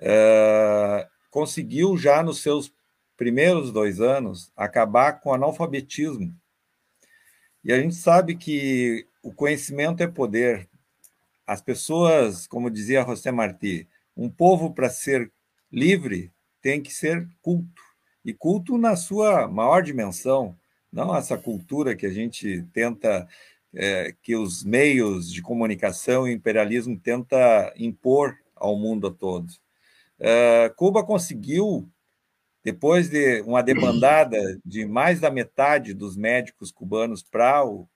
uh, 0.00 1.06
conseguiu 1.30 1.96
já 1.98 2.22
nos 2.22 2.42
seus 2.42 2.72
primeiros 3.18 3.70
dois 3.70 4.00
anos 4.00 4.50
acabar 4.56 5.20
com 5.20 5.28
o 5.28 5.34
analfabetismo 5.34 6.34
E 7.64 7.72
a 7.72 7.80
gente 7.80 7.94
sabe 7.94 8.36
que 8.36 9.06
o 9.22 9.32
conhecimento 9.32 10.02
é 10.02 10.06
poder. 10.06 10.68
As 11.46 11.60
pessoas, 11.60 12.46
como 12.46 12.70
dizia 12.70 13.04
José 13.04 13.30
Martí, 13.30 13.88
um 14.16 14.28
povo 14.28 14.72
para 14.72 14.90
ser 14.90 15.30
livre 15.70 16.32
tem 16.60 16.82
que 16.82 16.92
ser 16.92 17.28
culto. 17.40 17.82
E 18.24 18.32
culto 18.32 18.76
na 18.76 18.96
sua 18.96 19.48
maior 19.48 19.82
dimensão, 19.82 20.56
não 20.92 21.14
essa 21.16 21.36
cultura 21.36 21.94
que 21.94 22.06
a 22.06 22.10
gente 22.10 22.64
tenta, 22.72 23.26
é, 23.74 24.14
que 24.22 24.34
os 24.36 24.64
meios 24.64 25.32
de 25.32 25.40
comunicação 25.40 26.26
e 26.26 26.32
imperialismo 26.32 26.98
tenta 26.98 27.72
impor 27.76 28.36
ao 28.54 28.76
mundo 28.76 29.10
todo. 29.10 29.52
É, 30.18 30.72
Cuba 30.76 31.04
conseguiu 31.04 31.88
depois 32.70 33.08
de 33.08 33.40
uma 33.46 33.62
demandada 33.62 34.38
de 34.62 34.84
mais 34.84 35.20
da 35.20 35.30
metade 35.30 35.94
dos 35.94 36.18
médicos 36.18 36.70
cubanos 36.70 37.22
para 37.22 37.64
o, 37.64 37.88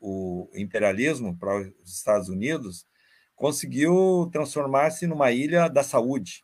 o 0.00 0.50
imperialismo, 0.56 1.36
para 1.38 1.60
os 1.60 1.94
Estados 1.94 2.28
Unidos, 2.28 2.84
conseguiu 3.36 4.28
transformar-se 4.32 5.06
numa 5.06 5.30
ilha 5.30 5.68
da 5.68 5.84
saúde, 5.84 6.42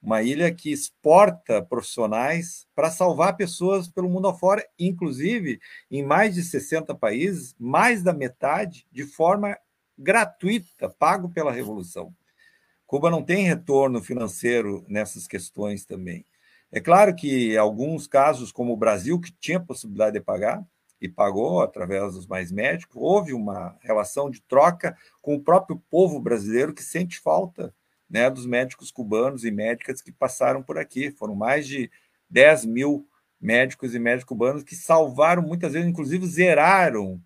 uma 0.00 0.22
ilha 0.22 0.54
que 0.54 0.70
exporta 0.70 1.60
profissionais 1.60 2.68
para 2.72 2.88
salvar 2.88 3.36
pessoas 3.36 3.88
pelo 3.88 4.08
mundo 4.08 4.28
afora, 4.28 4.64
inclusive 4.78 5.58
em 5.90 6.04
mais 6.04 6.36
de 6.36 6.44
60 6.44 6.94
países, 6.94 7.52
mais 7.58 8.00
da 8.00 8.12
metade 8.12 8.86
de 8.92 9.02
forma 9.02 9.58
gratuita, 9.98 10.88
pago 10.88 11.28
pela 11.30 11.50
revolução. 11.50 12.14
Cuba 12.86 13.10
não 13.10 13.24
tem 13.24 13.44
retorno 13.44 14.00
financeiro 14.00 14.84
nessas 14.88 15.26
questões 15.26 15.84
também. 15.84 16.24
É 16.70 16.80
claro 16.80 17.14
que 17.14 17.56
alguns 17.56 18.06
casos, 18.06 18.52
como 18.52 18.72
o 18.72 18.76
Brasil, 18.76 19.20
que 19.20 19.32
tinha 19.32 19.58
possibilidade 19.58 20.18
de 20.18 20.24
pagar 20.24 20.62
e 21.00 21.08
pagou 21.08 21.62
através 21.62 22.14
dos 22.14 22.26
mais 22.26 22.52
médicos, 22.52 22.96
houve 22.96 23.32
uma 23.32 23.76
relação 23.80 24.30
de 24.30 24.42
troca 24.42 24.96
com 25.22 25.34
o 25.34 25.40
próprio 25.40 25.82
povo 25.90 26.20
brasileiro 26.20 26.74
que 26.74 26.82
sente 26.82 27.18
falta 27.20 27.74
né, 28.08 28.28
dos 28.30 28.46
médicos 28.46 28.90
cubanos 28.90 29.44
e 29.44 29.50
médicas 29.50 30.02
que 30.02 30.12
passaram 30.12 30.62
por 30.62 30.78
aqui. 30.78 31.10
Foram 31.10 31.34
mais 31.34 31.66
de 31.66 31.90
10 32.28 32.64
mil 32.66 33.08
médicos 33.40 33.94
e 33.94 33.98
médicos 33.98 34.28
cubanos 34.28 34.62
que 34.62 34.74
salvaram, 34.74 35.42
muitas 35.42 35.72
vezes, 35.72 35.88
inclusive, 35.88 36.26
zeraram 36.26 37.20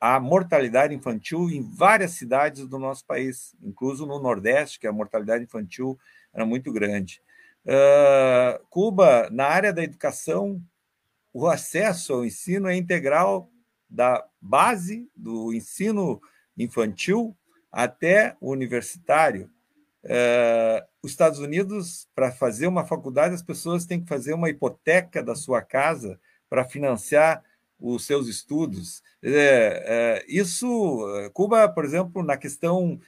a 0.00 0.20
mortalidade 0.20 0.94
infantil 0.94 1.50
em 1.50 1.62
várias 1.62 2.12
cidades 2.12 2.68
do 2.68 2.78
nosso 2.78 3.04
país, 3.04 3.56
incluso 3.60 4.06
no 4.06 4.20
Nordeste, 4.20 4.78
que 4.78 4.86
a 4.86 4.92
mortalidade 4.92 5.44
infantil 5.44 5.98
era 6.32 6.46
muito 6.46 6.72
grande. 6.72 7.20
Uh, 7.64 8.57
Cuba, 8.78 9.28
na 9.32 9.44
área 9.44 9.72
da 9.72 9.82
educação, 9.82 10.62
o 11.34 11.48
acesso 11.48 12.12
ao 12.12 12.24
ensino 12.24 12.68
é 12.68 12.76
integral 12.76 13.50
da 13.90 14.24
base 14.40 15.10
do 15.16 15.52
ensino 15.52 16.20
infantil 16.56 17.36
até 17.72 18.36
o 18.40 18.52
universitário. 18.52 19.50
Uh, 20.04 20.86
os 21.02 21.10
Estados 21.10 21.40
Unidos, 21.40 22.06
para 22.14 22.30
fazer 22.30 22.68
uma 22.68 22.86
faculdade, 22.86 23.34
as 23.34 23.42
pessoas 23.42 23.84
têm 23.84 24.00
que 24.00 24.08
fazer 24.08 24.32
uma 24.32 24.48
hipoteca 24.48 25.24
da 25.24 25.34
sua 25.34 25.60
casa 25.60 26.16
para 26.48 26.64
financiar 26.64 27.42
os 27.80 28.06
seus 28.06 28.28
estudos. 28.28 29.02
É, 29.20 30.22
é, 30.22 30.24
isso, 30.28 31.04
Cuba, 31.32 31.68
por 31.68 31.84
exemplo, 31.84 32.22
na 32.22 32.36
questão 32.36 33.00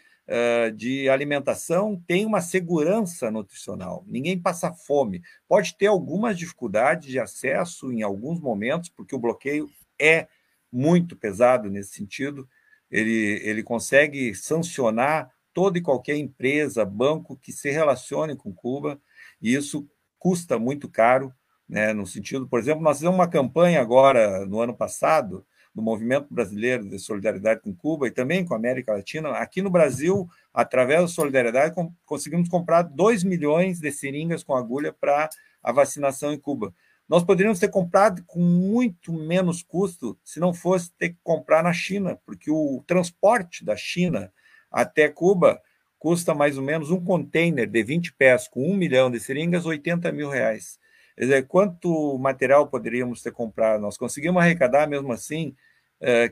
de 0.77 1.09
alimentação 1.09 2.01
tem 2.07 2.25
uma 2.25 2.41
segurança 2.41 3.31
nutricional. 3.31 4.05
Ninguém 4.07 4.39
passa 4.39 4.73
fome. 4.73 5.23
Pode 5.49 5.77
ter 5.77 5.87
algumas 5.87 6.39
dificuldades 6.39 7.09
de 7.09 7.19
acesso 7.19 7.93
em 7.93 8.03
alguns 8.03 8.41
momentos, 8.41 8.89
porque 8.89 9.15
o 9.15 9.19
bloqueio 9.19 9.69
é 9.99 10.29
muito 10.73 11.17
pesado 11.17 11.69
nesse 11.69 11.95
sentido. 11.95 12.49
Ele, 12.91 13.41
ele 13.43 13.63
consegue 13.63 14.35
sancionar 14.35 15.31
toda 15.53 15.79
e 15.79 15.83
qualquer 15.83 16.17
empresa, 16.17 16.85
banco 16.85 17.37
que 17.37 17.53
se 17.53 17.71
relacione 17.71 18.37
com 18.37 18.55
Cuba, 18.55 19.01
e 19.43 19.55
isso 19.55 19.89
custa 20.19 20.59
muito 20.59 20.89
caro, 20.89 21.33
né, 21.69 21.93
no 21.93 22.07
sentido, 22.07 22.49
por 22.49 22.59
exemplo, 22.59 22.83
nós 22.83 22.99
fizemos 22.99 23.17
uma 23.17 23.29
campanha 23.29 23.81
agora, 23.81 24.45
no 24.47 24.61
ano 24.61 24.77
passado, 24.77 25.47
do 25.75 25.83
Movimento 25.83 26.27
Brasileiro 26.31 26.89
de 26.89 26.99
Solidariedade 26.99 27.61
com 27.61 27.75
Cuba 27.75 28.07
e 28.07 28.11
também 28.11 28.45
com 28.45 28.55
a 28.55 28.57
América 28.57 28.93
Latina. 28.93 29.31
Aqui 29.31 29.63
no 29.63 29.71
Brasil, 29.71 30.29
através 30.53 31.01
da 31.03 31.09
solidariedade, 31.09 31.75
conseguimos 32.05 32.49
comprar 32.49 32.83
2 32.83 33.25
milhões 33.25 33.81
de 33.81 33.91
seringas 33.93 34.43
com 34.43 34.55
agulha 34.55 34.93
para 34.93 35.29
a 35.63 35.73
vacinação 35.73 36.33
em 36.33 36.39
Cuba. 36.39 36.75
Nós 37.09 37.25
poderíamos 37.25 37.59
ter 37.59 37.69
comprado 37.69 38.23
com 38.25 38.41
muito 38.41 39.13
menos 39.13 39.63
custo 39.63 40.17
se 40.25 40.39
não 40.39 40.55
fosse 40.55 40.93
ter 40.93 41.11
que 41.11 41.19
comprar 41.25 41.63
na 41.63 41.73
China, 41.73 42.19
porque 42.25 42.51
o 42.51 42.85
transporte 42.87 43.65
da 43.65 43.77
China 43.77 44.33
até 44.71 45.09
Cuba 45.09 45.61
custa 45.99 46.35
mais 46.35 46.57
ou 46.57 46.63
menos 46.63 46.91
um 46.91 47.05
container 47.05 47.69
de 47.69 47.83
20 47.83 48.15
pés 48.15 48.49
com 48.49 48.65
um 48.65 48.77
milhão 48.77 49.11
de 49.11 49.21
seringas, 49.21 49.67
80 49.67 50.11
mil 50.13 50.31
reais. 50.31 50.79
Quer 51.21 51.27
dizer, 51.27 51.47
quanto 51.49 52.17
material 52.17 52.67
poderíamos 52.67 53.21
ter 53.21 53.31
comprado? 53.31 53.83
Nós 53.83 53.99
conseguimos 53.99 54.41
arrecadar, 54.41 54.87
mesmo 54.89 55.13
assim, 55.13 55.55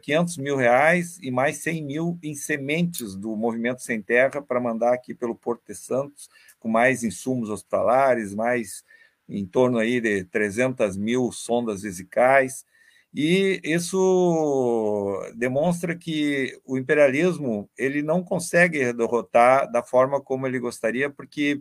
500 0.01 0.39
eh, 0.39 0.41
mil 0.43 0.57
reais 0.57 1.19
e 1.21 1.31
mais 1.31 1.59
100 1.59 1.85
mil 1.85 2.19
em 2.23 2.35
sementes 2.35 3.15
do 3.15 3.37
Movimento 3.37 3.83
Sem 3.83 4.01
Terra 4.01 4.41
para 4.41 4.59
mandar 4.59 4.95
aqui 4.95 5.15
pelo 5.15 5.35
Porto 5.35 5.67
de 5.67 5.75
Santos, 5.75 6.31
com 6.59 6.71
mais 6.71 7.05
insumos 7.05 7.51
hospitalares, 7.51 8.35
mais 8.35 8.83
em 9.29 9.45
torno 9.45 9.77
aí 9.77 10.01
de 10.01 10.25
300 10.25 10.97
mil 10.97 11.31
sondas 11.33 11.83
vesicais. 11.83 12.65
E 13.13 13.61
isso 13.63 15.21
demonstra 15.37 15.95
que 15.95 16.59
o 16.65 16.79
imperialismo 16.79 17.69
ele 17.77 18.01
não 18.01 18.25
consegue 18.25 18.91
derrotar 18.95 19.71
da 19.71 19.83
forma 19.83 20.19
como 20.19 20.47
ele 20.47 20.59
gostaria, 20.59 21.11
porque 21.11 21.61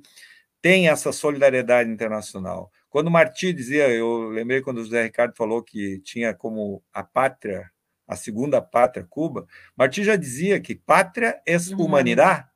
tem 0.61 0.87
essa 0.87 1.11
solidariedade 1.11 1.89
internacional. 1.89 2.71
Quando 2.89 3.11
Marti 3.11 3.53
dizia, 3.53 3.89
eu 3.89 4.29
lembrei 4.29 4.61
quando 4.61 4.77
o 4.77 4.83
José 4.83 5.03
Ricardo 5.03 5.35
falou 5.35 5.61
que 5.61 5.99
tinha 5.99 6.33
como 6.33 6.83
a 6.93 7.03
pátria, 7.03 7.69
a 8.07 8.15
segunda 8.15 8.61
pátria, 8.61 9.05
Cuba, 9.09 9.45
Marti 9.75 10.03
já 10.03 10.15
dizia 10.15 10.59
que 10.59 10.73
pátria 10.75 11.41
é 11.45 11.57
uhum. 11.57 11.85
humanidade, 11.85 12.47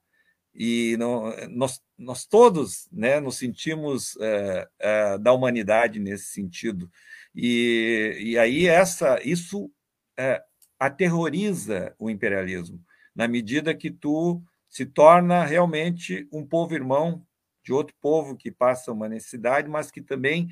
e 0.54 0.96
não, 0.98 1.34
nós, 1.50 1.82
nós 1.98 2.26
todos 2.26 2.88
né, 2.92 3.20
nos 3.20 3.38
sentimos 3.38 4.18
é, 4.20 4.68
é, 4.80 5.18
da 5.18 5.32
humanidade 5.32 6.00
nesse 6.00 6.26
sentido. 6.26 6.92
E, 7.34 8.18
e 8.20 8.38
aí 8.38 8.68
essa, 8.68 9.20
isso 9.24 9.72
é, 10.18 10.42
aterroriza 10.80 11.96
o 11.98 12.10
imperialismo, 12.10 12.84
na 13.16 13.28
medida 13.28 13.74
que 13.74 13.90
tu 13.90 14.42
se 14.70 14.86
torna 14.86 15.46
realmente 15.46 16.28
um 16.32 16.46
povo 16.46 16.74
irmão 16.74 17.26
de 17.64 17.74
outro 17.74 17.96
povo 18.02 18.36
que 18.36 18.52
passa 18.52 18.92
uma 18.92 19.08
necessidade, 19.08 19.70
mas 19.70 19.92
que 19.92 20.02
também 20.02 20.50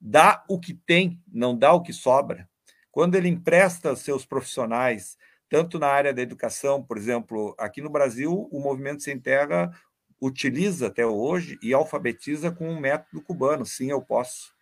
dá 0.00 0.44
o 0.48 0.58
que 0.58 0.74
tem, 0.74 1.20
não 1.30 1.56
dá 1.56 1.72
o 1.72 1.82
que 1.82 1.92
sobra. 1.92 2.48
Quando 2.90 3.14
ele 3.14 3.28
empresta 3.28 3.94
seus 3.94 4.24
profissionais, 4.24 5.16
tanto 5.48 5.78
na 5.78 5.88
área 5.88 6.12
da 6.12 6.22
educação, 6.22 6.82
por 6.82 6.96
exemplo, 6.96 7.54
aqui 7.58 7.80
no 7.80 7.90
Brasil, 7.90 8.48
o 8.50 8.60
Movimento 8.60 9.02
Sem 9.02 9.18
Terra 9.18 9.70
utiliza 10.20 10.88
até 10.88 11.06
hoje 11.06 11.58
e 11.62 11.72
alfabetiza 11.72 12.50
com 12.50 12.68
um 12.68 12.78
método 12.78 13.22
cubano. 13.22 13.64
Sim, 13.64 13.90
eu 13.90 14.02
posso. 14.02 14.52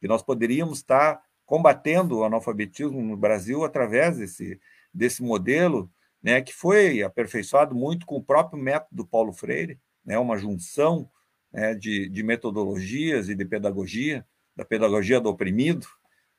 E 0.00 0.08
nós 0.08 0.22
poderíamos 0.22 0.78
estar 0.78 1.20
combatendo 1.44 2.18
o 2.18 2.24
analfabetismo 2.24 3.00
no 3.00 3.16
Brasil 3.16 3.62
através 3.64 4.16
desse, 4.16 4.58
desse 4.92 5.22
modelo, 5.22 5.90
né, 6.22 6.40
que 6.40 6.52
foi 6.52 7.02
aperfeiçoado 7.02 7.74
muito 7.74 8.06
com 8.06 8.16
o 8.16 8.24
próprio 8.24 8.60
método 8.60 9.06
Paulo 9.06 9.32
Freire, 9.32 9.78
né, 10.04 10.18
uma 10.18 10.36
junção 10.36 11.10
né, 11.52 11.74
de, 11.74 12.08
de 12.08 12.22
metodologias 12.22 13.28
e 13.28 13.34
de 13.34 13.44
pedagogia, 13.44 14.26
da 14.56 14.64
pedagogia 14.64 15.20
do 15.20 15.28
oprimido, 15.28 15.86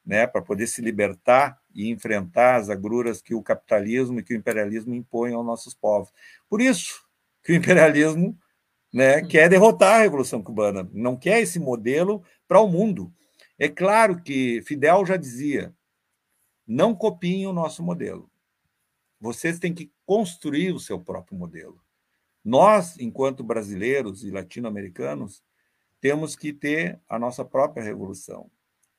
né, 0.06 0.28
para 0.28 0.42
poder 0.42 0.68
se 0.68 0.82
libertar 0.82 1.60
e 1.74 1.90
enfrentar 1.90 2.56
as 2.56 2.70
agruras 2.70 3.22
que 3.22 3.34
o 3.34 3.42
capitalismo 3.42 4.20
e 4.20 4.24
que 4.24 4.34
o 4.34 4.38
imperialismo 4.38 4.94
impõem 4.94 5.34
aos 5.34 5.46
nossos 5.46 5.74
povos. 5.74 6.12
Por 6.50 6.62
isso 6.62 7.06
que 7.44 7.52
o 7.52 7.56
imperialismo 7.56 8.38
né, 8.94 9.22
quer 9.24 9.50
derrotar 9.50 9.96
a 9.96 10.02
Revolução 10.04 10.42
Cubana, 10.44 10.88
não 10.94 11.18
quer 11.18 11.42
esse 11.42 11.60
modelo 11.60 12.24
para 12.48 12.62
o 12.62 12.68
mundo. 12.68 13.12
É 13.58 13.68
claro 13.68 14.22
que 14.22 14.62
Fidel 14.64 15.06
já 15.06 15.18
dizia: 15.18 15.74
não 16.68 16.94
copiem 16.94 17.48
o 17.48 17.54
nosso 17.54 17.82
modelo. 17.82 18.30
Vocês 19.20 19.58
têm 19.58 19.74
que 19.74 19.92
construir 20.06 20.74
o 20.74 20.80
seu 20.80 21.00
próprio 21.00 21.38
modelo. 21.38 21.83
Nós, 22.44 23.00
enquanto 23.00 23.44
brasileiros 23.44 24.24
e 24.24 24.32
latino-americanos, 24.32 25.42
temos 26.02 26.36
que 26.36 26.52
ter 26.52 27.00
a 27.08 27.18
nossa 27.18 27.46
própria 27.46 27.84
revolução 27.84 28.52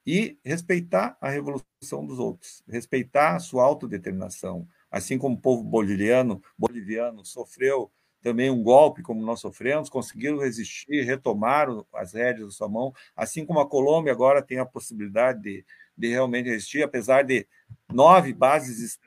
e 0.06 0.38
respeitar 0.44 1.16
a 1.20 1.28
revolução 1.28 2.06
dos 2.06 2.18
outros, 2.18 2.62
respeitar 2.68 3.36
a 3.36 3.40
sua 3.40 3.64
autodeterminação, 3.64 4.66
assim 4.90 5.18
como 5.18 5.36
o 5.36 5.40
povo 5.40 5.62
boliviano, 5.62 6.42
boliviano 6.58 7.24
sofreu 7.24 7.90
também 8.22 8.48
um 8.48 8.62
golpe 8.62 9.02
como 9.02 9.20
nós 9.20 9.40
sofremos, 9.40 9.90
conseguiram 9.90 10.38
resistir, 10.38 11.02
retomaram 11.02 11.86
as 11.92 12.14
rédeas 12.14 12.46
da 12.46 12.52
sua 12.52 12.68
mão, 12.70 12.90
assim 13.14 13.44
como 13.44 13.60
a 13.60 13.68
Colômbia 13.68 14.12
agora 14.12 14.40
tem 14.40 14.58
a 14.58 14.64
possibilidade 14.64 15.42
de, 15.42 15.64
de 15.94 16.08
realmente 16.08 16.48
resistir, 16.48 16.82
apesar 16.82 17.22
de 17.22 17.46
nove 17.92 18.32
bases, 18.32 18.98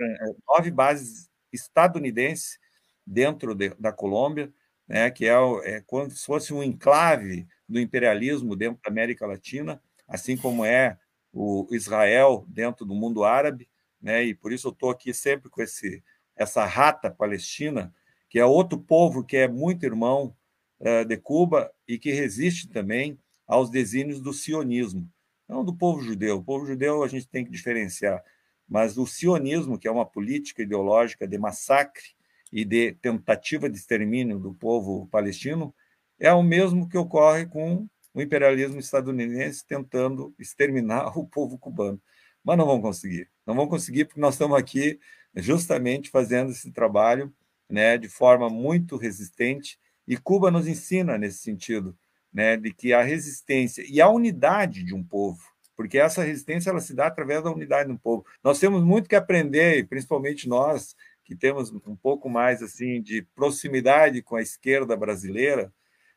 nove 0.47 0.69
bases 0.69 1.27
estadunidenses 1.51 2.59
dentro 3.07 3.55
de, 3.55 3.69
da 3.79 3.93
Colômbia, 3.93 4.51
né, 4.85 5.09
que 5.09 5.25
é, 5.25 5.33
é 5.63 5.81
como 5.81 6.11
se 6.11 6.25
fosse 6.25 6.53
um 6.53 6.61
enclave 6.61 7.47
do 7.67 7.79
imperialismo 7.79 8.53
dentro 8.53 8.81
da 8.83 8.89
América 8.89 9.25
Latina, 9.25 9.81
assim 10.05 10.35
como 10.35 10.65
é 10.65 10.97
o 11.31 11.67
Israel 11.71 12.45
dentro 12.49 12.85
do 12.85 12.93
mundo 12.93 13.23
árabe, 13.23 13.69
né, 14.01 14.23
e 14.25 14.35
por 14.35 14.51
isso 14.51 14.67
eu 14.67 14.71
estou 14.71 14.89
aqui 14.89 15.13
sempre 15.13 15.49
com 15.49 15.61
esse, 15.61 16.03
essa 16.35 16.65
rata 16.65 17.09
palestina, 17.09 17.93
que 18.29 18.39
é 18.39 18.45
outro 18.45 18.77
povo 18.77 19.23
que 19.23 19.37
é 19.37 19.47
muito 19.47 19.85
irmão 19.85 20.35
uh, 20.79 21.05
de 21.05 21.15
Cuba 21.17 21.71
e 21.87 21.97
que 21.97 22.11
resiste 22.11 22.67
também 22.67 23.17
aos 23.47 23.69
desígnios 23.69 24.19
do 24.19 24.33
sionismo, 24.33 25.09
não 25.47 25.63
do 25.63 25.73
povo 25.73 26.01
judeu. 26.01 26.37
O 26.37 26.43
povo 26.43 26.65
judeu 26.65 27.03
a 27.03 27.07
gente 27.07 27.27
tem 27.27 27.45
que 27.45 27.51
diferenciar, 27.51 28.21
mas 28.67 28.97
o 28.97 29.07
sionismo, 29.07 29.79
que 29.79 29.87
é 29.87 29.91
uma 29.91 30.05
política 30.05 30.61
ideológica 30.61 31.25
de 31.25 31.37
massacre 31.37 32.16
e 32.51 32.63
de 32.65 32.93
tentativa 32.93 33.69
de 33.69 33.77
extermínio 33.77 34.39
do 34.39 34.53
povo 34.53 35.07
palestino, 35.07 35.73
é 36.19 36.31
o 36.33 36.43
mesmo 36.43 36.87
que 36.87 36.97
ocorre 36.97 37.45
com 37.45 37.87
o 38.13 38.21
imperialismo 38.21 38.79
estadunidense 38.79 39.65
tentando 39.65 40.33
exterminar 40.39 41.15
o 41.17 41.27
povo 41.27 41.57
cubano. 41.57 42.01
Mas 42.43 42.57
não 42.57 42.65
vão 42.65 42.81
conseguir. 42.81 43.29
Não 43.45 43.55
vão 43.55 43.67
conseguir 43.67 44.05
porque 44.05 44.21
nós 44.21 44.35
estamos 44.35 44.57
aqui 44.57 44.99
justamente 45.35 46.09
fazendo 46.09 46.51
esse 46.51 46.71
trabalho 46.71 47.33
né, 47.69 47.97
de 47.97 48.07
forma 48.07 48.49
muito 48.49 48.95
resistente, 48.97 49.77
e 50.07 50.15
Cuba 50.15 50.49
nos 50.49 50.67
ensina 50.67 51.17
nesse 51.17 51.39
sentido, 51.39 51.97
né, 52.33 52.55
de 52.55 52.73
que 52.73 52.93
a 52.93 53.03
resistência 53.03 53.83
e 53.87 53.99
a 53.99 54.09
unidade 54.09 54.83
de 54.83 54.93
um 54.93 55.03
povo, 55.03 55.41
porque 55.75 55.97
essa 55.97 56.23
resistência 56.23 56.69
ela 56.69 56.79
se 56.79 56.93
dá 56.93 57.07
através 57.07 57.43
da 57.43 57.51
unidade 57.51 57.91
do 57.91 57.99
povo. 57.99 58.25
Nós 58.43 58.59
temos 58.59 58.83
muito 58.83 59.09
que 59.09 59.15
aprender, 59.15 59.87
principalmente 59.87 60.47
nós 60.47 60.95
que 61.27 61.35
temos 61.35 61.69
um 61.85 61.95
pouco 61.95 62.29
mais 62.29 62.63
assim 62.63 63.01
de 63.01 63.21
proximidade 63.35 64.21
com 64.21 64.37
a 64.37 64.41
esquerda 64.41 64.95
brasileira, 64.95 65.73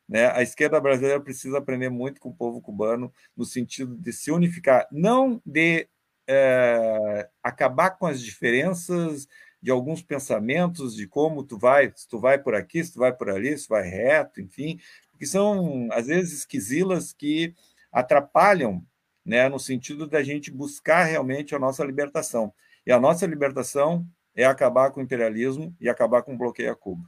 né? 0.07 0.31
A 0.31 0.41
esquerda 0.41 0.79
brasileira 0.79 1.19
precisa 1.19 1.57
aprender 1.57 1.89
muito 1.89 2.21
com 2.21 2.29
o 2.29 2.33
povo 2.33 2.61
cubano 2.61 3.13
no 3.35 3.43
sentido 3.43 3.93
de 3.97 4.13
se 4.13 4.31
unificar, 4.31 4.87
não 4.89 5.41
de 5.45 5.89
é, 6.25 7.27
acabar 7.43 7.91
com 7.91 8.07
as 8.07 8.21
diferenças 8.21 9.27
de 9.61 9.69
alguns 9.69 10.01
pensamentos 10.01 10.95
de 10.95 11.05
como 11.05 11.43
tu 11.43 11.57
vai, 11.57 11.91
se 11.93 12.07
tu 12.07 12.17
vai 12.17 12.39
por 12.39 12.55
aqui, 12.55 12.81
se 12.81 12.93
tu 12.93 12.99
vai 12.99 13.13
por 13.13 13.29
ali, 13.29 13.57
se 13.57 13.67
tu 13.67 13.71
vai 13.71 13.83
reto, 13.83 14.39
enfim, 14.39 14.79
que 15.19 15.25
são 15.25 15.89
às 15.91 16.07
vezes 16.07 16.39
esquisilas 16.39 17.11
que 17.11 17.53
atrapalham, 17.91 18.81
né, 19.25 19.49
no 19.49 19.59
sentido 19.59 20.07
da 20.07 20.23
gente 20.23 20.49
buscar 20.49 21.03
realmente 21.03 21.53
a 21.53 21.59
nossa 21.59 21.83
libertação. 21.83 22.53
E 22.85 22.93
a 22.93 22.99
nossa 22.99 23.27
libertação 23.27 24.07
é 24.35 24.45
acabar 24.45 24.91
com 24.91 24.99
o 24.99 25.03
imperialismo 25.03 25.75
e 25.79 25.89
acabar 25.89 26.21
com 26.21 26.33
o 26.33 26.37
bloqueio 26.37 26.71
a 26.71 26.75
Cuba. 26.75 27.03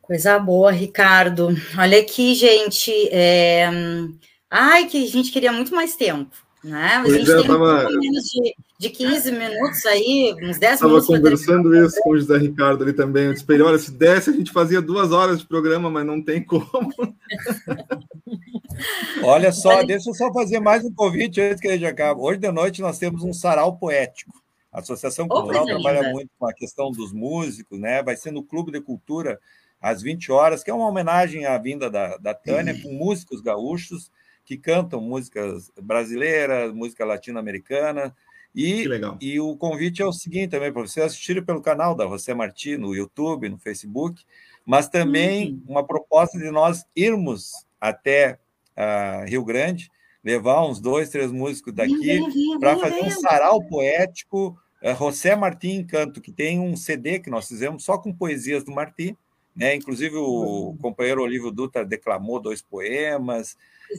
Coisa 0.00 0.38
boa, 0.38 0.70
Ricardo. 0.70 1.48
Olha 1.76 1.98
aqui, 1.98 2.34
gente. 2.34 2.92
É... 3.10 3.68
Ai, 4.48 4.86
que 4.86 5.04
a 5.04 5.08
gente 5.08 5.32
queria 5.32 5.52
muito 5.52 5.74
mais 5.74 5.96
tempo. 5.96 6.46
Né? 6.62 6.96
A 6.96 7.08
gente 7.08 7.30
é, 7.30 7.36
tem 7.36 7.46
tava... 7.46 7.88
menos 7.90 8.24
de, 8.24 8.54
de 8.78 8.90
15 8.90 9.32
minutos 9.32 9.86
aí, 9.86 10.34
uns 10.42 10.58
10 10.58 10.80
tava 10.80 10.88
minutos. 10.88 11.08
Estava 11.08 11.22
conversando 11.22 11.76
isso 11.76 12.00
com 12.02 12.10
o 12.10 12.18
José 12.18 12.38
Ricardo 12.38 12.82
ali 12.82 12.92
também. 12.92 13.26
Eu 13.26 13.34
disse 13.34 13.44
ele, 13.48 13.62
olha, 13.62 13.78
se 13.78 13.92
desse, 13.92 14.30
a 14.30 14.32
gente 14.32 14.52
fazia 14.52 14.82
duas 14.82 15.12
horas 15.12 15.38
de 15.38 15.46
programa, 15.46 15.88
mas 15.90 16.04
não 16.04 16.20
tem 16.20 16.42
como. 16.42 16.66
olha 19.22 19.52
só, 19.52 19.84
deixa 19.84 20.10
eu 20.10 20.14
só 20.14 20.32
fazer 20.32 20.58
mais 20.58 20.84
um 20.84 20.92
convite 20.92 21.40
antes 21.40 21.60
que 21.60 21.68
a 21.68 21.72
gente 21.72 21.86
acabe. 21.86 22.20
Hoje 22.20 22.38
de 22.38 22.50
noite 22.50 22.82
nós 22.82 22.98
temos 22.98 23.22
um 23.22 23.32
sarau 23.32 23.76
poético. 23.76 24.32
A 24.76 24.80
Associação 24.80 25.26
Cultural 25.26 25.62
oh, 25.62 25.66
trabalha 25.66 26.00
linda. 26.00 26.12
muito 26.12 26.30
com 26.38 26.46
a 26.46 26.52
questão 26.52 26.92
dos 26.92 27.10
músicos, 27.10 27.80
né? 27.80 28.02
Vai 28.02 28.14
ser 28.14 28.30
no 28.30 28.42
Clube 28.42 28.70
de 28.70 28.78
Cultura 28.78 29.40
às 29.80 30.02
20 30.02 30.30
horas, 30.30 30.62
que 30.62 30.70
é 30.70 30.74
uma 30.74 30.86
homenagem 30.86 31.46
à 31.46 31.56
vinda 31.56 31.88
da, 31.88 32.18
da 32.18 32.34
Tânia, 32.34 32.78
com 32.82 32.92
músicos 32.92 33.40
gaúchos 33.40 34.12
que 34.44 34.58
cantam 34.58 35.00
músicas 35.00 35.72
brasileiras, 35.80 36.74
música 36.74 37.06
latino-americana. 37.06 38.14
E, 38.54 38.84
e 39.18 39.40
o 39.40 39.56
convite 39.56 40.02
é 40.02 40.04
o 40.04 40.12
seguinte 40.12 40.50
também, 40.50 40.70
para 40.70 40.82
você 40.82 41.00
assistir 41.00 41.42
pelo 41.42 41.62
canal 41.62 41.94
da 41.94 42.06
José 42.06 42.34
Martí, 42.34 42.76
no 42.76 42.94
YouTube, 42.94 43.48
no 43.48 43.56
Facebook, 43.56 44.22
mas 44.62 44.90
também 44.90 45.52
uhum. 45.52 45.62
uma 45.68 45.86
proposta 45.86 46.38
de 46.38 46.50
nós 46.50 46.84
irmos 46.94 47.66
até 47.80 48.38
uh, 48.76 49.24
Rio 49.26 49.42
Grande, 49.42 49.90
levar 50.22 50.66
uns 50.66 50.80
dois, 50.80 51.08
três 51.08 51.32
músicos 51.32 51.72
daqui 51.72 52.20
para 52.60 52.76
fazer 52.76 53.00
um 53.00 53.10
sarau 53.10 53.62
poético. 53.62 54.54
Uh, 54.82 54.94
José 54.96 55.34
Martí 55.34 55.70
em 55.70 55.84
Canto, 55.84 56.20
que 56.20 56.32
tem 56.32 56.60
um 56.60 56.76
CD 56.76 57.18
que 57.18 57.30
nós 57.30 57.48
fizemos 57.48 57.84
só 57.84 57.98
com 57.98 58.12
poesias 58.12 58.64
do 58.64 58.72
Martí, 58.72 59.16
né? 59.54 59.74
Inclusive 59.74 60.16
o 60.16 60.68
uhum. 60.70 60.76
companheiro 60.76 61.22
Olívio 61.22 61.50
Dutra 61.50 61.84
declamou 61.84 62.38
dois 62.38 62.60
poemas 62.60 63.56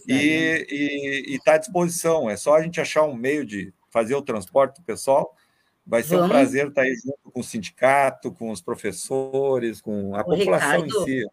e 0.08 1.26
está 1.30 1.54
à 1.54 1.58
disposição. 1.58 2.30
É 2.30 2.38
só 2.38 2.56
a 2.56 2.62
gente 2.62 2.80
achar 2.80 3.04
um 3.04 3.16
meio 3.16 3.44
de 3.44 3.74
fazer 3.90 4.16
o 4.16 4.22
transporte 4.22 4.80
do 4.80 4.86
pessoal. 4.86 5.36
Vai 5.86 6.04
ser 6.04 6.16
Vamos. 6.16 6.26
um 6.26 6.30
prazer 6.30 6.68
estar 6.68 6.82
aí 6.82 6.94
junto 6.96 7.32
com 7.32 7.40
o 7.40 7.44
sindicato, 7.44 8.32
com 8.32 8.52
os 8.52 8.62
professores, 8.62 9.82
com 9.82 10.16
a 10.16 10.24
população 10.24 10.84
Ricardo, 10.84 10.86
em 10.86 11.06
si. 11.06 11.28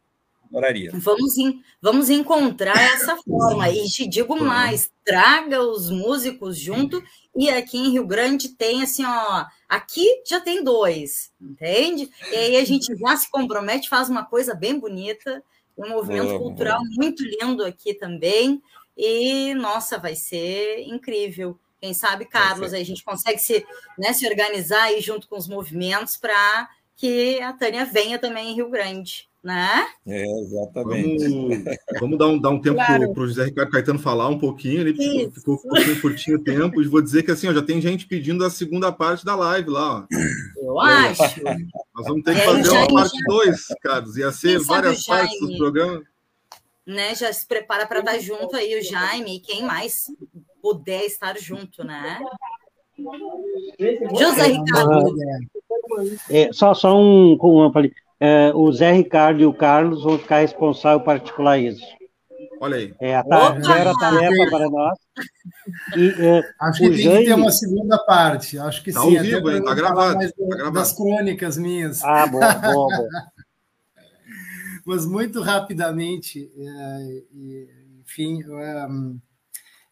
Adoraria. 0.57 0.91
Vamos, 0.95 1.35
vamos 1.81 2.11
encontrar 2.11 2.77
essa 2.95 3.17
forma. 3.27 3.69
E 3.71 3.85
te 3.89 4.07
digo 4.07 4.37
mais: 4.41 4.91
traga 5.05 5.61
os 5.63 5.91
músicos 5.91 6.59
junto. 6.59 7.03
E 7.37 7.51
aqui 7.51 7.77
em 7.77 7.91
Rio 7.91 8.07
Grande 8.07 8.51
tem 8.51 8.83
assim, 8.83 9.05
ó. 9.05 9.45
Aqui 9.69 10.23
já 10.25 10.41
tem 10.41 10.63
dois, 10.63 11.33
entende? 11.41 12.09
E 12.31 12.37
aí 12.37 12.57
a 12.57 12.65
gente 12.65 12.95
já 12.97 13.17
se 13.17 13.29
compromete, 13.29 13.89
faz 13.89 14.09
uma 14.09 14.25
coisa 14.25 14.55
bem 14.55 14.79
bonita 14.79 15.43
um 15.77 15.89
movimento 15.89 16.39
cultural 16.39 16.81
muito 16.97 17.23
lindo 17.25 17.65
aqui 17.65 17.95
também. 17.95 18.63
E, 18.97 19.55
nossa, 19.55 19.99
vai 19.99 20.15
ser 20.15 20.81
incrível. 20.83 21.59
Quem 21.81 21.93
sabe, 21.93 22.25
Carlos, 22.25 22.73
aí 22.73 22.81
a 22.81 22.85
gente 22.85 23.05
consegue 23.05 23.39
se, 23.39 23.67
né, 23.99 24.13
se 24.13 24.27
organizar 24.27 24.85
aí 24.85 25.01
junto 25.01 25.29
com 25.29 25.37
os 25.37 25.49
movimentos 25.49 26.17
para 26.17 26.69
que 26.97 27.41
a 27.43 27.53
Tânia 27.53 27.85
venha 27.85 28.19
também 28.19 28.51
em 28.51 28.55
Rio 28.55 28.71
Grande, 28.71 29.29
né? 29.45 29.87
É, 30.07 30.25
exatamente. 30.41 31.29
Vamos, 31.29 31.65
vamos 32.01 32.19
dar, 32.19 32.27
um, 32.29 32.39
dar 32.39 32.51
um 32.51 32.61
tempo 32.61 32.77
claro. 32.77 33.13
para 33.13 33.23
o 33.23 33.27
José 33.27 33.45
Ricardo 33.45 33.71
Caetano 33.71 33.99
falar 33.99 34.29
um 34.29 34.39
pouquinho, 34.39 34.81
ele 34.81 34.95
ficou, 34.95 35.31
ficou 35.31 35.55
um 35.55 35.59
pouquinho 35.59 36.01
curtinho 36.01 36.37
o 36.39 36.43
tempo, 36.43 36.81
e 36.81 36.89
vou 36.89 37.03
dizer 37.03 37.23
que 37.23 37.31
assim, 37.31 37.47
ó, 37.47 37.53
já 37.53 37.63
tem 37.63 37.79
gente 37.79 38.07
pedindo 38.07 38.43
a 38.43 38.49
segunda 38.49 38.91
parte 38.91 39.23
da 39.23 39.37
live 39.37 39.69
lá. 39.69 40.01
Ó. 40.01 40.07
Eu 40.57 40.81
acho. 40.81 41.23
Nós 41.95 42.07
vamos 42.07 42.23
ter 42.25 42.35
que 42.35 42.41
fazer 42.41 42.71
uma 42.71 42.89
parte 42.89 43.23
2, 43.27 43.67
Carlos. 43.83 44.17
Ia 44.17 44.33
ser 44.33 44.59
várias 44.61 45.05
partes 45.05 45.39
do 45.39 45.59
programa. 45.59 46.03
Né, 46.87 47.15
já 47.15 47.33
se 47.33 47.47
prepara 47.47 47.87
para 47.87 48.01
estar 48.01 48.19
junto 48.19 48.57
aí 48.57 48.79
o 48.79 48.85
Jaime 48.85 49.37
e 49.37 49.41
quem 49.41 49.63
mais 49.63 50.05
puder 50.61 51.05
estar 51.05 51.39
junto, 51.39 51.85
né? 51.85 52.19
José 54.19 54.47
Ricardo. 54.49 55.17
É, 56.31 56.53
só, 56.53 56.75
só 56.75 56.97
um, 56.97 57.39
um 57.41 57.67
é, 58.25 58.53
o 58.55 58.73
Zé 58.73 58.93
Ricardo 58.93 59.43
e 59.43 59.47
o 59.47 59.53
Carlos 59.53 60.03
vão 60.03 60.19
ficar 60.19 60.39
responsáveis 60.39 61.03
por 61.03 61.05
particular 61.05 61.59
isso. 61.59 61.85
Olha 62.59 62.77
aí. 62.79 62.95
É, 62.99 63.17
a 63.17 63.23
tarefa, 63.23 63.93
tarefa 63.99 64.51
para 64.51 64.71
nós. 64.71 64.99
E, 65.95 66.09
é, 66.19 66.43
Acho 66.59 66.81
que 66.81 66.89
tem 66.89 66.99
Jaime... 67.03 67.19
que 67.19 67.25
ter 67.27 67.35
uma 67.35 67.51
segunda 67.51 67.99
parte. 68.07 68.59
Acho 68.59 68.83
que 68.83 68.93
tá 68.93 69.03
sim. 69.03 69.19
Ao 69.19 69.23
vivo, 69.23 69.51
hein? 69.51 69.63
Tá 69.63 69.75
gravado, 69.75 70.19
tá 70.19 70.57
gravado. 70.57 70.75
Das 70.75 70.93
crônicas 70.93 71.59
minhas. 71.59 72.03
Ah, 72.03 72.27
bom, 72.27 72.41
bom, 72.41 72.89
bom. 72.89 73.09
Mas 74.87 75.05
muito 75.05 75.43
rapidamente, 75.43 76.51
é, 76.59 77.23
enfim, 78.03 78.43
é, 78.43 78.87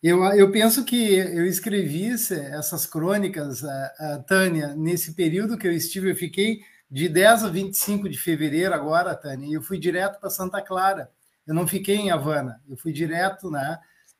eu, 0.03 0.23
eu 0.25 0.51
penso 0.51 0.85
que 0.85 1.15
eu 1.15 1.47
escrevi 1.47 2.09
essas 2.09 2.87
crônicas, 2.87 3.63
a 3.65 4.25
Tânia, 4.27 4.75
nesse 4.75 5.15
período 5.15 5.57
que 5.57 5.67
eu 5.67 5.73
estive, 5.73 6.11
eu 6.11 6.17
fiquei 6.17 6.61
de 6.93 7.09
10 7.09 7.45
a 7.45 7.49
25 7.49 8.07
de 8.07 8.19
fevereiro 8.19 8.75
agora, 8.75 9.15
Tânia, 9.15 9.51
eu 9.51 9.63
fui 9.63 9.79
direto 9.79 10.21
para 10.21 10.29
Santa 10.29 10.61
Clara. 10.61 11.11
Eu 11.47 11.55
não 11.55 11.67
fiquei 11.67 11.97
em 11.97 12.11
Havana, 12.11 12.61
eu 12.69 12.77
fui 12.77 12.93
direto, 12.93 13.51
né? 13.51 13.79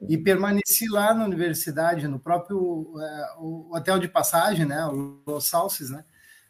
E 0.09 0.17
permaneci 0.17 0.89
lá 0.89 1.13
na 1.13 1.27
universidade, 1.27 2.09
no 2.09 2.19
próprio 2.19 2.95
é, 2.99 3.27
o 3.37 3.77
hotel 3.77 3.99
de 3.99 4.09
passagem, 4.09 4.65
né? 4.65 4.87
O 4.87 5.21
Los 5.27 5.49
Salses, 5.49 5.91
né? 5.91 6.03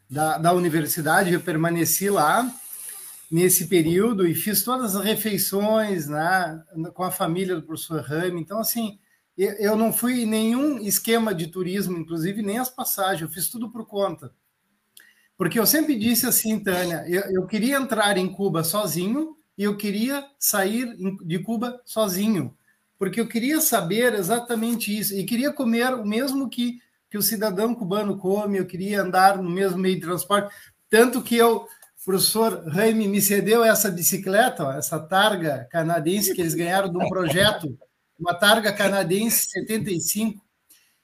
Da, 0.09 0.37
da 0.37 0.53
universidade, 0.53 1.33
eu 1.33 1.41
permaneci 1.41 2.09
lá 2.09 2.49
nesse 3.29 3.67
período 3.67 4.25
e 4.25 4.33
fiz 4.33 4.63
todas 4.63 4.95
as 4.95 5.03
refeições, 5.03 6.07
né? 6.07 6.63
Com 6.93 7.03
a 7.03 7.11
família 7.11 7.53
do 7.57 7.63
professor 7.63 8.01
Rami. 8.01 8.39
Então, 8.39 8.59
assim, 8.59 8.97
eu, 9.37 9.51
eu 9.55 9.75
não 9.75 9.91
fui 9.91 10.21
em 10.21 10.25
nenhum 10.25 10.79
esquema 10.79 11.35
de 11.35 11.47
turismo, 11.47 11.97
inclusive 11.97 12.41
nem 12.41 12.59
as 12.59 12.69
passagens, 12.69 13.23
eu 13.23 13.29
fiz 13.29 13.49
tudo 13.49 13.69
por 13.69 13.85
conta. 13.85 14.31
Porque 15.37 15.59
eu 15.59 15.65
sempre 15.65 15.97
disse 15.97 16.25
assim, 16.25 16.59
Tânia, 16.59 17.03
eu, 17.07 17.21
eu 17.31 17.47
queria 17.47 17.77
entrar 17.77 18.17
em 18.17 18.31
Cuba 18.31 18.63
sozinho 18.63 19.35
e 19.57 19.63
eu 19.63 19.77
queria 19.77 20.25
sair 20.39 20.95
de 21.23 21.39
Cuba 21.39 21.81
sozinho, 21.85 22.55
porque 22.97 23.19
eu 23.19 23.27
queria 23.27 23.59
saber 23.61 24.13
exatamente 24.13 24.97
isso. 24.97 25.13
E 25.13 25.23
queria 25.23 25.51
comer 25.51 25.93
o 25.93 26.05
mesmo 26.05 26.49
que, 26.49 26.79
que 27.09 27.17
o 27.17 27.21
cidadão 27.21 27.73
cubano 27.75 28.17
come, 28.17 28.57
eu 28.57 28.65
queria 28.65 29.01
andar 29.01 29.37
no 29.37 29.49
mesmo 29.49 29.77
meio 29.77 29.95
de 29.95 30.01
transporte, 30.01 30.53
tanto 30.89 31.21
que 31.21 31.35
eu, 31.35 31.57
o 31.57 32.05
professor 32.05 32.67
Raime 32.67 33.07
me 33.07 33.21
cedeu 33.21 33.63
essa 33.63 33.89
bicicleta, 33.89 34.63
essa 34.77 34.99
targa 34.99 35.67
canadense 35.71 36.33
que 36.33 36.41
eles 36.41 36.53
ganharam 36.53 36.91
de 36.91 36.97
um 36.97 37.09
projeto, 37.09 37.77
uma 38.19 38.33
targa 38.33 38.71
canadense 38.71 39.47
75, 39.49 40.39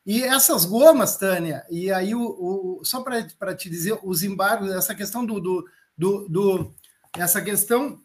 e 0.06 0.24
essas 0.24 0.66
gomas, 0.66 1.18
Tânia, 1.18 1.66
e 1.70 1.92
aí 1.92 2.16
o, 2.16 2.22
o 2.22 2.82
só 2.84 3.02
para 3.02 3.56
te 3.56 3.70
dizer, 3.70 3.98
os 4.04 4.24
embargos, 4.24 4.72
essa 4.72 4.96
questão 4.96 5.26
do, 5.26 5.40
do, 5.40 5.66
do, 5.98 6.28
do, 6.30 6.76
essa 7.18 7.42
questão 7.42 8.00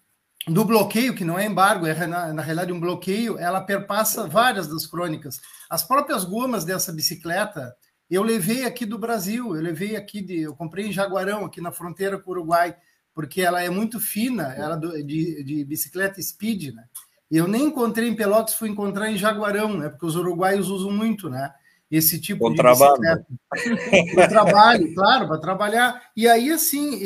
do 0.47 0.65
bloqueio, 0.65 1.15
que 1.15 1.25
não 1.25 1.39
é 1.39 1.47
embargo, 1.47 1.87
é 1.87 2.07
na, 2.07 2.33
na 2.33 2.43
realidade 2.43 2.73
um 2.73 2.81
bloqueio, 2.81 3.39
ela 3.39 3.61
perpassa 3.61 4.27
várias 4.27 4.67
das 4.67 4.87
crônicas. 4.87 5.41
As 5.71 5.83
próprias 5.83 6.25
gomas 6.25 6.65
dessa 6.65 6.93
bicicleta, 6.93 7.75
eu 8.11 8.23
levei 8.23 8.67
aqui 8.67 8.85
do 8.85 8.99
Brasil, 8.99 9.57
eu 9.57 9.63
levei 9.63 9.97
aqui 9.97 10.21
de, 10.21 10.41
eu 10.43 10.55
comprei 10.55 10.87
em 10.87 10.93
Jaguarão, 10.93 11.45
aqui 11.45 11.61
na 11.61 11.73
fronteira 11.73 12.19
com 12.19 12.31
o 12.31 12.35
Uruguai, 12.35 12.77
porque 13.15 13.41
ela 13.41 13.63
é 13.63 13.71
muito 13.71 13.99
fina, 13.99 14.53
ela 14.55 14.77
de, 14.77 15.43
de 15.45 15.65
bicicleta 15.65 16.21
speed, 16.21 16.75
né? 16.75 16.85
Eu 17.31 17.49
nem 17.49 17.65
encontrei 17.65 18.09
em 18.09 18.15
Pelotas, 18.15 18.55
fui 18.55 18.69
encontrar 18.69 19.11
em 19.11 19.17
Jaguarão, 19.17 19.79
né? 19.79 19.89
Porque 19.89 20.05
os 20.05 20.15
uruguaios 20.15 20.69
usam 20.69 20.93
muito, 20.93 21.31
né? 21.31 21.53
Esse 21.97 22.21
tipo 22.21 22.51
de 22.51 22.57
trabalho. 22.57 23.01
Para 24.15 24.29
trabalho, 24.29 24.95
claro, 24.95 25.29
para 25.29 25.39
trabalhar. 25.39 26.03
E 26.17 26.27
aí, 26.27 26.51
assim, 26.51 27.01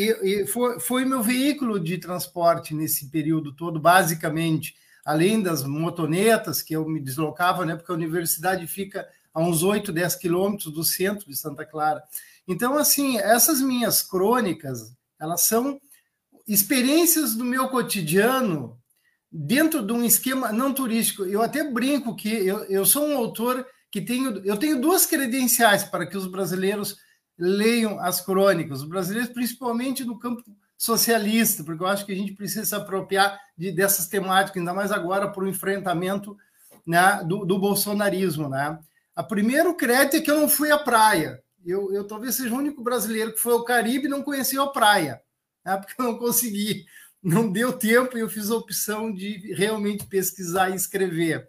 foi, 0.47 0.81
foi 0.81 1.05
meu 1.05 1.23
veículo 1.23 1.79
de 1.79 1.99
transporte 1.99 2.75
nesse 2.75 3.11
período 3.11 3.53
todo, 3.53 3.79
basicamente, 3.79 4.75
além 5.05 5.43
das 5.43 5.63
motonetas 5.63 6.63
que 6.63 6.75
eu 6.75 6.89
me 6.89 7.01
deslocava, 7.01 7.67
né, 7.67 7.77
porque 7.77 7.93
a 7.93 7.95
universidade 7.95 8.67
fica 8.67 9.07
a 9.35 9.41
uns 9.43 9.63
8, 9.63 9.93
10 9.93 10.17
quilômetros 10.17 10.73
do 10.73 10.83
centro 10.83 11.27
de 11.27 11.37
Santa 11.37 11.67
Clara. 11.67 12.03
Então, 12.47 12.79
assim, 12.79 13.19
essas 13.19 13.61
minhas 13.61 14.03
crônicas, 14.03 14.93
elas 15.21 15.43
são 15.43 15.79
experiências 16.47 17.35
do 17.35 17.45
meu 17.45 17.69
cotidiano 17.69 18.79
dentro 19.31 19.85
de 19.85 19.93
um 19.93 20.03
esquema 20.03 20.51
não 20.51 20.73
turístico. 20.73 21.27
Eu 21.27 21.43
até 21.43 21.63
brinco 21.63 22.17
que 22.17 22.31
eu, 22.31 22.65
eu 22.65 22.87
sou 22.87 23.07
um 23.07 23.19
autor 23.19 23.67
que 24.01 24.07
tenho, 24.07 24.39
eu 24.45 24.57
tenho 24.57 24.81
duas 24.81 25.05
credenciais 25.07 25.85
para 25.85 26.07
que 26.07 26.17
os 26.17 26.27
brasileiros 26.27 26.99
leiam 27.37 27.99
as 28.01 28.21
crônicas, 28.21 28.83
os 28.83 28.89
brasileiros, 28.89 29.33
principalmente 29.33 30.05
no 30.05 30.19
campo 30.19 30.43
socialista, 30.77 31.65
porque 31.65 31.83
eu 31.83 31.87
acho 31.87 32.07
que 32.07 32.13
a 32.13 32.17
gente 32.17 32.33
precisa 32.33 32.65
se 32.65 32.75
apropriar 32.75 33.39
de, 33.57 33.73
dessas 33.73 34.07
temáticas, 34.07 34.59
ainda 34.59 34.73
mais 34.75 34.93
agora 34.93 35.29
para 35.29 35.43
o 35.43 35.49
enfrentamento 35.49 36.37
né, 36.87 37.23
do, 37.25 37.45
do, 37.45 37.59
bolsonarismo. 37.59 38.49
Né? 38.49 38.79
A 39.15 39.23
primeiro 39.23 39.75
crédito 39.75 40.17
é 40.17 40.21
que 40.21 40.31
eu 40.31 40.41
não 40.41 40.49
fui 40.49 40.71
à 40.71 40.79
praia. 40.79 41.43
Eu, 41.67 41.93
eu 41.93 42.07
talvez 42.07 42.37
seja 42.37 42.55
o 42.55 42.59
único 42.59 42.83
brasileiro 42.83 43.33
que 43.33 43.41
foi 43.41 43.53
ao 43.53 43.65
Caribe 43.65 44.07
e 44.07 44.11
não 44.11 44.23
conheceu 44.23 44.63
a 44.63 44.73
praia, 44.73 45.21
né, 45.65 45.77
porque 45.77 46.01
eu 46.01 46.05
não 46.05 46.17
consegui, 46.17 46.87
não 47.23 47.51
deu 47.51 47.73
tempo 47.73 48.17
e 48.17 48.21
eu 48.21 48.29
fiz 48.29 48.51
a 48.51 48.57
opção 48.57 49.13
de 49.13 49.53
realmente 49.55 50.07
pesquisar 50.07 50.71
e 50.71 50.77
escrever. 50.77 51.49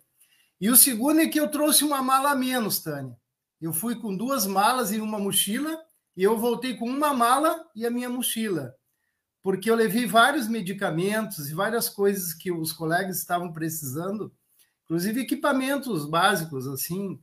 E 0.59 0.69
o 0.69 0.75
segundo 0.75 1.21
é 1.21 1.27
que 1.27 1.39
eu 1.39 1.49
trouxe 1.49 1.83
uma 1.83 2.01
mala 2.01 2.31
a 2.31 2.35
menos, 2.35 2.79
Tânia. 2.79 3.15
Eu 3.61 3.71
fui 3.71 3.95
com 3.95 4.15
duas 4.15 4.45
malas 4.45 4.91
e 4.91 4.99
uma 4.99 5.19
mochila, 5.19 5.77
e 6.15 6.23
eu 6.23 6.37
voltei 6.37 6.75
com 6.75 6.85
uma 6.85 7.13
mala 7.13 7.65
e 7.75 7.85
a 7.85 7.91
minha 7.91 8.09
mochila, 8.09 8.75
porque 9.41 9.69
eu 9.69 9.75
levei 9.75 10.05
vários 10.05 10.47
medicamentos 10.47 11.49
e 11.49 11.53
várias 11.53 11.87
coisas 11.87 12.33
que 12.33 12.51
os 12.51 12.73
colegas 12.73 13.17
estavam 13.17 13.53
precisando, 13.53 14.33
inclusive 14.83 15.21
equipamentos 15.21 16.05
básicos, 16.05 16.67
assim, 16.67 17.19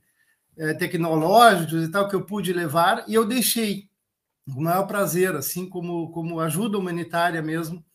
é, 0.57 0.73
tecnológicos 0.73 1.83
e 1.83 1.91
tal, 1.91 2.07
que 2.07 2.15
eu 2.15 2.25
pude 2.25 2.51
levar, 2.53 3.03
e 3.07 3.13
eu 3.13 3.25
deixei 3.25 3.87
com 4.45 4.59
o 4.59 4.63
maior 4.63 4.87
prazer, 4.87 5.35
assim, 5.35 5.69
como, 5.69 6.09
como 6.11 6.39
ajuda 6.39 6.77
humanitária 6.77 7.41
mesmo. 7.41 7.85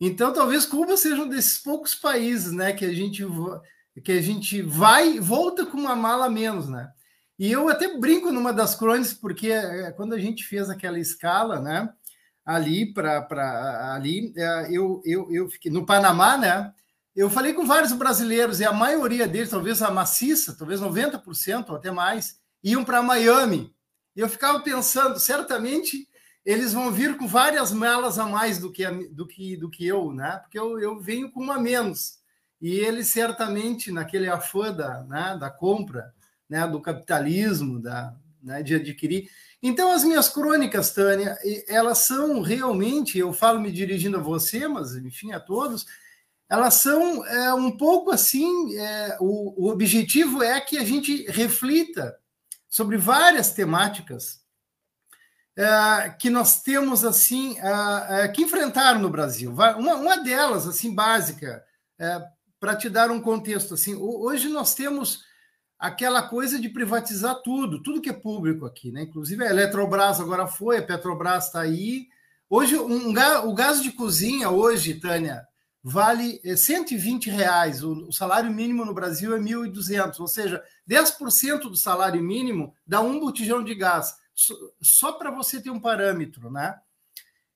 Então, 0.00 0.32
talvez 0.32 0.64
Cuba 0.64 0.96
seja 0.96 1.22
um 1.22 1.28
desses 1.28 1.58
poucos 1.58 1.94
países, 1.94 2.52
né, 2.52 2.72
que 2.72 2.84
a 2.84 2.92
gente 2.92 3.22
que 4.02 4.12
a 4.12 4.22
gente 4.22 4.62
vai 4.62 5.16
e 5.16 5.20
volta 5.20 5.66
com 5.66 5.76
uma 5.76 5.96
mala 5.96 6.28
menos, 6.28 6.68
né? 6.68 6.90
E 7.38 7.50
eu 7.50 7.68
até 7.68 7.96
brinco 7.96 8.30
numa 8.30 8.52
das 8.52 8.74
crônicas, 8.74 9.14
porque 9.14 9.50
é, 9.50 9.90
quando 9.92 10.12
a 10.12 10.18
gente 10.18 10.44
fez 10.44 10.68
aquela 10.68 10.98
escala, 10.98 11.60
né? 11.60 11.90
Ali 12.44 12.92
para 12.92 13.94
ali, 13.94 14.32
é, 14.36 14.68
eu, 14.70 15.00
eu, 15.04 15.32
eu 15.32 15.48
fiquei 15.48 15.72
no 15.72 15.86
Panamá, 15.86 16.36
né? 16.36 16.72
Eu 17.16 17.28
falei 17.28 17.52
com 17.52 17.66
vários 17.66 17.92
brasileiros 17.92 18.60
e 18.60 18.64
a 18.64 18.72
maioria 18.72 19.26
deles, 19.26 19.50
talvez 19.50 19.82
a 19.82 19.90
maciça, 19.90 20.56
talvez 20.56 20.80
90% 20.80 21.70
ou 21.70 21.76
até 21.76 21.90
mais, 21.90 22.38
iam 22.62 22.84
para 22.84 23.02
Miami. 23.02 23.74
E 24.14 24.20
eu 24.20 24.28
ficava 24.28 24.60
pensando, 24.60 25.18
certamente 25.18 26.08
eles 26.44 26.72
vão 26.72 26.92
vir 26.92 27.16
com 27.16 27.26
várias 27.26 27.72
malas 27.72 28.18
a 28.18 28.26
mais 28.26 28.58
do 28.58 28.70
que, 28.70 28.86
do 29.08 29.26
que, 29.26 29.56
do 29.56 29.70
que 29.70 29.86
eu, 29.86 30.12
né? 30.12 30.38
Porque 30.42 30.58
eu, 30.58 30.78
eu 30.78 31.00
venho 31.00 31.30
com 31.30 31.40
uma 31.40 31.58
menos 31.58 32.19
e 32.60 32.76
ele 32.76 33.02
certamente, 33.02 33.90
naquele 33.90 34.28
afã 34.28 34.72
da, 34.72 35.02
né, 35.04 35.36
da 35.40 35.50
compra, 35.50 36.12
né, 36.48 36.66
do 36.66 36.80
capitalismo, 36.80 37.80
da, 37.80 38.14
né, 38.42 38.62
de 38.62 38.74
adquirir. 38.74 39.30
Então, 39.62 39.92
as 39.92 40.04
minhas 40.04 40.28
crônicas, 40.28 40.92
Tânia, 40.92 41.38
elas 41.68 41.98
são 41.98 42.40
realmente, 42.40 43.18
eu 43.18 43.32
falo 43.32 43.60
me 43.60 43.70
dirigindo 43.70 44.16
a 44.16 44.22
você, 44.22 44.66
mas 44.66 44.94
enfim, 44.96 45.32
a 45.32 45.40
todos, 45.40 45.86
elas 46.48 46.74
são 46.74 47.24
é, 47.26 47.54
um 47.54 47.70
pouco 47.76 48.10
assim, 48.10 48.76
é, 48.76 49.16
o, 49.20 49.66
o 49.66 49.70
objetivo 49.70 50.42
é 50.42 50.60
que 50.60 50.76
a 50.76 50.84
gente 50.84 51.24
reflita 51.30 52.18
sobre 52.68 52.96
várias 52.96 53.52
temáticas 53.52 54.40
é, 55.56 56.10
que 56.10 56.30
nós 56.30 56.62
temos 56.62 57.04
assim 57.04 57.58
é, 57.58 58.24
é, 58.24 58.28
que 58.28 58.42
enfrentar 58.42 58.98
no 58.98 59.10
Brasil. 59.10 59.52
Uma, 59.52 59.76
uma 59.76 60.16
delas, 60.22 60.66
assim, 60.66 60.94
básica, 60.94 61.62
é, 61.98 62.22
para 62.60 62.76
te 62.76 62.90
dar 62.90 63.10
um 63.10 63.20
contexto 63.20 63.74
assim, 63.74 63.94
hoje 63.94 64.48
nós 64.50 64.74
temos 64.74 65.24
aquela 65.78 66.22
coisa 66.22 66.60
de 66.60 66.68
privatizar 66.68 67.40
tudo, 67.42 67.82
tudo 67.82 68.02
que 68.02 68.10
é 68.10 68.12
público 68.12 68.66
aqui, 68.66 68.92
né? 68.92 69.02
Inclusive 69.02 69.42
a 69.42 69.48
Eletrobras 69.48 70.20
agora 70.20 70.46
foi, 70.46 70.76
a 70.76 70.82
Petrobras 70.82 71.46
está 71.46 71.62
aí. 71.62 72.06
Hoje 72.50 72.76
um, 72.76 73.08
o 73.48 73.54
gás 73.54 73.82
de 73.82 73.90
cozinha 73.92 74.50
hoje, 74.50 75.00
Tânia, 75.00 75.42
vale 75.82 76.38
120 76.54 77.30
é, 77.30 77.32
reais. 77.32 77.82
O, 77.82 78.12
salário 78.12 78.52
mínimo 78.52 78.84
no 78.84 78.92
Brasil 78.92 79.34
é 79.34 79.38
1.200, 79.38 80.20
ou 80.20 80.28
seja, 80.28 80.62
10% 80.86 81.60
do 81.60 81.76
salário 81.76 82.22
mínimo 82.22 82.74
dá 82.86 83.00
um 83.00 83.18
botijão 83.18 83.64
de 83.64 83.74
gás. 83.74 84.14
Só 84.82 85.12
para 85.12 85.30
você 85.30 85.62
ter 85.62 85.70
um 85.70 85.80
parâmetro, 85.80 86.50
né? 86.50 86.78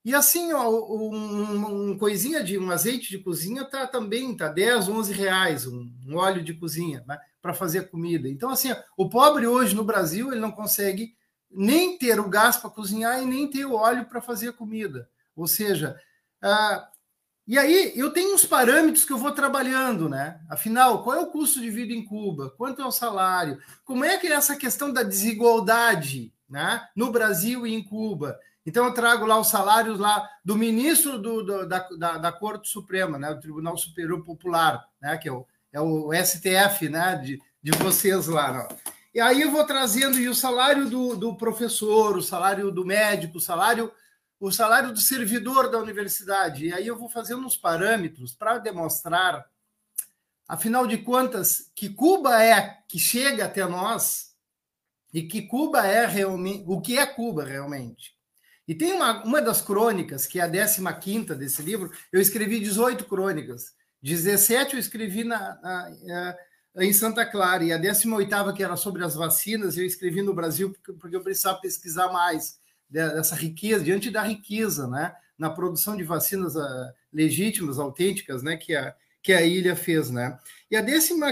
E 0.05 0.15
assim, 0.15 0.53
ó, 0.53 0.69
um, 0.69 1.91
um, 1.91 1.99
coisinha 1.99 2.45
de 2.45 2.59
um 2.59 2.71
azeite 2.71 3.09
de 3.09 3.19
cozinha 3.19 3.65
tá 3.65 3.87
também 3.87 4.37
tá 4.37 4.49
10, 4.49 4.89
11 4.89 5.13
reais, 5.15 5.67
um, 5.67 5.91
um 6.07 6.17
óleo 6.17 6.45
de 6.45 6.53
cozinha 6.53 7.03
né, 7.09 7.19
para 7.41 7.55
fazer 7.55 7.89
comida. 7.91 8.29
Então, 8.29 8.51
assim, 8.51 8.71
ó, 8.71 8.77
o 8.99 9.09
pobre 9.09 9.47
hoje 9.47 9.75
no 9.75 9.83
Brasil 9.83 10.31
ele 10.31 10.41
não 10.41 10.53
consegue 10.53 11.17
nem 11.51 11.97
ter 11.97 12.21
o 12.21 12.29
gás 12.29 12.59
para 12.59 12.69
cozinhar 12.69 13.23
e 13.23 13.27
nem 13.27 13.49
ter 13.49 13.65
o 13.65 13.75
óleo 13.75 14.05
para 14.05 14.21
fazer 14.21 14.53
comida. 14.53 15.09
Ou 15.35 15.47
seja, 15.47 15.99
ah, 16.43 16.87
e 17.47 17.59
aí 17.59 17.93
eu 17.95 18.11
tenho 18.11 18.35
uns 18.35 18.45
parâmetros 18.45 19.05
que 19.07 19.13
eu 19.13 19.19
vou 19.19 19.33
trabalhando, 19.33 20.09
né? 20.09 20.41
Afinal, 20.51 21.03
qual 21.03 21.17
é 21.17 21.21
o 21.21 21.31
custo 21.31 21.61
de 21.61 21.71
vida 21.71 21.95
em 21.95 22.05
Cuba? 22.05 22.51
Quanto 22.59 22.83
é 22.83 22.87
o 22.87 22.91
salário? 22.91 23.59
Como 23.85 24.05
é 24.05 24.19
que 24.19 24.27
é 24.27 24.33
essa 24.33 24.57
questão 24.57 24.93
da 24.93 25.03
desigualdade 25.03 26.33
né, 26.49 26.87
no 26.95 27.11
Brasil 27.11 27.67
e 27.67 27.75
em 27.75 27.83
Cuba? 27.83 28.39
Então, 28.67 28.87
eu 28.87 28.95
trago 28.95 29.27
lá 29.27 29.39
os 29.39 29.49
salários 29.49 29.99
lá 29.99 30.29
do 30.45 30.57
ministro 30.57 31.19
do, 31.19 31.43
do, 31.43 31.69
da, 31.69 31.89
da, 31.99 32.19
da, 32.19 32.33
Corte 32.33 32.69
Suprema, 32.69 33.19
né, 33.19 33.35
do 33.35 33.41
Tribunal 33.41 33.77
Superior 33.77 34.25
Popular, 34.25 34.83
né, 35.01 35.19
que 35.19 35.29
é 35.29 35.33
o, 35.33 35.47
é 35.71 35.81
o 35.81 36.11
STF 36.15 36.89
né, 36.89 37.17
de, 37.17 37.39
de 37.62 37.73
vocês 37.73 38.27
lá. 38.27 38.53
Né? 38.53 38.69
E 39.15 39.21
aí 39.21 39.43
eu 39.43 39.51
vou 39.53 39.65
trazendo 39.65 40.19
e 40.19 40.29
o 40.29 40.35
salário 40.35 40.89
do, 40.89 41.15
do 41.15 41.37
professor, 41.37 42.17
o 42.17 42.23
salário 42.23 42.73
do 42.73 42.85
médico, 42.85 43.39
o 43.39 43.41
salário, 43.41 43.93
o 44.41 44.51
salário 44.51 44.93
do 44.93 45.01
servidor 45.01 45.71
da 45.71 45.79
universidade. 45.79 46.67
E 46.67 46.73
aí 46.73 46.87
eu 46.87 46.99
vou 46.99 47.09
fazendo 47.09 47.47
uns 47.47 47.57
parâmetros 47.57 48.35
para 48.35 48.59
demonstrar, 48.59 49.47
afinal 50.49 50.87
de 50.87 50.99
contas, 50.99 51.71
que 51.77 51.91
Cuba 51.91 52.43
é 52.43 52.79
que 52.89 52.99
chega 52.99 53.45
até 53.45 53.65
nós 53.67 54.35
e 55.12 55.23
que 55.23 55.43
Cuba 55.43 55.87
é 55.87 56.07
realmente 56.07 56.65
o 56.67 56.81
que 56.81 56.99
é 56.99 57.07
Cuba 57.07 57.45
realmente. 57.45 58.15
E 58.67 58.75
tem 58.75 58.93
uma, 58.93 59.23
uma 59.25 59.43
das 59.43 59.61
crônicas, 59.61 60.27
que 60.27 60.41
é 60.41 60.43
a 60.43 60.93
15 60.93 61.35
desse 61.35 61.62
livro, 61.62 61.91
eu 62.12 62.21
escrevi 62.21 62.61
18 62.61 63.05
crônicas. 63.05 63.75
17 64.03 64.75
eu 64.75 64.81
escrevi 64.81 65.25
na, 65.25 65.39
na, 65.62 65.91
na, 66.03 66.37
em 66.85 66.93
Santa 66.93 67.25
Clara, 67.27 67.65
e 67.65 67.73
a 67.73 67.79
18, 67.79 68.55
que 68.55 68.62
era 68.62 68.77
sobre 68.77 69.05
as 69.05 69.15
vacinas, 69.15 69.77
eu 69.77 69.85
escrevi 69.85 70.23
no 70.23 70.35
Brasil 70.35 70.71
porque, 70.71 70.93
porque 70.93 71.17
eu 71.17 71.23
precisava 71.23 71.61
pesquisar 71.61 72.12
mais. 72.12 72.59
dessa 72.89 73.35
riqueza, 73.35 73.85
diante 73.85 74.11
da 74.11 74.23
riqueza, 74.23 74.87
né? 74.89 75.15
Na 75.39 75.51
produção 75.51 75.97
de 75.97 76.05
vacinas 76.05 76.55
uh, 76.55 76.93
legítimas, 77.12 77.79
autênticas, 77.79 78.43
né? 78.43 78.57
Que 78.57 78.75
a, 78.75 78.95
que 79.23 79.33
a 79.33 79.43
ilha 79.43 79.75
fez, 79.75 80.11
né? 80.11 80.39
E 80.71 80.77
a 80.77 80.83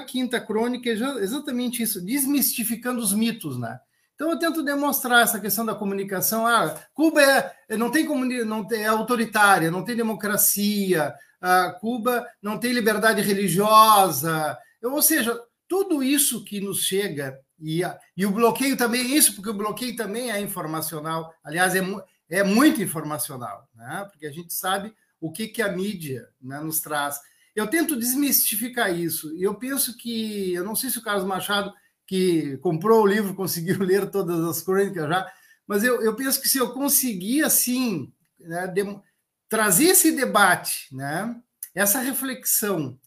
15 0.01 0.41
crônica 0.47 0.89
é 0.89 0.93
exatamente 0.93 1.83
isso, 1.83 2.01
desmistificando 2.01 3.01
os 3.01 3.13
mitos, 3.13 3.59
né? 3.59 3.79
Então 4.23 4.31
eu 4.31 4.39
tento 4.39 4.63
demonstrar 4.63 5.25
essa 5.25 5.41
questão 5.41 5.67
da 5.67 5.75
comunicação. 5.75 6.47
Ah, 6.47 6.81
Cuba 6.95 7.21
é, 7.21 7.77
não 7.77 7.91
tem 7.91 8.07
não 8.45 8.65
tem, 8.65 8.85
é 8.85 8.87
autoritária, 8.87 9.69
não 9.69 9.83
tem 9.83 9.97
democracia. 9.97 11.13
Ah, 11.41 11.77
Cuba 11.81 12.25
não 12.41 12.57
tem 12.57 12.73
liberdade 12.73 13.21
religiosa. 13.21 14.57
Ou 14.81 15.03
seja, 15.03 15.37
tudo 15.67 16.05
isso 16.05 16.45
que 16.45 16.61
nos 16.61 16.85
chega 16.85 17.37
e, 17.59 17.83
e 18.17 18.25
o 18.25 18.31
bloqueio 18.31 18.77
também 18.77 19.01
é 19.01 19.17
isso, 19.17 19.35
porque 19.35 19.51
o 19.51 19.55
bloqueio 19.55 19.97
também 19.97 20.31
é 20.31 20.41
informacional. 20.41 21.35
Aliás, 21.43 21.75
é, 21.75 21.83
é 22.31 22.45
muito 22.45 22.81
informacional, 22.81 23.69
né? 23.75 24.07
Porque 24.09 24.29
a 24.29 24.33
gente 24.33 24.55
sabe 24.55 24.95
o 25.21 25.33
que 25.33 25.49
que 25.49 25.61
a 25.61 25.73
mídia 25.73 26.29
né, 26.41 26.61
nos 26.61 26.81
traz. 26.81 27.19
Eu 27.57 27.67
tento 27.67 27.99
desmistificar 27.99 28.97
isso. 28.97 29.35
E 29.35 29.43
eu 29.43 29.57
penso 29.57 29.97
que, 29.97 30.55
eu 30.55 30.63
não 30.63 30.77
sei 30.77 30.91
se 30.91 30.99
o 30.99 31.03
Carlos 31.03 31.27
Machado 31.27 31.75
que 32.13 32.59
comprou 32.59 33.03
o 33.03 33.07
livro, 33.07 33.33
conseguiu 33.35 33.79
ler 33.79 34.11
todas 34.11 34.45
as 34.45 34.61
crônicas 34.61 35.09
já, 35.09 35.33
mas 35.67 35.83
eu, 35.83 36.03
eu 36.03 36.15
penso 36.15 36.43
que 36.43 36.49
se 36.49 36.59
eu 36.59 36.75
conseguir, 36.75 37.43
assim, 37.43 38.13
né, 38.39 38.67
de, 38.67 38.85
trazer 39.49 39.85
esse 39.85 40.13
debate, 40.13 40.95
né, 40.95 41.35
essa 41.75 42.01
reflexão, 42.01 42.99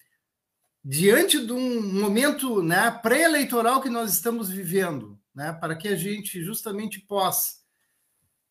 diante 0.83 1.45
de 1.45 1.53
um 1.53 1.93
momento 1.93 2.63
né, 2.63 2.89
pré-eleitoral 2.89 3.79
que 3.79 3.89
nós 3.89 4.11
estamos 4.11 4.49
vivendo, 4.49 5.19
né, 5.35 5.53
para 5.53 5.75
que 5.75 5.87
a 5.87 5.95
gente 5.95 6.43
justamente 6.43 6.99
possa 6.99 7.63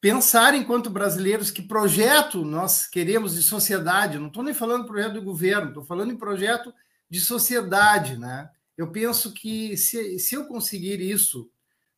pensar 0.01 0.55
enquanto 0.55 0.89
brasileiros 0.89 1.51
que 1.51 1.63
projeto 1.63 2.45
nós 2.45 2.87
queremos 2.87 3.35
de 3.35 3.43
sociedade, 3.43 4.21
não 4.21 4.29
estou 4.29 4.45
nem 4.45 4.55
falando 4.55 4.87
projeto 4.87 5.15
do 5.15 5.23
governo, 5.23 5.69
estou 5.69 5.85
falando 5.85 6.13
em 6.13 6.17
projeto 6.17 6.73
de 7.11 7.21
sociedade, 7.21 8.17
né? 8.17 8.49
Eu 8.77 8.91
penso 8.91 9.33
que 9.33 9.77
se, 9.77 10.18
se 10.18 10.35
eu 10.35 10.47
conseguir 10.47 11.01
isso 11.01 11.51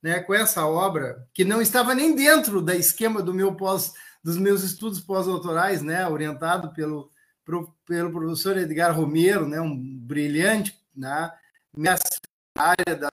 né, 0.03 0.21
com 0.21 0.35
essa 0.35 0.67
obra, 0.67 1.27
que 1.33 1.45
não 1.45 1.61
estava 1.61 1.95
nem 1.95 2.15
dentro 2.15 2.61
da 2.61 2.77
esquema 2.77 3.23
do 3.23 3.35
meu 3.35 3.55
pós, 3.55 3.95
dos 4.23 4.37
meus 4.37 4.63
estudos 4.63 5.01
pós-doutorais, 5.01 5.83
né, 5.83 6.07
orientado 6.07 6.73
pelo, 6.73 7.11
pro, 7.45 7.75
pelo 7.87 8.13
professor 8.13 8.57
Edgar 8.57 8.95
Romero, 8.95 9.49
né, 9.49 9.61
um 9.61 9.99
brilhante 9.99 10.79
né, 10.95 11.33
nessa 11.77 12.21
área 12.57 12.97
das, 12.97 13.11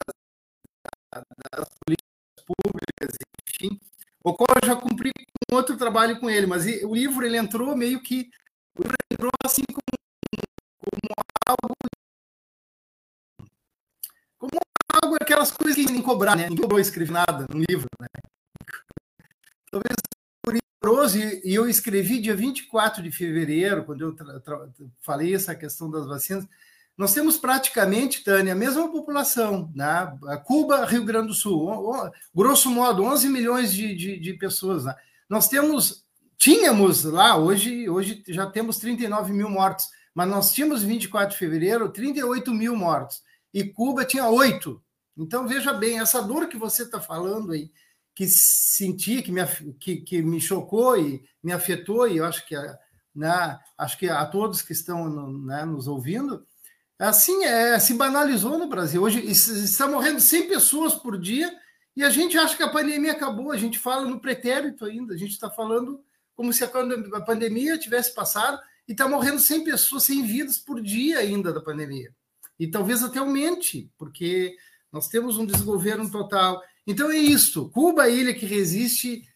das 1.12 1.70
políticas 1.86 2.46
públicas, 2.46 3.18
enfim, 3.48 3.80
o 4.24 4.34
qual 4.34 4.58
eu 4.62 4.68
já 4.68 4.76
cumpri 4.76 5.12
um 5.52 5.56
outro 5.56 5.78
trabalho 5.78 6.20
com 6.20 6.30
ele, 6.30 6.46
mas 6.46 6.66
o 6.84 6.94
livro 6.94 7.26
ele 7.26 7.38
entrou 7.38 7.76
meio 7.76 8.02
que 8.02 8.30
o 8.78 8.84
livro 8.84 8.96
entrou 9.12 9.32
assim 9.46 9.64
como, 9.68 9.98
como 10.80 11.14
como 14.50 14.62
algo, 15.02 15.16
aquelas 15.22 15.52
coisas 15.52 15.86
que 15.86 15.92
nem 15.92 16.02
cobrar, 16.02 16.36
né? 16.36 16.44
Ninguém 16.44 16.62
cobrou 16.62 16.80
escrever 16.80 17.14
nada 17.14 17.46
no 17.50 17.64
livro, 17.70 17.88
né? 18.00 18.08
Talvez 19.72 19.96
curioso, 20.82 21.18
e 21.18 21.56
eu 21.56 21.68
escrevi 21.68 22.20
dia 22.20 22.36
24 22.36 23.02
de 23.02 23.10
fevereiro, 23.10 23.86
quando 23.86 24.02
eu 24.02 24.16
falei 25.02 25.34
essa 25.34 25.56
questão 25.56 25.90
das 25.90 26.06
vacinas, 26.06 26.46
nós 26.98 27.14
temos 27.14 27.38
praticamente, 27.38 28.24
Tânia, 28.24 28.52
a 28.52 28.56
mesma 28.56 28.92
população, 28.92 29.72
né? 29.74 30.14
Cuba, 30.44 30.86
Rio 30.86 31.06
Grande 31.06 31.28
do 31.28 31.34
Sul, 31.34 32.12
grosso 32.36 32.70
modo, 32.70 33.04
11 33.04 33.30
milhões 33.30 33.74
de, 33.74 33.96
de, 33.96 34.20
de 34.20 34.34
pessoas. 34.34 34.84
Né? 34.84 34.94
Nós 35.30 35.48
temos, 35.48 36.04
tínhamos 36.38 37.06
lá, 37.06 37.38
hoje, 37.38 37.90
hoje 37.90 38.22
já 38.28 38.46
temos 38.46 38.78
39 38.78 39.32
mil 39.32 39.50
mortos, 39.50 39.88
mas 40.14 40.30
nós 40.30 40.52
tínhamos 40.52 40.84
24 40.84 41.32
de 41.32 41.38
fevereiro 41.38 41.90
38 41.90 42.54
mil 42.54 42.76
mortos 42.76 43.24
e 43.54 43.64
Cuba 43.64 44.04
tinha 44.04 44.28
oito. 44.28 44.82
Então, 45.16 45.48
veja 45.48 45.72
bem, 45.72 46.00
essa 46.00 46.22
dor 46.22 46.48
que 46.48 46.58
você 46.58 46.84
está 46.84 47.00
falando 47.00 47.52
aí, 47.52 47.72
que 48.16 48.28
senti, 48.28 49.22
que 49.22 49.32
me, 49.32 49.42
que, 49.80 49.98
que 49.98 50.22
me 50.22 50.42
chocou 50.42 50.98
e 50.98 51.24
me 51.42 51.52
afetou, 51.52 52.08
e 52.08 52.18
eu 52.18 52.26
acho 52.26 52.46
que, 52.48 52.56
né, 53.16 53.60
acho 53.78 53.98
que 53.98 54.10
a 54.10 54.26
todos 54.26 54.62
que 54.62 54.74
estão 54.74 55.08
né, 55.46 55.66
nos 55.66 55.88
ouvindo, 55.88 56.46
assim, 56.98 57.44
é, 57.44 57.78
se 57.80 57.94
banalizou 57.94 58.58
no 58.58 58.68
Brasil. 58.68 59.04
Hoje 59.04 59.20
está 59.20 59.88
morrendo 59.88 60.20
100 60.20 60.48
pessoas 60.48 60.96
por 60.96 61.20
dia 61.20 61.54
e 61.96 62.04
a 62.04 62.10
gente 62.10 62.38
acha 62.38 62.58
que 62.58 62.64
a 62.64 62.70
pandemia 62.70 63.12
acabou. 63.12 63.52
A 63.52 63.58
gente 63.58 63.78
fala 63.78 64.06
no 64.08 64.20
pretérito 64.20 64.86
ainda, 64.86 65.14
a 65.14 65.18
gente 65.18 65.32
está 65.32 65.50
falando 65.50 66.04
como 66.36 66.52
se 66.52 66.64
a 66.64 67.22
pandemia 67.22 67.78
tivesse 67.78 68.16
passado 68.16 68.60
e 68.88 68.94
está 68.94 69.08
morrendo 69.08 69.40
100 69.40 69.64
pessoas, 69.64 70.04
100 70.04 70.26
vidas 70.26 70.58
por 70.58 70.82
dia 70.82 71.20
ainda 71.20 71.54
da 71.54 71.62
pandemia 71.62 72.12
e 72.60 72.68
talvez 72.68 73.04
até 73.04 73.20
aumente, 73.20 73.92
porque 73.98 74.56
nós 74.92 75.08
temos 75.08 75.38
um 75.38 75.46
desgoverno 75.46 76.10
total. 76.10 76.62
Então 76.86 77.12
é 77.12 77.18
isso. 77.18 77.70
Cuba, 77.70 78.04
a 78.04 78.10
ilha 78.10 78.34
que 78.34 78.46
resiste, 78.46 79.28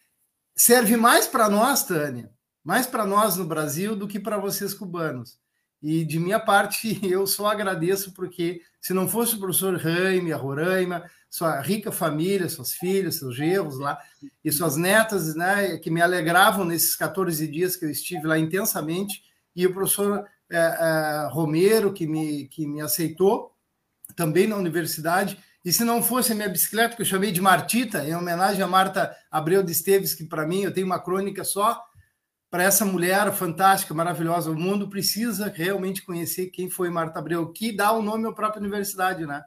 serve 0.55 0.95
mais 0.97 1.27
para 1.27 1.49
nós, 1.49 1.83
Tânia, 1.83 2.31
mais 2.63 2.85
para 2.85 3.05
nós 3.05 3.37
no 3.37 3.45
Brasil 3.45 3.95
do 3.95 4.07
que 4.07 4.19
para 4.19 4.37
vocês 4.37 4.73
cubanos. 4.73 5.39
E 5.81 6.03
de 6.03 6.19
minha 6.19 6.39
parte, 6.39 6.99
eu 7.05 7.25
só 7.27 7.47
agradeço, 7.47 8.13
porque 8.13 8.61
se 8.79 8.93
não 8.93 9.07
fosse 9.07 9.35
o 9.35 9.39
professor 9.39 9.79
Jaime, 9.79 10.33
a 10.33 10.37
Roraima, 10.37 11.03
sua 11.29 11.59
rica 11.61 11.91
família, 11.91 12.49
suas 12.49 12.73
filhas, 12.73 13.15
seus 13.15 13.35
genros 13.35 13.77
lá, 13.77 13.99
e 14.43 14.51
suas 14.51 14.75
netas, 14.75 15.35
né, 15.35 15.77
que 15.77 15.91
me 15.91 16.01
alegravam 16.01 16.65
nesses 16.65 16.95
14 16.95 17.47
dias 17.47 17.75
que 17.75 17.85
eu 17.85 17.89
estive 17.89 18.25
lá 18.25 18.39
intensamente, 18.39 19.23
e 19.55 19.65
o 19.65 19.73
professor 19.73 20.25
é, 20.51 20.57
é, 20.57 21.27
Romero, 21.31 21.93
que 21.93 22.07
me, 22.07 22.47
que 22.47 22.65
me 22.65 22.81
aceitou 22.81 23.53
também 24.15 24.47
na 24.47 24.55
universidade. 24.55 25.37
E 25.63 25.73
se 25.73 25.83
não 25.83 26.01
fosse 26.01 26.31
a 26.31 26.35
minha 26.35 26.49
bicicleta, 26.49 26.95
que 26.95 27.01
eu 27.01 27.05
chamei 27.05 27.31
de 27.31 27.41
Martita, 27.41 28.03
em 28.07 28.15
homenagem 28.15 28.61
a 28.61 28.67
Marta 28.67 29.15
Abreu 29.29 29.61
de 29.61 29.71
Esteves, 29.71 30.13
que 30.13 30.23
para 30.23 30.47
mim 30.47 30.63
eu 30.63 30.73
tenho 30.73 30.85
uma 30.85 30.99
crônica 30.99 31.43
só 31.43 31.83
para 32.49 32.63
essa 32.63 32.85
mulher 32.85 33.31
fantástica, 33.33 33.93
maravilhosa. 33.93 34.49
O 34.49 34.57
mundo 34.57 34.87
precisa 34.87 35.51
realmente 35.53 36.01
conhecer 36.01 36.47
quem 36.47 36.69
foi 36.69 36.89
Marta 36.89 37.19
Abreu, 37.19 37.51
que 37.51 37.75
dá 37.75 37.91
o 37.91 38.01
nome 38.01 38.27
à 38.27 38.31
própria 38.31 38.61
universidade, 38.61 39.25
né? 39.25 39.43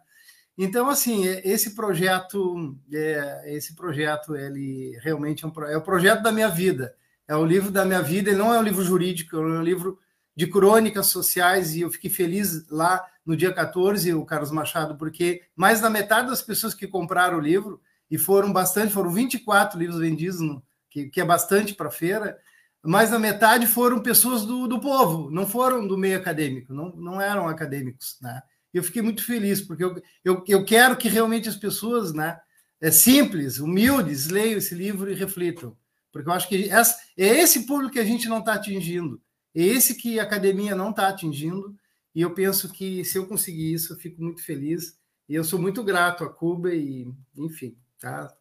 Então, 0.58 0.90
assim, 0.90 1.26
é, 1.26 1.40
esse 1.48 1.74
projeto, 1.74 2.76
é, 2.92 3.54
esse 3.54 3.74
projeto, 3.74 4.36
ele 4.36 4.98
realmente 5.02 5.42
é, 5.42 5.48
um, 5.48 5.64
é 5.64 5.76
o 5.78 5.82
projeto 5.82 6.22
da 6.22 6.30
minha 6.30 6.48
vida. 6.48 6.94
É 7.26 7.34
o 7.34 7.46
livro 7.46 7.70
da 7.70 7.84
minha 7.84 8.02
vida. 8.02 8.28
Ele 8.28 8.38
não 8.38 8.52
é 8.52 8.58
um 8.58 8.62
livro 8.62 8.84
jurídico, 8.84 9.36
é 9.36 9.40
um 9.40 9.62
livro 9.62 9.98
de 10.40 10.46
crônicas 10.46 11.08
sociais 11.08 11.76
e 11.76 11.82
eu 11.82 11.90
fiquei 11.90 12.08
feliz 12.08 12.66
lá 12.70 13.04
no 13.26 13.36
dia 13.36 13.52
14, 13.52 14.14
o 14.14 14.24
Carlos 14.24 14.50
Machado, 14.50 14.96
porque 14.96 15.42
mais 15.54 15.82
da 15.82 15.90
metade 15.90 16.30
das 16.30 16.40
pessoas 16.40 16.72
que 16.72 16.86
compraram 16.86 17.36
o 17.36 17.42
livro, 17.42 17.78
e 18.10 18.16
foram 18.16 18.50
bastante, 18.50 18.90
foram 18.90 19.10
24 19.10 19.78
livros 19.78 20.00
vendidos, 20.00 20.40
no, 20.40 20.62
que, 20.88 21.10
que 21.10 21.20
é 21.20 21.24
bastante 21.26 21.74
para 21.74 21.88
a 21.88 21.92
feira, 21.92 22.38
mais 22.82 23.10
da 23.10 23.18
metade 23.18 23.66
foram 23.66 24.00
pessoas 24.00 24.46
do, 24.46 24.66
do 24.66 24.80
povo, 24.80 25.30
não 25.30 25.46
foram 25.46 25.86
do 25.86 25.98
meio 25.98 26.16
acadêmico, 26.16 26.72
não, 26.72 26.88
não 26.96 27.20
eram 27.20 27.46
acadêmicos. 27.46 28.16
Né? 28.22 28.40
Eu 28.72 28.82
fiquei 28.82 29.02
muito 29.02 29.22
feliz, 29.22 29.60
porque 29.60 29.84
eu, 29.84 30.02
eu, 30.24 30.42
eu 30.48 30.64
quero 30.64 30.96
que 30.96 31.10
realmente 31.10 31.50
as 31.50 31.56
pessoas 31.56 32.14
né, 32.14 32.40
é, 32.80 32.90
simples, 32.90 33.58
humildes, 33.58 34.28
leiam 34.28 34.56
esse 34.56 34.74
livro 34.74 35.12
e 35.12 35.14
reflitam, 35.14 35.76
porque 36.10 36.30
eu 36.30 36.32
acho 36.32 36.48
que 36.48 36.70
essa, 36.70 36.96
é 37.14 37.26
esse 37.26 37.66
público 37.66 37.92
que 37.92 38.00
a 38.00 38.04
gente 38.04 38.26
não 38.26 38.38
está 38.38 38.54
atingindo. 38.54 39.20
Esse 39.54 39.94
que 39.94 40.18
a 40.20 40.22
academia 40.22 40.74
não 40.74 40.90
está 40.90 41.08
atingindo, 41.08 41.74
e 42.14 42.22
eu 42.22 42.34
penso 42.34 42.72
que 42.72 43.04
se 43.04 43.18
eu 43.18 43.26
conseguir 43.26 43.72
isso, 43.72 43.92
eu 43.92 43.98
fico 43.98 44.22
muito 44.22 44.44
feliz. 44.44 44.98
E 45.28 45.34
eu 45.34 45.44
sou 45.44 45.60
muito 45.60 45.84
grato 45.84 46.24
a 46.24 46.28
Cuba 46.28 46.74
e, 46.74 47.06
enfim, 47.36 47.76
tá? 48.00 48.34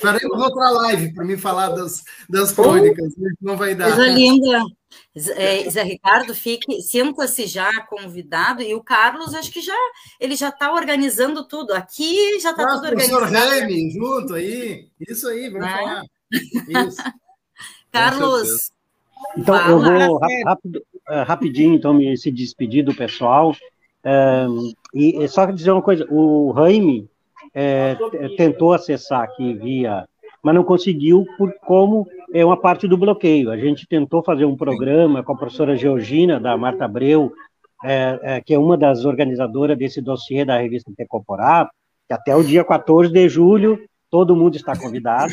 Faremos 0.00 0.40
outra 0.40 0.70
live 0.70 1.12
para 1.12 1.24
me 1.24 1.36
falar 1.36 1.68
das, 1.68 2.02
das 2.28 2.52
crônicas, 2.52 3.12
oh, 3.18 3.26
não 3.42 3.56
vai 3.56 3.74
dar. 3.74 3.94
Coisa 3.94 4.10
linda. 4.10 4.62
É, 5.36 5.68
Zé 5.68 5.82
Ricardo, 5.82 6.34
fique, 6.34 6.80
sinta-se 6.80 7.46
já 7.46 7.70
convidado, 7.82 8.62
e 8.62 8.74
o 8.74 8.82
Carlos, 8.82 9.34
acho 9.34 9.52
que 9.52 9.60
já 9.60 9.76
ele 10.18 10.34
já 10.34 10.48
está 10.48 10.72
organizando 10.72 11.46
tudo. 11.46 11.74
Aqui 11.74 12.40
já 12.40 12.52
está 12.52 12.66
tudo 12.66 12.86
organizado. 12.86 13.18
Professor 13.18 13.50
Remy, 13.50 13.90
junto 13.90 14.34
aí. 14.34 14.88
Isso 15.06 15.28
aí, 15.28 15.50
vamos 15.50 15.68
é? 15.68 15.70
falar. 15.70 16.04
Isso. 16.32 17.02
Carlos, 17.92 18.70
então, 19.36 19.56
Fala, 19.56 19.70
eu 19.70 19.80
vou 19.80 20.18
rápido, 20.44 20.82
é, 21.08 21.22
rapidinho, 21.22 21.74
então, 21.74 21.94
me 21.94 22.16
se 22.16 22.30
despedir 22.30 22.84
do 22.84 22.94
pessoal. 22.94 23.54
É, 24.04 24.46
e 24.94 25.26
só 25.28 25.46
dizer 25.46 25.70
uma 25.70 25.82
coisa: 25.82 26.06
o 26.10 26.52
Jaime 26.56 27.08
é, 27.54 27.96
tentou 28.36 28.72
acessar 28.72 29.22
aqui 29.22 29.54
via, 29.54 30.06
mas 30.42 30.54
não 30.54 30.64
conseguiu, 30.64 31.26
por 31.36 31.52
como 31.66 32.06
é 32.32 32.44
uma 32.44 32.56
parte 32.56 32.86
do 32.86 32.96
bloqueio. 32.96 33.50
A 33.50 33.56
gente 33.56 33.86
tentou 33.86 34.22
fazer 34.22 34.44
um 34.44 34.56
programa 34.56 35.22
com 35.22 35.32
a 35.32 35.36
professora 35.36 35.76
Georgina, 35.76 36.38
da 36.38 36.56
Marta 36.56 36.84
Abreu, 36.84 37.32
é, 37.84 38.18
é, 38.22 38.40
que 38.40 38.54
é 38.54 38.58
uma 38.58 38.76
das 38.76 39.04
organizadoras 39.04 39.78
desse 39.78 40.00
dossiê 40.00 40.44
da 40.44 40.58
revista 40.58 40.92
Tecoporá, 40.96 41.70
que 42.06 42.14
até 42.14 42.34
o 42.34 42.42
dia 42.42 42.64
14 42.64 43.12
de 43.12 43.28
julho 43.28 43.78
todo 44.10 44.36
mundo 44.36 44.56
está 44.56 44.76
convidado. 44.78 45.32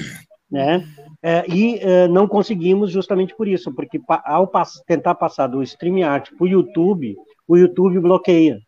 Né? 0.56 0.88
É, 1.22 1.44
e 1.50 1.80
é, 1.80 2.08
não 2.08 2.28
conseguimos 2.28 2.90
justamente 2.90 3.36
por 3.36 3.46
isso, 3.46 3.74
porque 3.74 4.00
ao 4.08 4.48
pass 4.48 4.82
tentar 4.88 5.16
passar 5.16 5.48
do 5.48 5.62
StreamYard 5.62 6.34
para 6.34 6.46
o 6.46 6.48
YouTube, 6.48 7.18
o 7.46 7.58
YouTube 7.58 8.00
bloqueia, 8.00 8.60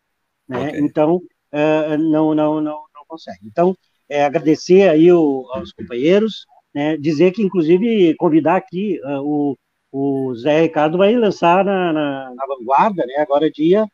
né? 0.46 0.68
Okay. 0.68 0.80
Então 0.80 1.20
é, 1.50 1.96
não, 1.96 2.34
não, 2.34 2.60
não, 2.60 2.82
não 2.94 3.04
consegue. 3.08 3.38
Então 3.44 3.74
é, 4.06 4.22
agradecer 4.22 4.88
aí 4.88 5.10
o, 5.10 5.48
aos 5.54 5.72
companheiros, 5.72 6.44
né? 6.74 6.98
Dizer 6.98 7.30
que 7.32 7.42
inclusive 7.42 8.14
convidar 8.16 8.56
aqui 8.56 9.00
uh, 9.02 9.22
o, 9.22 9.56
o 9.90 10.34
Zé 10.34 10.60
Ricardo 10.62 10.98
vai 10.98 11.14
lançar 11.16 11.64
na, 11.64 11.92
na, 11.92 12.34
na 12.34 12.46
Vanguarda, 12.46 13.06
né? 13.06 13.14
Agora 13.18 13.50
dia 13.50 13.86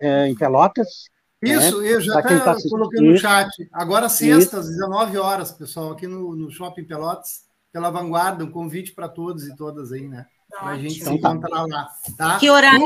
é, 0.00 0.26
em 0.26 0.34
Pelotas, 0.34 1.10
isso, 1.42 1.80
né? 1.80 1.92
eu 1.92 2.00
já 2.00 2.18
até 2.18 2.38
tá 2.38 2.56
coloquei 2.70 3.00
no 3.00 3.16
chat. 3.18 3.50
Agora, 3.72 4.08
sexta, 4.08 4.58
às 4.58 4.68
19 4.68 5.18
horas, 5.18 5.50
pessoal, 5.50 5.92
aqui 5.92 6.06
no, 6.06 6.36
no 6.36 6.50
Shopping 6.50 6.84
Pelotas, 6.84 7.42
pela 7.72 7.90
Vanguarda, 7.90 8.44
um 8.44 8.50
convite 8.50 8.92
para 8.92 9.08
todos 9.08 9.46
e 9.46 9.56
todas 9.56 9.92
aí, 9.92 10.06
né? 10.06 10.26
Para 10.50 10.68
a 10.68 10.78
gente 10.78 11.00
então, 11.00 11.14
se 11.14 11.20
tá. 11.20 11.30
encontrar 11.30 11.66
lá. 11.66 11.88
Tá? 12.16 12.38
Que 12.38 12.50
horário? 12.50 12.84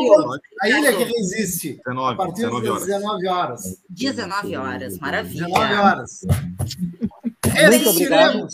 A 0.62 0.68
ilha 0.68 0.96
que 0.96 1.04
resiste. 1.04 1.80
19, 1.84 2.12
a 2.12 2.16
partir 2.16 2.42
19 2.42 2.66
das 2.68 2.86
19 2.86 3.28
horas. 3.28 3.82
19 3.90 4.56
horas, 4.56 4.98
maravilha. 4.98 5.46
19 5.46 5.74
horas. 5.74 6.20
Obrigado. 7.90 8.46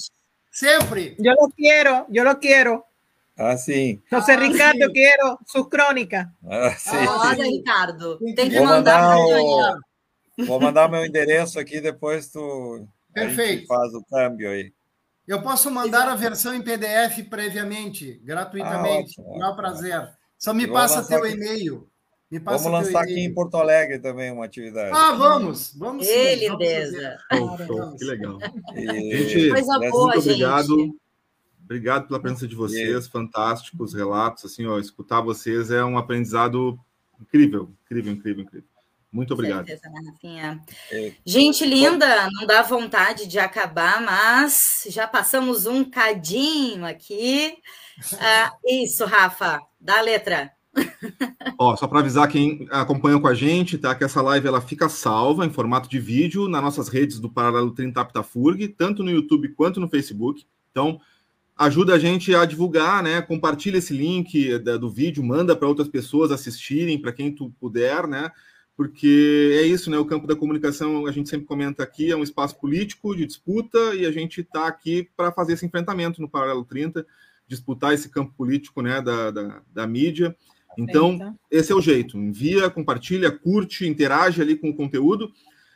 Sempre. 0.51 1.17
Eu 1.19 1.35
lo 1.35 1.53
quero, 1.57 2.07
eu 2.13 2.25
lo 2.25 2.37
quero. 2.37 2.83
Ah, 3.39 3.57
sim. 3.57 4.03
José 4.11 4.37
Ricardo, 4.37 4.87
sim. 4.87 4.93
quero 4.93 5.39
sua 5.47 5.69
crônica. 5.69 6.33
Ah, 6.47 6.71
sim. 6.79 6.97
Olha, 6.97 7.45
Ricardo, 7.45 8.19
tem 8.35 8.51
que 8.51 8.59
Vou 8.59 8.67
mandar, 8.67 9.17
mandar 9.17 9.43
o... 9.43 9.92
Vou 10.39 10.61
mandar 10.61 10.89
meu 10.89 11.05
endereço 11.05 11.59
aqui, 11.59 11.81
depois 11.81 12.29
tu 12.29 12.87
Perfeito. 13.13 13.67
faz 13.67 13.93
o 13.95 14.05
câmbio 14.05 14.51
aí. 14.51 14.73
Eu 15.27 15.43
posso 15.43 15.71
mandar 15.71 16.09
a 16.09 16.17
versão 16.17 16.55
em 16.55 16.63
PDF 16.63 17.29
previamente, 17.29 18.21
gratuitamente. 18.25 19.21
Ah, 19.21 19.23
ótimo, 19.23 19.57
prazer. 19.57 20.09
Só 20.39 20.53
me 20.53 20.67
passa 20.67 21.07
teu 21.07 21.25
e-mail. 21.27 21.89
Me 22.31 22.41
passa 22.41 22.65
vamos 22.65 22.87
lançar 22.87 23.03
aqui 23.03 23.21
em 23.21 23.33
Porto 23.33 23.57
Alegre 23.57 23.99
também 23.99 24.33
uma 24.33 24.47
atividade. 24.47 24.91
Ah, 24.93 25.13
vamos, 25.13 25.75
vamos. 25.77 26.07
Ei, 26.09 26.49
lindeza. 26.49 27.19
que 27.99 28.05
legal. 28.05 28.39
E... 28.75 29.29
Gente, 29.29 29.51
Coisa 29.51 29.79
boa, 29.79 30.15
muito 30.15 30.19
obrigado. 30.19 30.79
Gente. 30.79 31.03
Obrigado 31.63 32.09
pela 32.09 32.21
presença 32.21 32.49
de 32.49 32.57
vocês, 32.57 33.07
fantásticos 33.07 33.95
relatos. 33.95 34.45
Assim, 34.45 34.67
ó, 34.67 34.79
escutar 34.79 35.21
vocês 35.21 35.71
é 35.71 35.85
um 35.85 35.97
aprendizado 35.97 36.79
incrível, 37.21 37.71
incrível, 37.85 38.13
incrível, 38.13 38.45
incrível. 38.45 38.69
Muito 39.13 39.35
obrigado. 39.35 39.67
Certeza, 39.67 39.91
né? 40.23 40.61
É. 40.91 41.13
Gente 41.25 41.67
linda, 41.67 42.31
não 42.33 42.47
dá 42.47 42.63
vontade 42.63 43.27
de 43.27 43.39
acabar, 43.39 44.01
mas 44.01 44.87
já 44.89 45.07
passamos 45.07 45.67
um 45.67 45.85
cadinho 45.85 46.87
aqui. 46.87 47.55
Ah, 48.19 48.51
isso, 48.67 49.05
Rafa, 49.05 49.61
dá 49.79 49.99
a 49.99 50.01
letra. 50.01 50.51
Ó, 51.59 51.77
só 51.77 51.87
para 51.87 52.01
avisar 52.01 52.27
quem 52.27 52.67
acompanha 52.71 53.21
com 53.21 53.29
a 53.29 53.35
gente, 53.35 53.77
tá? 53.77 53.95
Que 53.95 54.03
essa 54.03 54.23
live 54.23 54.49
ela 54.49 54.61
fica 54.61 54.89
salva 54.89 55.45
em 55.45 55.51
formato 55.51 55.89
de 55.89 56.01
vídeo 56.01 56.49
nas 56.49 56.63
nossas 56.63 56.89
redes 56.89 57.21
do 57.21 57.31
Paralelo 57.31 57.71
30 57.71 58.01
Aptafurg, 58.01 58.67
tanto 58.69 59.05
no 59.05 59.11
YouTube 59.11 59.51
quanto 59.51 59.79
no 59.79 59.91
Facebook. 59.91 60.45
Então, 60.71 60.99
ajuda 61.55 61.95
a 61.95 61.99
gente 61.99 62.35
a 62.35 62.45
divulgar, 62.45 63.03
né? 63.03 63.21
Compartilha 63.21 63.77
esse 63.77 63.93
link 63.93 64.59
do 64.59 64.91
vídeo, 64.91 65.23
manda 65.23 65.55
para 65.55 65.69
outras 65.69 65.89
pessoas 65.89 66.33
assistirem, 66.33 66.99
para 66.99 67.13
quem 67.13 67.33
tu 67.33 67.51
puder, 67.61 68.09
né? 68.09 68.33
Porque 68.83 69.61
é 69.61 69.63
isso, 69.63 69.89
né? 69.89 69.97
O 69.97 70.05
campo 70.05 70.27
da 70.27 70.35
comunicação, 70.35 71.07
a 71.07 71.13
gente 71.13 71.29
sempre 71.29 71.47
comenta 71.47 71.85
aqui, 71.85 72.11
é 72.11 72.17
um 72.17 72.23
espaço 72.25 72.59
político 72.59 73.15
de 73.15 73.25
disputa 73.25 73.79
e 73.95 74.05
a 74.05 74.11
gente 74.11 74.41
está 74.41 74.67
aqui 74.67 75.09
para 75.17 75.31
fazer 75.31 75.53
esse 75.53 75.65
enfrentamento 75.65 76.21
no 76.21 76.29
Paralelo 76.29 76.65
30, 76.65 77.07
disputar 77.47 77.95
esse 77.95 78.09
campo 78.09 78.35
político 78.37 78.83
né, 78.83 79.01
da, 79.01 79.31
da, 79.31 79.63
da 79.73 79.87
mídia. 79.87 80.37
Então, 80.77 81.39
esse 81.49 81.71
é 81.71 81.77
o 81.77 81.81
jeito. 81.81 82.19
Envia, 82.19 82.69
compartilha, 82.71 83.31
curte, 83.31 83.87
interage 83.87 84.43
ali 84.43 84.57
com 84.57 84.71
o 84.71 84.75
conteúdo. 84.75 85.31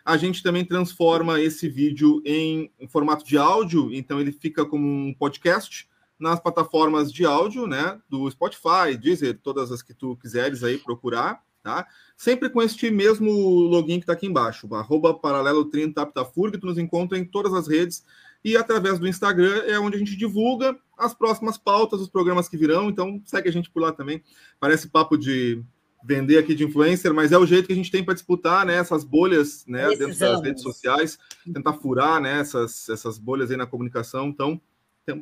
A 0.04 0.16
gente 0.16 0.42
também 0.42 0.64
transforma 0.64 1.40
esse 1.40 1.68
vídeo 1.68 2.20
em, 2.24 2.72
em 2.80 2.88
formato 2.88 3.24
de 3.24 3.38
áudio, 3.38 3.94
então 3.94 4.20
ele 4.20 4.32
fica 4.32 4.66
como 4.66 4.84
um 4.84 5.14
podcast 5.14 5.88
nas 6.18 6.40
plataformas 6.40 7.12
de 7.12 7.24
áudio, 7.24 7.68
né? 7.68 8.00
Do 8.08 8.28
Spotify, 8.28 8.96
Deezer, 9.00 9.38
todas 9.40 9.70
as 9.70 9.80
que 9.80 9.94
tu 9.94 10.16
quiseres 10.16 10.64
aí 10.64 10.76
procurar 10.76 11.45
tá? 11.66 11.84
Sempre 12.16 12.48
com 12.48 12.62
este 12.62 12.92
mesmo 12.92 13.32
login 13.32 13.98
que 13.98 14.04
está 14.04 14.12
aqui 14.12 14.24
embaixo, 14.24 14.72
arroba 14.72 15.12
paralelo 15.12 15.64
30 15.64 16.00
Aptafurg, 16.00 16.56
tu 16.58 16.66
nos 16.66 16.78
encontra 16.78 17.18
em 17.18 17.24
todas 17.24 17.52
as 17.52 17.66
redes 17.66 18.04
e 18.44 18.56
através 18.56 19.00
do 19.00 19.08
Instagram 19.08 19.64
é 19.66 19.76
onde 19.80 19.96
a 19.96 19.98
gente 19.98 20.16
divulga 20.16 20.78
as 20.96 21.12
próximas 21.12 21.58
pautas, 21.58 22.00
os 22.00 22.08
programas 22.08 22.48
que 22.48 22.56
virão, 22.56 22.88
então 22.88 23.20
segue 23.24 23.48
a 23.48 23.52
gente 23.52 23.68
por 23.68 23.82
lá 23.82 23.90
também. 23.90 24.22
Parece 24.60 24.88
papo 24.88 25.18
de 25.18 25.60
vender 26.04 26.38
aqui 26.38 26.54
de 26.54 26.62
influencer, 26.62 27.12
mas 27.12 27.32
é 27.32 27.38
o 27.38 27.44
jeito 27.44 27.66
que 27.66 27.72
a 27.72 27.76
gente 27.76 27.90
tem 27.90 28.04
para 28.04 28.14
disputar 28.14 28.64
né, 28.64 28.76
essas 28.76 29.02
bolhas 29.02 29.64
né, 29.66 29.88
dentro 29.88 30.16
das 30.16 30.40
redes 30.40 30.62
sociais, 30.62 31.18
tentar 31.52 31.72
furar 31.72 32.20
né, 32.20 32.38
essas, 32.38 32.88
essas 32.88 33.18
bolhas 33.18 33.50
aí 33.50 33.56
na 33.56 33.66
comunicação, 33.66 34.28
então 34.28 34.60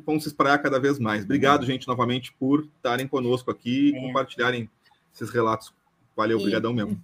vamos 0.05 0.21
se 0.21 0.29
espalhar 0.29 0.61
cada 0.61 0.79
vez 0.79 0.99
mais. 0.99 1.23
Obrigado, 1.23 1.61
uhum. 1.61 1.67
gente, 1.67 1.87
novamente, 1.87 2.31
por 2.33 2.69
estarem 2.75 3.07
conosco 3.07 3.49
aqui 3.49 3.89
e 3.89 3.95
é. 3.95 3.99
compartilharem 3.99 4.69
esses 5.11 5.31
relatos 5.31 5.73
Valeu, 6.15 6.37
obrigadão 6.37 6.73
mesmo. 6.73 7.01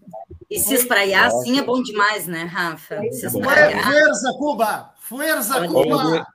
E 0.50 0.60
se 0.60 0.74
espraiar 0.74 1.28
assim 1.28 1.60
é 1.60 1.64
bom 1.64 1.82
demais, 1.82 2.28
né, 2.28 2.44
Rafa? 2.44 3.02
Se 3.12 3.26
é 3.26 3.28
espraiar. 3.28 3.84
Força, 3.84 4.34
Cuba! 4.38 4.94
Força, 5.00 5.68
Cuba! 5.68 6.28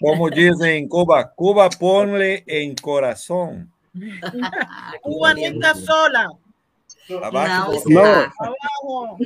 Como 0.00 0.30
dizem 0.30 0.84
em 0.84 0.88
Cuba, 0.88 1.24
Cuba 1.24 1.68
ponle 1.70 2.42
em 2.46 2.74
coração. 2.74 3.66
Cuba 5.02 5.34
nunca 5.34 5.74
sola. 5.74 6.26
Abaixo 7.22 7.88
não, 7.88 8.30
não. 8.84 9.18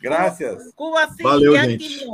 Graças. 0.00 0.72
Cuba 0.74 1.08
sim, 1.08 1.22
Valeu, 1.22 1.56
gente. 1.56 2.06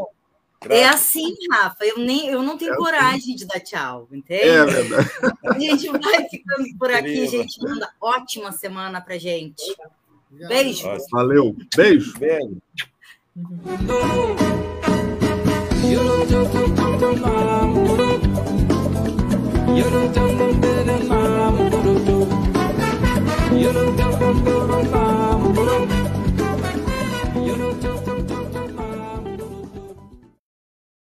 É 0.68 0.86
assim, 0.86 1.34
Rafa. 1.50 1.84
Eu, 1.84 1.98
nem, 1.98 2.28
eu 2.28 2.42
não 2.42 2.56
tenho 2.56 2.70
é 2.70 2.74
assim. 2.74 2.82
coragem 2.82 3.36
de 3.36 3.46
dar 3.46 3.60
tchau, 3.60 4.08
entende? 4.10 4.48
É 4.48 4.64
verdade. 4.64 5.10
A 5.44 5.58
gente 5.58 5.88
vai 5.88 6.28
ficando 6.28 6.64
por 6.78 6.90
aqui, 6.90 7.26
gente. 7.26 7.62
Manda 7.62 7.90
ótima 8.00 8.50
semana 8.52 9.00
pra 9.00 9.18
gente. 9.18 9.62
Beijo. 10.30 10.88
Valeu. 11.12 11.54
Beijo. 11.76 12.18
Beijo. 12.18 12.56
You 15.84 15.98
don't 23.72 23.98